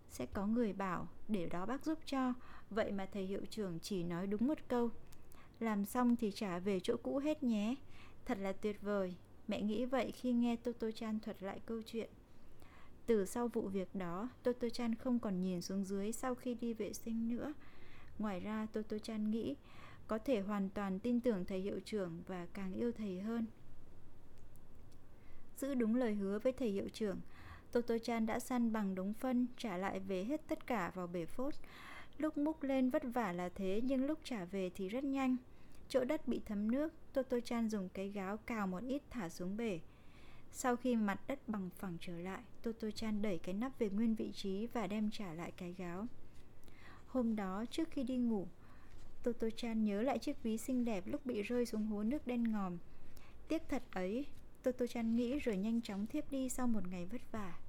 Sẽ 0.09 0.25
có 0.25 0.47
người 0.47 0.73
bảo, 0.73 1.07
để 1.27 1.49
đó 1.49 1.65
bác 1.65 1.85
giúp 1.85 1.99
cho. 2.05 2.33
Vậy 2.69 2.91
mà 2.91 3.05
thầy 3.13 3.25
hiệu 3.25 3.41
trưởng 3.49 3.79
chỉ 3.79 4.03
nói 4.03 4.27
đúng 4.27 4.47
một 4.47 4.57
câu, 4.67 4.89
làm 5.59 5.85
xong 5.85 6.15
thì 6.15 6.31
trả 6.31 6.59
về 6.59 6.79
chỗ 6.79 6.95
cũ 7.03 7.17
hết 7.17 7.43
nhé. 7.43 7.75
Thật 8.25 8.37
là 8.37 8.51
tuyệt 8.51 8.81
vời. 8.81 9.15
Mẹ 9.47 9.61
nghĩ 9.61 9.85
vậy 9.85 10.11
khi 10.11 10.33
nghe 10.33 10.55
toto 10.55 10.91
chan 10.91 11.19
thuật 11.19 11.43
lại 11.43 11.59
câu 11.65 11.81
chuyện. 11.85 12.09
Từ 13.05 13.25
sau 13.25 13.47
vụ 13.47 13.61
việc 13.61 13.95
đó 13.95 14.29
toto 14.43 14.69
chan 14.69 14.95
không 14.95 15.19
còn 15.19 15.41
nhìn 15.43 15.61
xuống 15.61 15.85
dưới 15.85 16.11
sau 16.11 16.35
khi 16.35 16.53
đi 16.53 16.73
vệ 16.73 16.93
sinh 16.93 17.27
nữa. 17.27 17.53
Ngoài 18.19 18.39
ra 18.39 18.67
toto 18.73 18.97
chan 18.97 19.31
nghĩ 19.31 19.55
có 20.07 20.17
thể 20.17 20.41
hoàn 20.41 20.69
toàn 20.69 20.99
tin 20.99 21.19
tưởng 21.19 21.45
thầy 21.45 21.59
hiệu 21.59 21.79
trưởng 21.85 22.23
và 22.27 22.47
càng 22.53 22.73
yêu 22.73 22.91
thầy 22.91 23.21
hơn 23.21 23.45
giữ 25.61 25.73
đúng 25.73 25.95
lời 25.95 26.13
hứa 26.13 26.39
với 26.39 26.53
thầy 26.53 26.69
hiệu 26.69 26.89
trưởng. 26.93 27.19
Toto 27.71 27.97
Chan 27.97 28.25
đã 28.25 28.39
săn 28.39 28.73
bằng 28.73 28.95
đống 28.95 29.13
phân, 29.13 29.47
trả 29.57 29.77
lại 29.77 29.99
về 29.99 30.23
hết 30.23 30.41
tất 30.47 30.67
cả 30.67 30.91
vào 30.95 31.07
bể 31.07 31.25
phốt. 31.25 31.53
Lúc 32.17 32.37
múc 32.37 32.63
lên 32.63 32.89
vất 32.89 33.03
vả 33.13 33.31
là 33.31 33.49
thế 33.49 33.81
nhưng 33.83 34.05
lúc 34.05 34.19
trả 34.23 34.45
về 34.45 34.69
thì 34.75 34.89
rất 34.89 35.03
nhanh. 35.03 35.37
Chỗ 35.87 36.03
đất 36.03 36.27
bị 36.27 36.41
thấm 36.45 36.71
nước, 36.71 36.93
Toto 37.13 37.39
Chan 37.39 37.69
dùng 37.69 37.89
cái 37.89 38.09
gáo 38.09 38.37
cào 38.37 38.67
một 38.67 38.83
ít 38.87 39.01
thả 39.09 39.29
xuống 39.29 39.57
bể. 39.57 39.79
Sau 40.51 40.75
khi 40.75 40.95
mặt 40.95 41.19
đất 41.27 41.39
bằng 41.47 41.69
phẳng 41.69 41.97
trở 42.01 42.19
lại, 42.19 42.41
Toto 42.63 42.91
Chan 42.91 43.21
đẩy 43.21 43.37
cái 43.37 43.53
nắp 43.53 43.79
về 43.79 43.89
nguyên 43.89 44.15
vị 44.15 44.31
trí 44.31 44.67
và 44.67 44.87
đem 44.87 45.11
trả 45.11 45.33
lại 45.33 45.51
cái 45.57 45.75
gáo. 45.77 46.05
Hôm 47.07 47.35
đó, 47.35 47.65
trước 47.71 47.89
khi 47.91 48.03
đi 48.03 48.17
ngủ, 48.17 48.47
Toto 49.23 49.47
Chan 49.55 49.83
nhớ 49.83 50.01
lại 50.01 50.19
chiếc 50.19 50.43
ví 50.43 50.57
xinh 50.57 50.85
đẹp 50.85 51.03
lúc 51.07 51.25
bị 51.25 51.41
rơi 51.41 51.65
xuống 51.65 51.85
hố 51.85 52.03
nước 52.03 52.27
đen 52.27 52.51
ngòm. 52.51 52.77
Tiếc 53.47 53.61
thật 53.69 53.83
ấy, 53.91 54.25
Toto 54.63 54.87
Chan 54.87 55.15
nghĩ 55.15 55.39
rồi 55.39 55.57
nhanh 55.57 55.81
chóng 55.81 56.07
thiếp 56.07 56.31
đi 56.31 56.49
sau 56.49 56.67
một 56.67 56.87
ngày 56.87 57.05
vất 57.05 57.21
vả. 57.31 57.59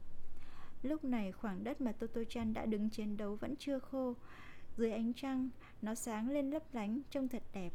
Lúc 0.83 1.05
này 1.05 1.33
khoảng 1.33 1.65
đất 1.65 1.81
mà 1.81 1.93
Toto 1.93 2.21
Chan 2.29 2.55
đã 2.55 2.67
đứng 2.67 2.91
chiến 2.91 3.17
đấu 3.17 3.37
vẫn 3.37 3.55
chưa 3.59 3.79
khô. 3.79 4.15
Dưới 4.77 4.93
ánh 4.93 5.13
trăng, 5.13 5.49
nó 5.83 5.95
sáng 5.95 6.31
lên 6.31 6.51
lấp 6.51 6.63
lánh, 6.73 7.01
trông 7.11 7.29
thật 7.29 7.43
đẹp. 7.53 7.73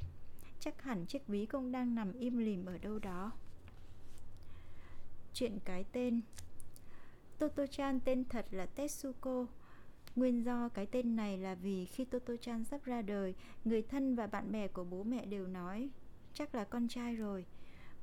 Chắc 0.60 0.82
hẳn 0.82 1.06
chiếc 1.06 1.27
ví 1.27 1.45
cũng 1.45 1.71
đang 1.71 1.95
nằm 1.95 2.13
im 2.13 2.38
lìm 2.38 2.65
ở 2.65 2.77
đâu 2.77 2.99
đó. 2.99 3.32
Chuyện 5.34 5.60
cái 5.65 5.86
tên 5.91 6.21
Toto 7.39 7.67
Chan 7.67 7.99
tên 7.99 8.25
thật 8.25 8.45
là 8.51 8.65
Tetsuko. 8.65 9.45
Nguyên 10.15 10.43
do 10.45 10.69
cái 10.69 10.86
tên 10.86 11.15
này 11.15 11.38
là 11.38 11.56
vì 11.56 11.86
khi 11.86 12.06
Toto 12.06 12.36
Chan 12.36 12.63
sắp 12.63 12.84
ra 12.86 13.01
đời, 13.01 13.36
người 13.65 13.82
thân 13.82 14.15
và 14.15 14.27
bạn 14.27 14.51
bè 14.51 14.67
của 14.67 14.84
bố 14.84 15.03
mẹ 15.03 15.25
đều 15.25 15.47
nói 15.47 15.89
chắc 16.34 16.56
là 16.56 16.63
con 16.63 16.88
trai 16.88 17.15
rồi. 17.15 17.45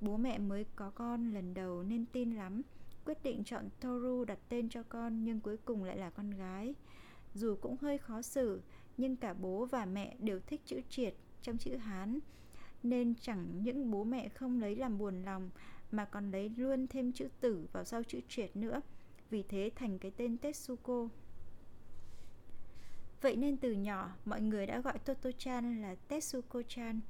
Bố 0.01 0.17
mẹ 0.17 0.39
mới 0.39 0.67
có 0.77 0.91
con 0.91 1.35
lần 1.35 1.55
đầu 1.55 1.83
nên 1.83 2.07
tin 2.07 2.35
lắm. 2.35 2.63
Quyết 3.05 3.23
định 3.23 3.45
chọn 3.45 3.69
Toru 3.81 4.25
đặt 4.25 4.39
tên 4.49 4.69
cho 4.69 4.83
con 4.83 5.25
nhưng 5.25 5.41
cuối 5.41 5.57
cùng 5.57 5.85
lại 5.85 5.97
là 5.97 6.11
con 6.11 6.31
gái. 6.31 6.75
Dù 7.35 7.57
cũng 7.61 7.77
hơi 7.81 7.99
khó 7.99 8.23
xử, 8.23 8.61
nhưng 8.97 9.17
cả 9.17 9.35
bố 9.35 9.67
và 9.67 9.85
mẹ 9.85 10.17
đều 10.19 10.41
thích 10.47 10.61
chữ 10.65 10.81
triệt 10.89 11.15
trong 11.43 11.59
chữ 11.59 11.77
Hán. 11.77 12.19
Nên 12.83 13.15
chẳng 13.21 13.63
những 13.63 13.91
bố 13.91 14.05
mẹ 14.05 14.29
không 14.29 14.61
lấy 14.61 14.77
làm 14.77 14.99
buồn 14.99 15.23
lòng, 15.23 15.51
mà 15.91 16.05
còn 16.05 16.31
lấy 16.31 16.49
luôn 16.49 16.87
thêm 16.87 17.13
chữ 17.13 17.29
tử 17.41 17.67
vào 17.73 17.85
sau 17.85 18.03
chữ 18.03 18.21
triệt 18.29 18.57
nữa. 18.57 18.81
Vì 19.31 19.43
thế 19.43 19.71
thành 19.75 19.99
cái 19.99 20.11
tên 20.17 20.39
Tetsuko. 20.39 21.09
Vậy 23.21 23.37
nên 23.37 23.57
từ 23.57 23.73
nhỏ, 23.73 24.11
mọi 24.25 24.41
người 24.41 24.67
đã 24.67 24.81
gọi 24.81 24.99
Toto-chan 25.05 25.81
là 25.81 25.97
Tetsuko-chan. 26.09 27.01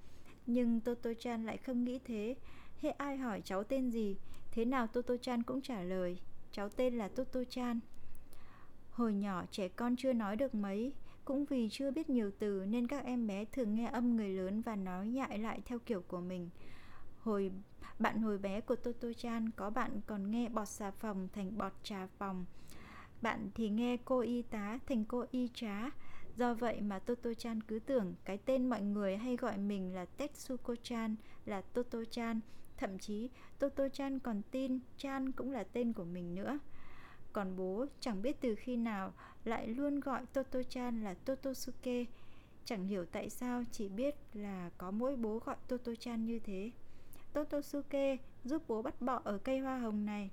Nhưng 0.46 0.80
Toto-chan 0.80 1.44
lại 1.44 1.56
không 1.56 1.84
nghĩ 1.84 1.98
thế 2.04 2.36
thế 2.84 2.90
ai 2.90 3.16
hỏi 3.16 3.42
cháu 3.44 3.64
tên 3.64 3.90
gì? 3.90 4.16
Thế 4.50 4.64
nào 4.64 4.86
Toto 4.86 5.16
Chan 5.16 5.42
cũng 5.42 5.60
trả 5.60 5.82
lời, 5.82 6.18
Cháu 6.52 6.68
tên 6.68 6.94
là 6.94 7.08
Toto 7.08 7.40
Chan 7.48 7.80
Hồi 8.90 9.14
nhỏ 9.14 9.44
trẻ 9.50 9.68
con 9.68 9.96
chưa 9.96 10.12
nói 10.12 10.36
được 10.36 10.54
mấy, 10.54 10.92
Cũng 11.24 11.44
vì 11.44 11.68
chưa 11.70 11.90
biết 11.90 12.10
nhiều 12.10 12.30
từ 12.38 12.64
Nên 12.68 12.86
các 12.86 13.04
em 13.04 13.26
bé 13.26 13.44
thường 13.44 13.74
nghe 13.74 13.86
âm 13.86 14.16
người 14.16 14.28
lớn 14.28 14.60
Và 14.60 14.76
nói 14.76 15.06
nhại 15.06 15.38
lại 15.38 15.60
theo 15.64 15.78
kiểu 15.78 16.02
của 16.08 16.20
mình. 16.20 16.50
Hồi, 17.20 17.50
bạn 17.98 18.22
hồi 18.22 18.38
bé 18.38 18.60
của 18.60 18.76
Toto 18.76 19.08
Chan 19.16 19.50
Có 19.50 19.70
bạn 19.70 20.00
còn 20.06 20.30
nghe 20.30 20.48
bọt 20.48 20.68
xà 20.68 20.90
phòng 20.90 21.28
thành 21.32 21.58
bọt 21.58 21.72
trà 21.82 22.06
phòng. 22.18 22.44
Bạn 23.22 23.50
thì 23.54 23.68
nghe 23.68 23.96
cô 24.04 24.20
y 24.20 24.42
tá 24.42 24.78
thành 24.86 25.04
cô 25.04 25.24
y 25.30 25.48
trá. 25.54 25.90
Do 26.36 26.54
vậy 26.54 26.80
mà 26.80 26.98
Toto-chan 26.98 27.60
cứ 27.68 27.78
tưởng 27.78 28.14
cái 28.24 28.38
tên 28.38 28.70
mọi 28.70 28.82
người 28.82 29.16
hay 29.16 29.36
gọi 29.36 29.58
mình 29.58 29.94
là 29.94 30.06
Tetsuko-chan 30.18 31.14
là 31.44 31.62
Toto-chan. 31.74 32.40
Thậm 32.76 32.98
chí 32.98 33.30
Toto 33.58 33.88
Chan 33.88 34.18
còn 34.18 34.42
tin 34.50 34.78
Chan 34.96 35.32
cũng 35.32 35.52
là 35.52 35.64
tên 35.72 35.92
của 35.92 36.04
mình 36.04 36.34
nữa. 36.34 36.58
Còn 37.32 37.56
bố, 37.56 37.86
chẳng 38.00 38.22
biết 38.22 38.40
từ 38.40 38.54
khi 38.54 38.76
nào 38.76 39.12
lại 39.44 39.66
luôn 39.66 40.00
gọi 40.00 40.26
Toto 40.32 40.62
Chan 40.62 41.04
là 41.04 41.14
Totosuke. 41.14 42.04
Chẳng 42.64 42.86
hiểu 42.86 43.04
tại 43.04 43.30
sao 43.30 43.62
chỉ 43.70 43.88
biết 43.88 44.14
là 44.32 44.70
có 44.78 44.90
mỗi 44.90 45.16
bố 45.16 45.38
gọi 45.38 45.56
Toto 45.68 45.94
Chan 45.94 46.26
như 46.26 46.38
thế. 46.38 46.70
Totosuke 47.32 48.16
giúp 48.44 48.62
bố 48.68 48.82
bắt 48.82 49.00
bọ 49.00 49.20
ở 49.24 49.38
cây 49.38 49.58
hoa 49.58 49.78
hồng 49.78 50.06
này. 50.06 50.30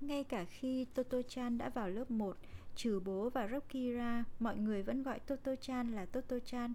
Ngay 0.00 0.24
cả 0.24 0.44
khi 0.44 0.84
Toto 0.94 1.22
Chan 1.22 1.58
đã 1.58 1.68
vào 1.68 1.88
lớp 1.88 2.10
1 2.10 2.36
Trừ 2.76 3.00
bố 3.04 3.30
và 3.30 3.48
Rocky 3.48 3.92
ra 3.92 4.24
Mọi 4.38 4.56
người 4.56 4.82
vẫn 4.82 5.02
gọi 5.02 5.18
Toto 5.18 5.56
Chan 5.56 5.92
là 5.92 6.06
Toto 6.06 6.38
Chan 6.38 6.72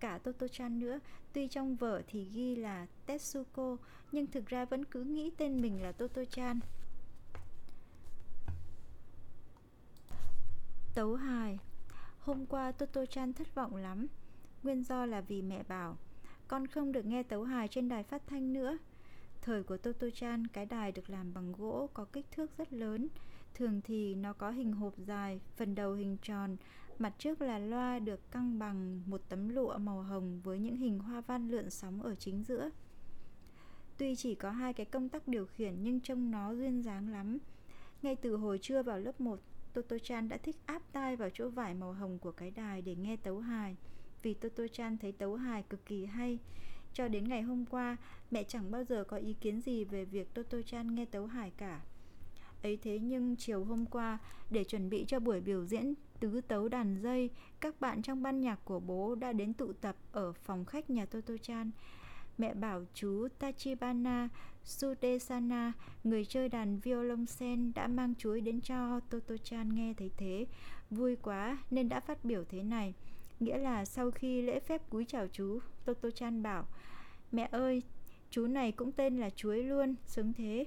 cả 0.00 0.18
Toto-chan 0.24 0.78
nữa. 0.78 0.98
Tuy 1.32 1.48
trong 1.48 1.76
vở 1.76 2.02
thì 2.06 2.24
ghi 2.24 2.56
là 2.56 2.86
Tetsuko 3.06 3.76
Nhưng 4.12 4.26
thực 4.26 4.46
ra 4.46 4.64
vẫn 4.64 4.84
cứ 4.84 5.02
nghĩ 5.02 5.30
tên 5.36 5.60
mình 5.60 5.82
là 5.82 5.92
Toto-chan. 5.92 6.60
Tấu 10.94 11.14
hài. 11.14 11.58
Hôm 12.20 12.46
qua 12.46 12.72
Toto-chan 12.78 13.32
thất 13.32 13.54
vọng 13.54 13.76
lắm. 13.76 14.06
Nguyên 14.62 14.82
do 14.82 15.06
là 15.06 15.20
vì 15.20 15.42
mẹ 15.42 15.62
bảo 15.62 15.96
Con 16.48 16.66
không 16.66 16.92
được 16.92 17.06
nghe 17.06 17.22
tấu 17.22 17.44
hài 17.44 17.68
trên 17.68 17.88
đài 17.88 18.02
phát 18.02 18.22
thanh 18.26 18.52
nữa. 18.52 18.78
Thời 19.42 19.62
của 19.62 19.76
Toto-chan, 19.76 20.46
cái 20.52 20.66
đài 20.66 20.92
được 20.92 21.10
làm 21.10 21.34
bằng 21.34 21.52
gỗ 21.52 21.88
có 21.94 22.04
kích 22.04 22.26
thước 22.30 22.56
rất 22.56 22.72
lớn. 22.72 23.08
Thường 23.54 23.80
thì 23.84 24.14
nó 24.14 24.32
có 24.32 24.50
hình 24.50 24.72
hộp 24.72 24.94
dài, 24.98 25.40
phần 25.56 25.74
đầu 25.74 25.94
hình 25.94 26.16
tròn 26.22 26.56
Mặt 27.00 27.14
trước 27.18 27.42
là 27.42 27.58
loa 27.58 27.98
được 27.98 28.30
căng 28.30 28.58
bằng 28.58 29.02
một 29.06 29.20
tấm 29.28 29.48
lụa 29.48 29.78
màu 29.78 30.02
hồng 30.02 30.40
với 30.40 30.58
những 30.58 30.76
hình 30.76 30.98
hoa 30.98 31.20
văn 31.20 31.48
lượn 31.48 31.70
sóng 31.70 32.02
ở 32.02 32.14
chính 32.14 32.42
giữa. 32.42 32.70
Tuy 33.98 34.16
chỉ 34.16 34.34
có 34.34 34.50
hai 34.50 34.72
cái 34.72 34.86
công 34.86 35.08
tắc 35.08 35.28
điều 35.28 35.46
khiển 35.46 35.74
nhưng 35.82 36.00
trông 36.00 36.30
nó 36.30 36.52
duyên 36.52 36.82
dáng 36.82 37.08
lắm. 37.08 37.38
Ngay 38.02 38.16
từ 38.16 38.36
hồi 38.36 38.58
trưa 38.58 38.82
vào 38.82 38.98
lớp 38.98 39.20
1, 39.20 39.40
Toto 39.72 39.98
Chan 39.98 40.28
đã 40.28 40.36
thích 40.36 40.56
áp 40.66 40.82
tai 40.92 41.16
vào 41.16 41.30
chỗ 41.34 41.48
vải 41.48 41.74
màu 41.74 41.92
hồng 41.92 42.18
của 42.18 42.32
cái 42.32 42.50
đài 42.50 42.82
để 42.82 42.94
nghe 42.94 43.16
tấu 43.16 43.38
hài 43.38 43.76
vì 44.22 44.34
Toto 44.34 44.64
Chan 44.72 44.98
thấy 44.98 45.12
tấu 45.12 45.34
hài 45.34 45.62
cực 45.62 45.86
kỳ 45.86 46.04
hay. 46.04 46.38
Cho 46.92 47.08
đến 47.08 47.28
ngày 47.28 47.42
hôm 47.42 47.66
qua, 47.66 47.96
mẹ 48.30 48.44
chẳng 48.44 48.70
bao 48.70 48.84
giờ 48.84 49.04
có 49.04 49.16
ý 49.16 49.34
kiến 49.40 49.60
gì 49.60 49.84
về 49.84 50.04
việc 50.04 50.34
Toto 50.34 50.62
Chan 50.62 50.94
nghe 50.94 51.04
tấu 51.04 51.26
hài 51.26 51.50
cả. 51.50 51.80
Ấy 52.62 52.78
thế 52.82 52.98
nhưng 52.98 53.36
chiều 53.36 53.64
hôm 53.64 53.86
qua, 53.86 54.18
để 54.50 54.64
chuẩn 54.64 54.90
bị 54.90 55.04
cho 55.08 55.20
buổi 55.20 55.40
biểu 55.40 55.64
diễn 55.64 55.94
tứ 56.20 56.40
tấu 56.40 56.68
đàn 56.68 57.02
dây, 57.02 57.30
các 57.60 57.80
bạn 57.80 58.02
trong 58.02 58.22
ban 58.22 58.40
nhạc 58.40 58.64
của 58.64 58.80
bố 58.80 59.14
đã 59.14 59.32
đến 59.32 59.54
tụ 59.54 59.72
tập 59.72 59.96
ở 60.12 60.32
phòng 60.32 60.64
khách 60.64 60.90
nhà 60.90 61.06
Toto-chan. 61.10 61.70
Mẹ 62.38 62.54
bảo 62.54 62.84
chú 62.94 63.28
Tachibana 63.38 64.28
Sudesana, 64.64 65.72
người 66.04 66.24
chơi 66.24 66.48
đàn 66.48 66.78
violoncel 66.78 67.70
đã 67.74 67.86
mang 67.86 68.14
chuối 68.14 68.40
đến 68.40 68.60
cho 68.60 69.00
Toto-chan 69.10 69.74
nghe 69.74 69.94
thấy 69.94 70.10
thế. 70.16 70.46
Vui 70.90 71.16
quá 71.16 71.58
nên 71.70 71.88
đã 71.88 72.00
phát 72.00 72.24
biểu 72.24 72.44
thế 72.44 72.62
này. 72.62 72.94
Nghĩa 73.40 73.58
là 73.58 73.84
sau 73.84 74.10
khi 74.10 74.42
lễ 74.42 74.60
phép 74.60 74.90
cúi 74.90 75.04
chào 75.04 75.26
chú, 75.32 75.58
Toto-chan 75.86 76.42
bảo 76.42 76.66
Mẹ 77.32 77.48
ơi, 77.50 77.82
chú 78.30 78.46
này 78.46 78.72
cũng 78.72 78.92
tên 78.92 79.18
là 79.18 79.30
chuối 79.30 79.62
luôn, 79.62 79.94
sướng 80.06 80.32
thế. 80.32 80.66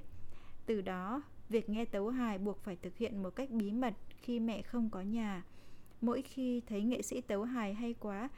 Từ 0.66 0.82
đó, 0.82 1.22
Việc 1.54 1.70
nghe 1.70 1.86
tấu 1.86 2.10
hài 2.10 2.38
buộc 2.38 2.64
phải 2.64 2.76
thực 2.76 2.98
hiện 2.98 3.24
một 3.24 3.30
cách 3.30 3.50
bí 3.50 3.72
mật 3.72 3.94
khi 4.18 4.40
mẹ 4.40 4.62
không 4.62 4.90
có 4.90 5.02
nhà. 5.02 5.44
Mỗi 6.02 6.22
khi 6.22 6.62
thấy 6.68 6.82
nghệ 6.82 7.02
sĩ 7.02 7.22
tấu 7.22 7.44
hài 7.44 7.74
hay 7.74 7.96
quá, 8.00 8.30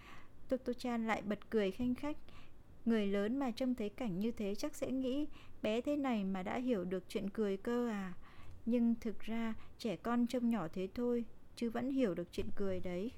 Toto 0.49 0.73
Chan 0.73 1.07
lại 1.07 1.21
bật 1.21 1.49
cười 1.49 1.71
khanh 1.71 1.95
khách. 1.95 2.17
Người 2.85 3.07
lớn 3.07 3.39
mà 3.39 3.51
trông 3.51 3.75
thấy 3.75 3.89
cảnh 3.89 4.19
như 4.19 4.31
thế 4.31 4.55
chắc 4.55 4.75
sẽ 4.75 4.91
nghĩ 4.91 5.27
bé 5.61 5.81
thế 5.81 5.95
này 5.95 6.23
mà 6.23 6.43
đã 6.43 6.57
hiểu 6.57 6.83
được 6.83 7.03
chuyện 7.07 7.29
cười 7.29 7.57
cơ 7.57 7.87
à. 7.89 8.13
Nhưng 8.65 8.95
thực 9.01 9.19
ra 9.19 9.53
trẻ 9.77 9.95
con 9.95 10.27
trông 10.27 10.49
nhỏ 10.49 10.67
thế 10.73 10.87
thôi 10.95 11.25
Chứ 11.55 11.69
vẫn 11.69 11.89
hiểu 11.89 12.15
được 12.15 12.27
chuyện 12.31 12.47
cười 12.55 12.79
đấy 12.79 13.11